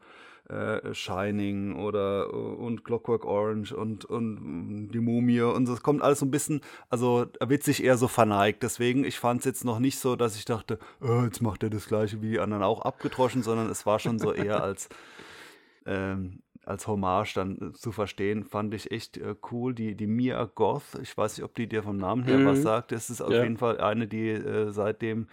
äh, 0.52 0.94
Shining 0.94 1.76
oder 1.76 2.26
äh, 2.26 2.36
und 2.36 2.84
Clockwork 2.84 3.24
Orange 3.24 3.72
und, 3.72 4.04
und 4.04 4.34
mm, 4.34 4.92
die 4.92 5.00
Mumie 5.00 5.40
und 5.40 5.66
so. 5.66 5.72
Es 5.72 5.82
kommt 5.82 6.02
alles 6.02 6.18
so 6.18 6.26
ein 6.26 6.30
bisschen, 6.30 6.60
also 6.90 7.26
er 7.40 7.48
wird 7.48 7.62
sich 7.62 7.82
eher 7.82 7.96
so 7.96 8.08
verneigt. 8.08 8.62
Deswegen, 8.62 9.04
ich 9.04 9.18
fand 9.18 9.40
es 9.40 9.46
jetzt 9.46 9.64
noch 9.64 9.78
nicht 9.78 9.98
so, 9.98 10.16
dass 10.16 10.36
ich 10.36 10.44
dachte, 10.44 10.78
oh, 11.00 11.22
jetzt 11.24 11.40
macht 11.40 11.62
er 11.62 11.70
das 11.70 11.86
gleiche 11.86 12.22
wie 12.22 12.30
die 12.30 12.40
anderen 12.40 12.62
auch 12.62 12.82
abgetroschen, 12.82 13.42
sondern 13.42 13.70
es 13.70 13.86
war 13.86 13.98
schon 13.98 14.18
so 14.18 14.32
eher 14.32 14.62
als 14.62 14.88
ähm, 15.86 16.42
als 16.64 16.86
Hommage 16.86 17.34
dann 17.34 17.74
zu 17.74 17.90
verstehen, 17.90 18.44
fand 18.44 18.72
ich 18.74 18.90
echt 18.92 19.16
äh, 19.16 19.34
cool. 19.50 19.74
Die, 19.74 19.96
die 19.96 20.06
Mia 20.06 20.44
Goth, 20.44 20.96
ich 21.02 21.16
weiß 21.16 21.36
nicht, 21.36 21.44
ob 21.44 21.54
die 21.54 21.66
dir 21.66 21.82
vom 21.82 21.96
Namen 21.96 22.22
her 22.24 22.38
mhm. 22.38 22.46
was 22.46 22.62
sagt, 22.62 22.92
das 22.92 23.10
ist 23.10 23.20
auf 23.20 23.32
ja. 23.32 23.42
jeden 23.42 23.56
Fall 23.56 23.80
eine, 23.80 24.06
die 24.06 24.28
äh, 24.28 24.70
seitdem 24.70 25.26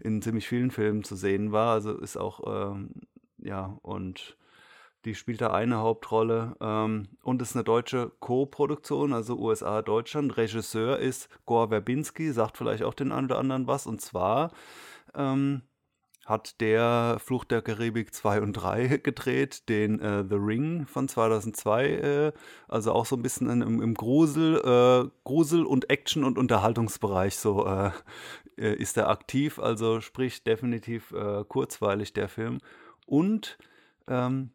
in 0.00 0.22
ziemlich 0.22 0.48
vielen 0.48 0.70
Filmen 0.70 1.04
zu 1.04 1.16
sehen 1.16 1.52
war. 1.52 1.74
Also 1.74 1.98
ist 1.98 2.16
auch, 2.16 2.72
ähm, 2.72 2.92
ja, 3.38 3.78
und 3.82 4.36
die 5.04 5.14
spielt 5.14 5.40
da 5.40 5.50
eine 5.52 5.78
Hauptrolle 5.78 6.56
ähm, 6.60 7.08
und 7.22 7.40
ist 7.40 7.56
eine 7.56 7.64
deutsche 7.64 8.12
Co-Produktion, 8.20 9.12
also 9.12 9.36
USA-Deutschland. 9.38 10.36
Regisseur 10.36 10.98
ist 10.98 11.28
Gore 11.46 11.68
Verbinski, 11.68 12.32
sagt 12.32 12.58
vielleicht 12.58 12.82
auch 12.82 12.94
den 12.94 13.12
einen 13.12 13.26
oder 13.26 13.38
anderen 13.38 13.66
was. 13.66 13.86
Und 13.86 14.00
zwar 14.00 14.52
ähm, 15.14 15.62
hat 16.26 16.60
der 16.60 17.18
Flucht 17.18 17.50
der 17.50 17.62
Karibik 17.62 18.14
2 18.14 18.42
und 18.42 18.52
3 18.52 18.98
gedreht, 19.02 19.68
den 19.68 20.00
äh, 20.00 20.24
The 20.28 20.36
Ring 20.36 20.86
von 20.86 21.08
2002, 21.08 21.86
äh, 21.86 22.32
also 22.68 22.92
auch 22.92 23.06
so 23.06 23.16
ein 23.16 23.22
bisschen 23.22 23.48
in, 23.48 23.62
im, 23.62 23.82
im 23.82 23.94
Grusel, 23.94 24.56
äh, 24.58 25.10
Grusel 25.24 25.64
und 25.64 25.90
Action- 25.90 26.24
und 26.24 26.38
Unterhaltungsbereich 26.38 27.36
so 27.36 27.66
äh, 27.66 27.90
äh, 28.58 28.74
ist 28.74 28.96
er 28.98 29.08
aktiv, 29.08 29.58
also 29.58 30.00
sprich 30.00 30.44
definitiv 30.44 31.12
äh, 31.12 31.42
kurzweilig 31.48 32.12
der 32.12 32.28
Film. 32.28 32.58
Und 33.06 33.58
ähm, 34.06 34.52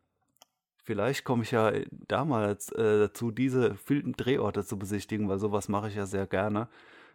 Vielleicht 0.85 1.23
komme 1.23 1.41
ich 1.41 1.49
ja 1.49 1.71
damals 1.89 2.71
äh, 2.71 2.99
dazu, 2.99 3.31
diese 3.31 3.73
Film-Drehorte 3.73 4.63
zu 4.63 4.77
besichtigen, 4.77 5.27
weil 5.27 5.39
sowas 5.39 5.67
mache 5.67 5.87
ich 5.87 5.95
ja 5.95 6.05
sehr 6.05 6.27
gerne. 6.27 6.67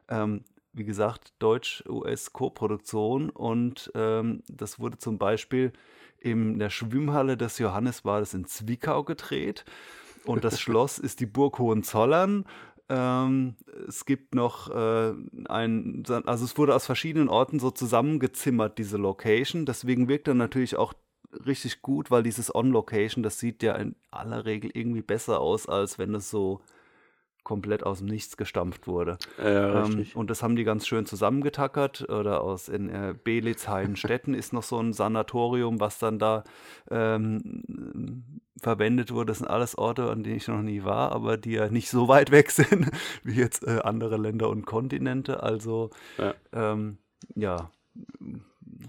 Ähm, 0.08 0.42
wie 0.72 0.84
gesagt, 0.84 1.32
Deutsch-US-Co-Produktion 1.38 3.30
und 3.30 3.92
ähm, 3.94 4.42
das 4.48 4.80
wurde 4.80 4.98
zum 4.98 5.18
Beispiel 5.18 5.72
in 6.18 6.58
der 6.58 6.70
Schwimmhalle 6.70 7.36
des 7.36 7.58
Johannesbades 7.58 8.34
in 8.34 8.44
Zwickau 8.44 9.04
gedreht 9.04 9.64
und 10.24 10.42
das 10.42 10.60
Schloss 10.60 10.98
ist 10.98 11.20
die 11.20 11.26
Burg 11.26 11.60
Hohenzollern. 11.60 12.46
Ähm, 12.88 13.54
es 13.86 14.04
gibt 14.04 14.34
noch 14.34 14.68
äh, 14.68 15.12
ein, 15.48 16.02
also 16.26 16.44
es 16.44 16.58
wurde 16.58 16.74
aus 16.74 16.86
verschiedenen 16.86 17.28
Orten 17.28 17.60
so 17.60 17.70
zusammengezimmert, 17.70 18.78
diese 18.78 18.96
Location. 18.96 19.64
Deswegen 19.64 20.08
wirkt 20.08 20.26
dann 20.26 20.38
natürlich 20.38 20.74
auch 20.74 20.92
richtig 21.46 21.82
gut, 21.82 22.10
weil 22.10 22.22
dieses 22.22 22.54
On-Location, 22.54 23.22
das 23.22 23.38
sieht 23.38 23.62
ja 23.62 23.74
in 23.74 23.94
aller 24.10 24.44
Regel 24.44 24.70
irgendwie 24.74 25.02
besser 25.02 25.40
aus, 25.40 25.68
als 25.68 25.98
wenn 25.98 26.14
es 26.14 26.30
so 26.30 26.60
komplett 27.42 27.84
aus 27.84 27.98
dem 27.98 28.08
Nichts 28.08 28.36
gestampft 28.36 28.86
wurde. 28.86 29.18
Ja, 29.38 29.84
ähm, 29.84 30.06
und 30.14 30.30
das 30.30 30.42
haben 30.42 30.56
die 30.56 30.64
ganz 30.64 30.86
schön 30.86 31.06
zusammengetackert. 31.06 32.08
Oder 32.08 32.42
aus 32.42 32.68
in 32.68 32.88
äh, 32.90 33.14
Belitz, 33.22 33.68
Heidenstetten 33.68 34.34
ist 34.34 34.52
noch 34.52 34.62
so 34.62 34.78
ein 34.78 34.92
Sanatorium, 34.92 35.80
was 35.80 35.98
dann 35.98 36.18
da 36.18 36.44
ähm, 36.90 38.40
verwendet 38.60 39.12
wurde. 39.12 39.26
Das 39.26 39.38
sind 39.38 39.48
alles 39.48 39.76
Orte, 39.76 40.10
an 40.10 40.22
denen 40.22 40.36
ich 40.36 40.48
noch 40.48 40.62
nie 40.62 40.84
war, 40.84 41.12
aber 41.12 41.36
die 41.36 41.52
ja 41.52 41.68
nicht 41.68 41.90
so 41.90 42.08
weit 42.08 42.30
weg 42.30 42.50
sind 42.50 42.90
wie 43.24 43.34
jetzt 43.34 43.66
äh, 43.66 43.80
andere 43.82 44.16
Länder 44.16 44.48
und 44.48 44.66
Kontinente. 44.66 45.42
Also 45.42 45.90
ja, 46.18 46.34
ähm, 46.52 46.98
ja 47.34 47.70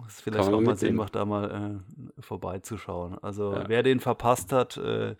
es 0.08 0.22
vielleicht 0.22 0.50
auch 0.50 0.62
mal 0.62 0.78
Sinn 0.78 0.96
macht, 0.96 1.16
da 1.16 1.26
mal 1.26 1.82
äh, 2.18 2.22
vorbeizuschauen. 2.22 3.18
Also 3.22 3.54
ja. 3.54 3.68
wer 3.68 3.84
den 3.84 4.00
verpasst 4.00 4.52
hat, 4.52 4.78
äh, 4.78 5.16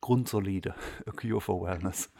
grundsolide. 0.00 0.74
Cure 1.16 1.40
for 1.40 1.64
Wellness. 1.64 2.10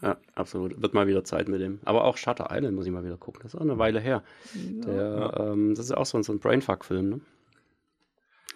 Ja, 0.00 0.16
absolut. 0.34 0.80
Wird 0.80 0.94
mal 0.94 1.06
wieder 1.06 1.24
Zeit 1.24 1.48
mit 1.48 1.60
dem. 1.60 1.80
Aber 1.84 2.04
auch 2.04 2.16
Shutter 2.16 2.48
Island 2.50 2.76
muss 2.76 2.86
ich 2.86 2.92
mal 2.92 3.04
wieder 3.04 3.16
gucken. 3.16 3.40
Das 3.42 3.54
ist 3.54 3.58
auch 3.58 3.64
eine 3.64 3.78
Weile 3.78 4.00
her. 4.00 4.22
Ja, 4.54 4.86
Der, 4.86 4.94
ja. 4.94 5.52
Ähm, 5.52 5.74
das 5.74 5.86
ist 5.86 5.92
auch 5.92 6.06
so 6.06 6.18
ein, 6.18 6.22
so 6.22 6.32
ein 6.32 6.38
Brainfuck-Film, 6.38 7.08
ne? 7.08 7.20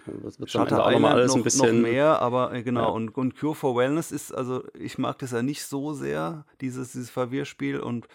wird, 0.06 0.40
wird 0.40 0.50
Shutter 0.50 0.84
auch 0.84 0.90
noch 0.90 0.98
mal 1.00 1.08
Island 1.08 1.14
alles 1.14 1.30
noch, 1.30 1.36
ein 1.36 1.42
bisschen 1.42 1.82
noch 1.82 1.88
mehr, 1.88 2.22
aber 2.22 2.52
äh, 2.52 2.62
genau. 2.62 2.82
Ja. 2.82 2.88
Und, 2.88 3.16
und 3.16 3.36
Cure 3.36 3.54
for 3.54 3.76
Wellness 3.76 4.12
ist, 4.12 4.32
also 4.32 4.64
ich 4.74 4.98
mag 4.98 5.18
das 5.18 5.32
ja 5.32 5.42
nicht 5.42 5.64
so 5.64 5.92
sehr, 5.92 6.44
dieses, 6.60 6.92
dieses 6.92 7.10
Verwirrspiel. 7.10 7.80
Und 7.80 8.06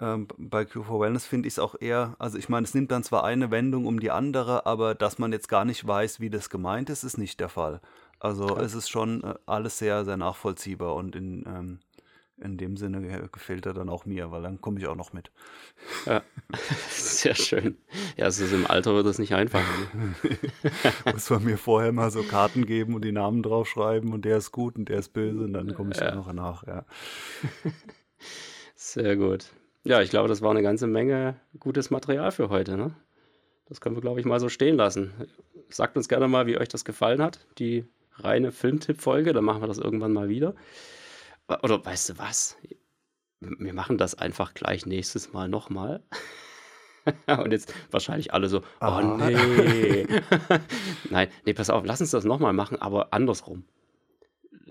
ähm, 0.00 0.26
bei 0.38 0.64
Cure 0.64 0.84
for 0.84 1.00
Wellness 1.00 1.26
finde 1.26 1.46
ich 1.48 1.54
es 1.54 1.58
auch 1.58 1.74
eher, 1.80 2.16
also 2.18 2.38
ich 2.38 2.48
meine, 2.48 2.64
es 2.64 2.74
nimmt 2.74 2.90
dann 2.90 3.02
zwar 3.04 3.24
eine 3.24 3.50
Wendung 3.50 3.86
um 3.86 4.00
die 4.00 4.10
andere, 4.10 4.66
aber 4.66 4.94
dass 4.94 5.18
man 5.18 5.32
jetzt 5.32 5.48
gar 5.48 5.64
nicht 5.64 5.86
weiß, 5.86 6.20
wie 6.20 6.30
das 6.30 6.50
gemeint 6.50 6.90
ist, 6.90 7.04
ist 7.04 7.18
nicht 7.18 7.38
der 7.40 7.48
Fall. 7.48 7.80
Also 8.18 8.48
Ja. 8.56 8.62
es 8.62 8.74
ist 8.74 8.88
schon 8.90 9.22
äh, 9.24 9.34
alles 9.46 9.78
sehr, 9.78 10.04
sehr 10.04 10.16
nachvollziehbar 10.16 10.94
und 10.94 11.14
in, 11.16 11.44
ähm, 11.46 11.78
in 12.38 12.56
dem 12.56 12.78
Sinne 12.78 13.02
ge- 13.02 13.28
gefällt 13.30 13.66
er 13.66 13.74
dann 13.74 13.90
auch 13.90 14.06
mir, 14.06 14.30
weil 14.30 14.40
dann 14.42 14.60
komme 14.62 14.78
ich 14.80 14.86
auch 14.86 14.94
noch 14.96 15.12
mit. 15.12 15.30
Ja, 16.06 16.22
sehr 16.90 17.34
schön. 17.34 17.76
Ja, 18.16 18.26
es 18.26 18.38
ist 18.38 18.52
im 18.52 18.66
Alter 18.66 18.94
wird 18.94 19.06
es 19.06 19.18
nicht 19.18 19.34
einfach. 19.34 19.60
Ne? 19.92 20.14
Muss 21.12 21.28
man 21.28 21.44
mir 21.44 21.58
vorher 21.58 21.92
mal 21.92 22.10
so 22.10 22.22
Karten 22.22 22.64
geben 22.64 22.94
und 22.94 23.04
die 23.04 23.12
Namen 23.12 23.42
draufschreiben 23.42 24.12
und 24.14 24.24
der 24.24 24.38
ist 24.38 24.52
gut 24.52 24.76
und 24.76 24.88
der 24.88 24.98
ist 24.98 25.12
böse 25.12 25.44
und 25.44 25.52
dann 25.52 25.74
komme 25.74 25.92
ich 25.92 25.98
Ja. 25.98 26.06
dann 26.06 26.16
noch 26.16 26.32
nach, 26.32 26.66
ja. 26.66 26.84
Sehr 28.74 29.16
gut. 29.16 29.50
Ja, 29.84 30.00
ich 30.02 30.10
glaube, 30.10 30.28
das 30.28 30.42
war 30.42 30.50
eine 30.50 30.62
ganze 30.62 30.86
Menge 30.86 31.36
gutes 31.58 31.90
Material 31.90 32.30
für 32.32 32.48
heute. 32.50 32.76
Ne? 32.76 32.94
Das 33.66 33.80
können 33.80 33.96
wir, 33.96 34.02
glaube 34.02 34.20
ich, 34.20 34.26
mal 34.26 34.40
so 34.40 34.48
stehen 34.48 34.76
lassen. 34.76 35.12
Sagt 35.70 35.96
uns 35.96 36.08
gerne 36.08 36.28
mal, 36.28 36.46
wie 36.46 36.58
euch 36.58 36.68
das 36.68 36.84
gefallen 36.84 37.22
hat, 37.22 37.46
die 37.58 37.84
reine 38.14 38.52
Filmtipp-Folge. 38.52 39.32
Dann 39.32 39.44
machen 39.44 39.62
wir 39.62 39.68
das 39.68 39.78
irgendwann 39.78 40.12
mal 40.12 40.28
wieder. 40.28 40.54
Oder 41.62 41.84
weißt 41.84 42.10
du 42.10 42.18
was? 42.18 42.56
Wir 43.40 43.72
machen 43.72 43.96
das 43.96 44.14
einfach 44.16 44.52
gleich 44.54 44.84
nächstes 44.84 45.32
Mal 45.32 45.48
nochmal. 45.48 46.02
Und 47.26 47.52
jetzt 47.52 47.72
wahrscheinlich 47.90 48.34
alle 48.34 48.48
so, 48.48 48.58
oh 48.58 48.62
Ah. 48.84 49.16
nee. 49.30 50.06
Nein, 51.10 51.28
nee, 51.46 51.54
pass 51.54 51.70
auf, 51.70 51.84
lass 51.86 52.02
uns 52.02 52.10
das 52.10 52.24
nochmal 52.24 52.52
machen, 52.52 52.80
aber 52.80 53.14
andersrum. 53.14 53.64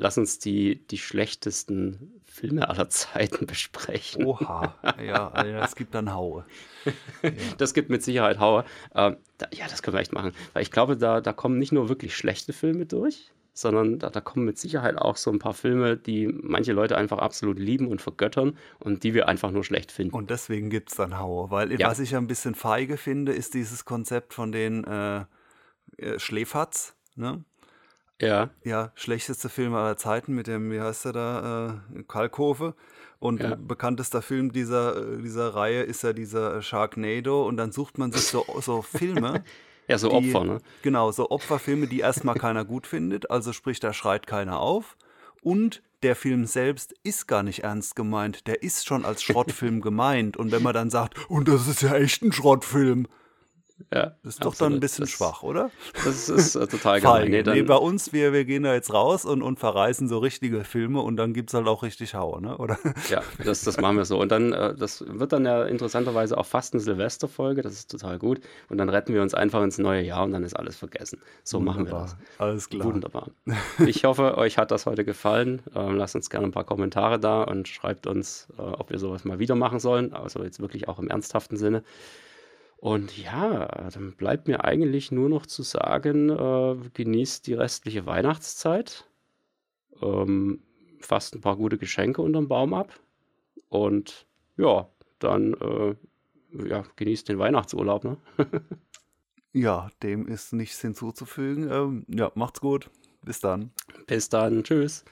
Lass 0.02 0.18
uns 0.18 0.40
die, 0.40 0.88
die 0.88 0.98
schlechtesten 0.98 2.22
Filme 2.24 2.70
aller 2.70 2.90
Zeiten 2.90 3.46
besprechen. 3.48 4.26
Oha, 4.26 4.74
ja, 5.04 5.64
es 5.64 5.76
gibt 5.76 5.94
dann 5.94 6.14
Haue. 6.14 6.46
Das 7.58 7.74
gibt 7.74 7.90
mit 7.90 8.02
Sicherheit 8.02 8.40
Hauer. 8.40 8.64
Ähm, 8.96 9.18
da, 9.38 9.48
ja, 9.52 9.68
das 9.68 9.84
können 9.84 9.96
wir 9.98 10.02
echt 10.02 10.14
machen. 10.14 10.32
Weil 10.54 10.64
ich 10.64 10.72
glaube, 10.72 10.96
da, 10.96 11.20
da 11.20 11.34
kommen 11.34 11.60
nicht 11.60 11.74
nur 11.74 11.90
wirklich 11.90 12.16
schlechte 12.16 12.54
Filme 12.54 12.86
durch, 12.86 13.34
sondern 13.54 14.00
da, 14.00 14.10
da 14.10 14.22
kommen 14.22 14.46
mit 14.46 14.58
Sicherheit 14.58 14.98
auch 14.98 15.18
so 15.18 15.30
ein 15.32 15.40
paar 15.40 15.54
Filme, 15.54 15.98
die 15.98 16.28
manche 16.28 16.72
Leute 16.72 16.96
einfach 16.96 17.18
absolut 17.18 17.60
lieben 17.60 17.90
und 17.90 18.02
vergöttern 18.02 18.58
und 18.80 19.04
die 19.04 19.14
wir 19.14 19.28
einfach 19.28 19.52
nur 19.52 19.66
schlecht 19.66 19.92
finden. 19.92 20.16
Und 20.16 20.30
deswegen 20.30 20.70
gibt 20.70 20.92
es 20.92 20.96
dann 20.96 21.20
Haue. 21.20 21.52
Weil 21.52 21.78
Ja. 21.78 21.90
was 21.90 22.00
ich 22.00 22.12
ja 22.12 22.20
ein 22.20 22.28
bisschen 22.28 22.56
feige 22.56 22.96
finde, 22.96 23.34
ist 23.34 23.54
dieses 23.54 23.84
Konzept 23.84 24.34
von 24.34 24.54
den 24.54 24.86
äh, 24.86 25.26
äh, 25.98 26.18
Schläferz, 26.20 26.96
ne? 27.16 27.44
Ja, 28.22 28.50
Ja, 28.64 28.92
schlechteste 28.96 29.50
Film 29.50 29.74
aller 29.74 29.98
Zeiten 29.98 30.34
mit 30.34 30.48
dem, 30.48 30.72
wie 30.72 30.82
heißt 30.82 31.06
er 31.06 31.14
da, 31.14 31.82
äh, 31.98 32.04
Kalkofe. 32.04 32.76
Und 33.20 33.42
Ja. 33.42 33.56
bekanntester 33.56 34.22
Film 34.22 34.52
dieser, 34.52 34.96
äh, 34.98 35.22
dieser 35.22 35.56
Reihe 35.56 35.82
ist 35.84 36.04
ja 36.04 36.14
dieser 36.14 36.62
Sharknado. 36.62 37.46
Und 37.48 37.58
dann 37.58 37.72
sucht 37.72 37.98
man 37.98 38.12
sich 38.12 38.24
so, 38.24 38.46
so 38.62 38.82
Filme, 38.82 39.44
ja, 39.88 39.98
so 39.98 40.10
die, 40.10 40.34
Opfer, 40.34 40.46
ne? 40.46 40.58
Genau, 40.82 41.12
so 41.12 41.30
Opferfilme, 41.30 41.88
die 41.88 42.00
erstmal 42.00 42.36
keiner 42.36 42.66
gut 42.66 42.88
findet. 42.88 43.30
Also 43.32 43.54
sprich, 43.54 43.80
da 43.80 43.94
schreit 43.94 44.28
keiner 44.28 44.60
auf. 44.60 44.98
Und 45.42 45.82
der 46.04 46.16
Film 46.16 46.46
selbst 46.46 46.94
ist 47.04 47.28
gar 47.28 47.44
nicht 47.44 47.64
ernst 47.64 47.96
gemeint. 47.96 48.48
Der 48.48 48.64
ist 48.64 48.86
schon 48.86 49.06
als 49.06 49.22
Schrottfilm 49.22 49.82
gemeint. 49.82 50.38
Und 50.38 50.52
wenn 50.52 50.64
man 50.64 50.74
dann 50.74 50.90
sagt, 50.90 51.30
und 51.30 51.48
das 51.48 51.68
ist 51.68 51.82
ja 51.82 51.96
echt 51.96 52.22
ein 52.22 52.32
Schrottfilm, 52.32 53.08
Ja, 53.94 54.16
das 54.24 54.36
ist 54.36 54.44
doch 54.44 54.52
absolut. 54.52 54.72
dann 54.72 54.78
ein 54.78 54.80
bisschen 54.80 55.04
das, 55.04 55.12
schwach, 55.12 55.44
oder? 55.44 55.72
Das 56.06 56.30
ist 56.30 56.56
äh, 56.56 56.68
total 56.68 57.02
gemein. 57.02 57.32
Feige. 57.32 57.44
Nee, 57.44 57.56
nee, 57.56 57.62
bei 57.64 57.76
uns, 57.76 58.14
wir, 58.14 58.34
wir 58.34 58.46
gehen 58.46 58.64
da 58.64 58.74
jetzt 58.74 58.94
raus 58.94 59.26
und, 59.26 59.42
und 59.42 59.60
verreißen 59.60 60.08
so 60.08 60.20
richtige 60.20 60.64
Filme 60.64 61.02
und 61.02 61.18
dann 61.18 61.34
gibt 61.34 61.50
es 61.50 61.54
halt 61.54 61.68
auch 61.68 61.84
richtig 61.84 62.14
Hauer, 62.14 62.42
ne? 62.42 62.58
Oder? 62.58 62.78
Ja, 63.10 63.22
das, 63.44 63.64
das 63.64 63.80
machen 63.80 63.98
wir 63.98 64.06
so. 64.06 64.20
Und 64.20 64.32
dann, 64.32 64.54
äh, 64.54 64.76
das 64.76 65.04
wird 65.08 65.32
dann 65.32 65.46
ja 65.46 65.64
interessanterweise 65.66 66.38
auch 66.38 66.46
fast 66.46 66.74
eine 66.74 66.82
Silvesterfolge, 66.82 67.62
das 67.62 67.74
ist 67.74 67.92
total 67.92 68.20
gut. 68.20 68.42
Und 68.70 68.78
dann 68.78 68.90
retten 68.90 69.14
wir 69.14 69.22
uns 69.22 69.34
einfach 69.34 69.64
ins 69.64 69.78
neue 69.78 70.02
Jahr 70.02 70.24
und 70.24 70.32
dann 70.32 70.44
ist 70.44 70.56
alles 70.56 70.78
vergessen. 70.78 71.22
So 71.44 71.60
machen 71.60 71.86
wir 71.86 71.92
das. 71.92 72.12
Wunderbar. 72.12 72.48
Alles 72.48 72.70
klar. 72.70 72.86
Wunderbar. 72.86 73.28
Ich 73.86 74.04
hoffe, 74.04 74.38
euch 74.38 74.58
hat 74.58 74.72
das 74.72 74.86
heute 74.86 75.06
gefallen. 75.06 75.62
Ähm, 75.76 75.96
lasst 75.96 76.16
uns 76.16 76.30
gerne 76.30 76.48
ein 76.48 76.52
paar 76.52 76.66
Kommentare 76.66 77.20
da 77.20 77.44
und 77.44 77.68
schreibt 77.68 78.08
uns, 78.08 78.48
äh, 78.58 78.62
ob 78.62 78.90
wir 78.90 79.00
sowas 79.00 79.26
mal 79.26 79.40
wieder 79.40 79.56
machen 79.56 79.80
sollen. 79.80 80.14
Also 80.14 80.44
jetzt 80.44 80.60
wirklich 80.60 80.88
auch 80.88 81.00
im 81.00 81.08
ernsthaften 81.10 81.58
Sinne. 81.58 81.84
Und 82.80 83.18
ja, 83.18 83.90
dann 83.92 84.14
bleibt 84.14 84.48
mir 84.48 84.64
eigentlich 84.64 85.12
nur 85.12 85.28
noch 85.28 85.46
zu 85.46 85.64
sagen, 85.64 86.30
äh, 86.30 86.76
genießt 86.94 87.46
die 87.48 87.54
restliche 87.54 88.06
Weihnachtszeit. 88.06 89.06
Ähm, 90.02 90.62
fasst 91.00 91.36
ein 91.36 91.42
paar 91.42 91.58
gute 91.58 91.78
Geschenke 91.78 92.22
unterm 92.22 92.48
Baum 92.48 92.74
ab. 92.74 92.98
Und 93.68 94.26
ja, 94.56 94.88
dann 95.20 95.54
äh, 95.56 95.96
ja, 96.70 96.84
genießt 96.96 97.28
den 97.28 97.40
Weihnachtsurlaub. 97.40 98.04
Ne? 98.04 98.18
Ja, 99.52 99.90
dem 100.04 100.28
ist 100.28 100.54
nichts 100.54 100.80
hinzuzufügen. 100.82 101.70
Ähm, 101.72 102.06
ja, 102.08 102.32
macht's 102.36 102.62
gut. 102.62 102.90
Bis 103.26 103.40
dann. 103.40 103.72
Bis 104.06 104.30
dann. 104.30 104.64
Tschüss. 104.64 105.04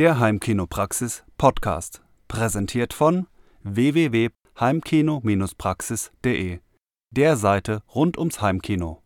Der 0.00 0.18
Heimkinopraxis 0.18 1.22
Podcast. 1.38 2.02
Präsentiert 2.26 2.92
von 2.92 3.28
www.heimkino-praxis.de. 3.62 6.58
Der 7.12 7.36
Seite 7.36 7.82
rund 7.94 8.18
ums 8.18 8.42
Heimkino. 8.42 9.03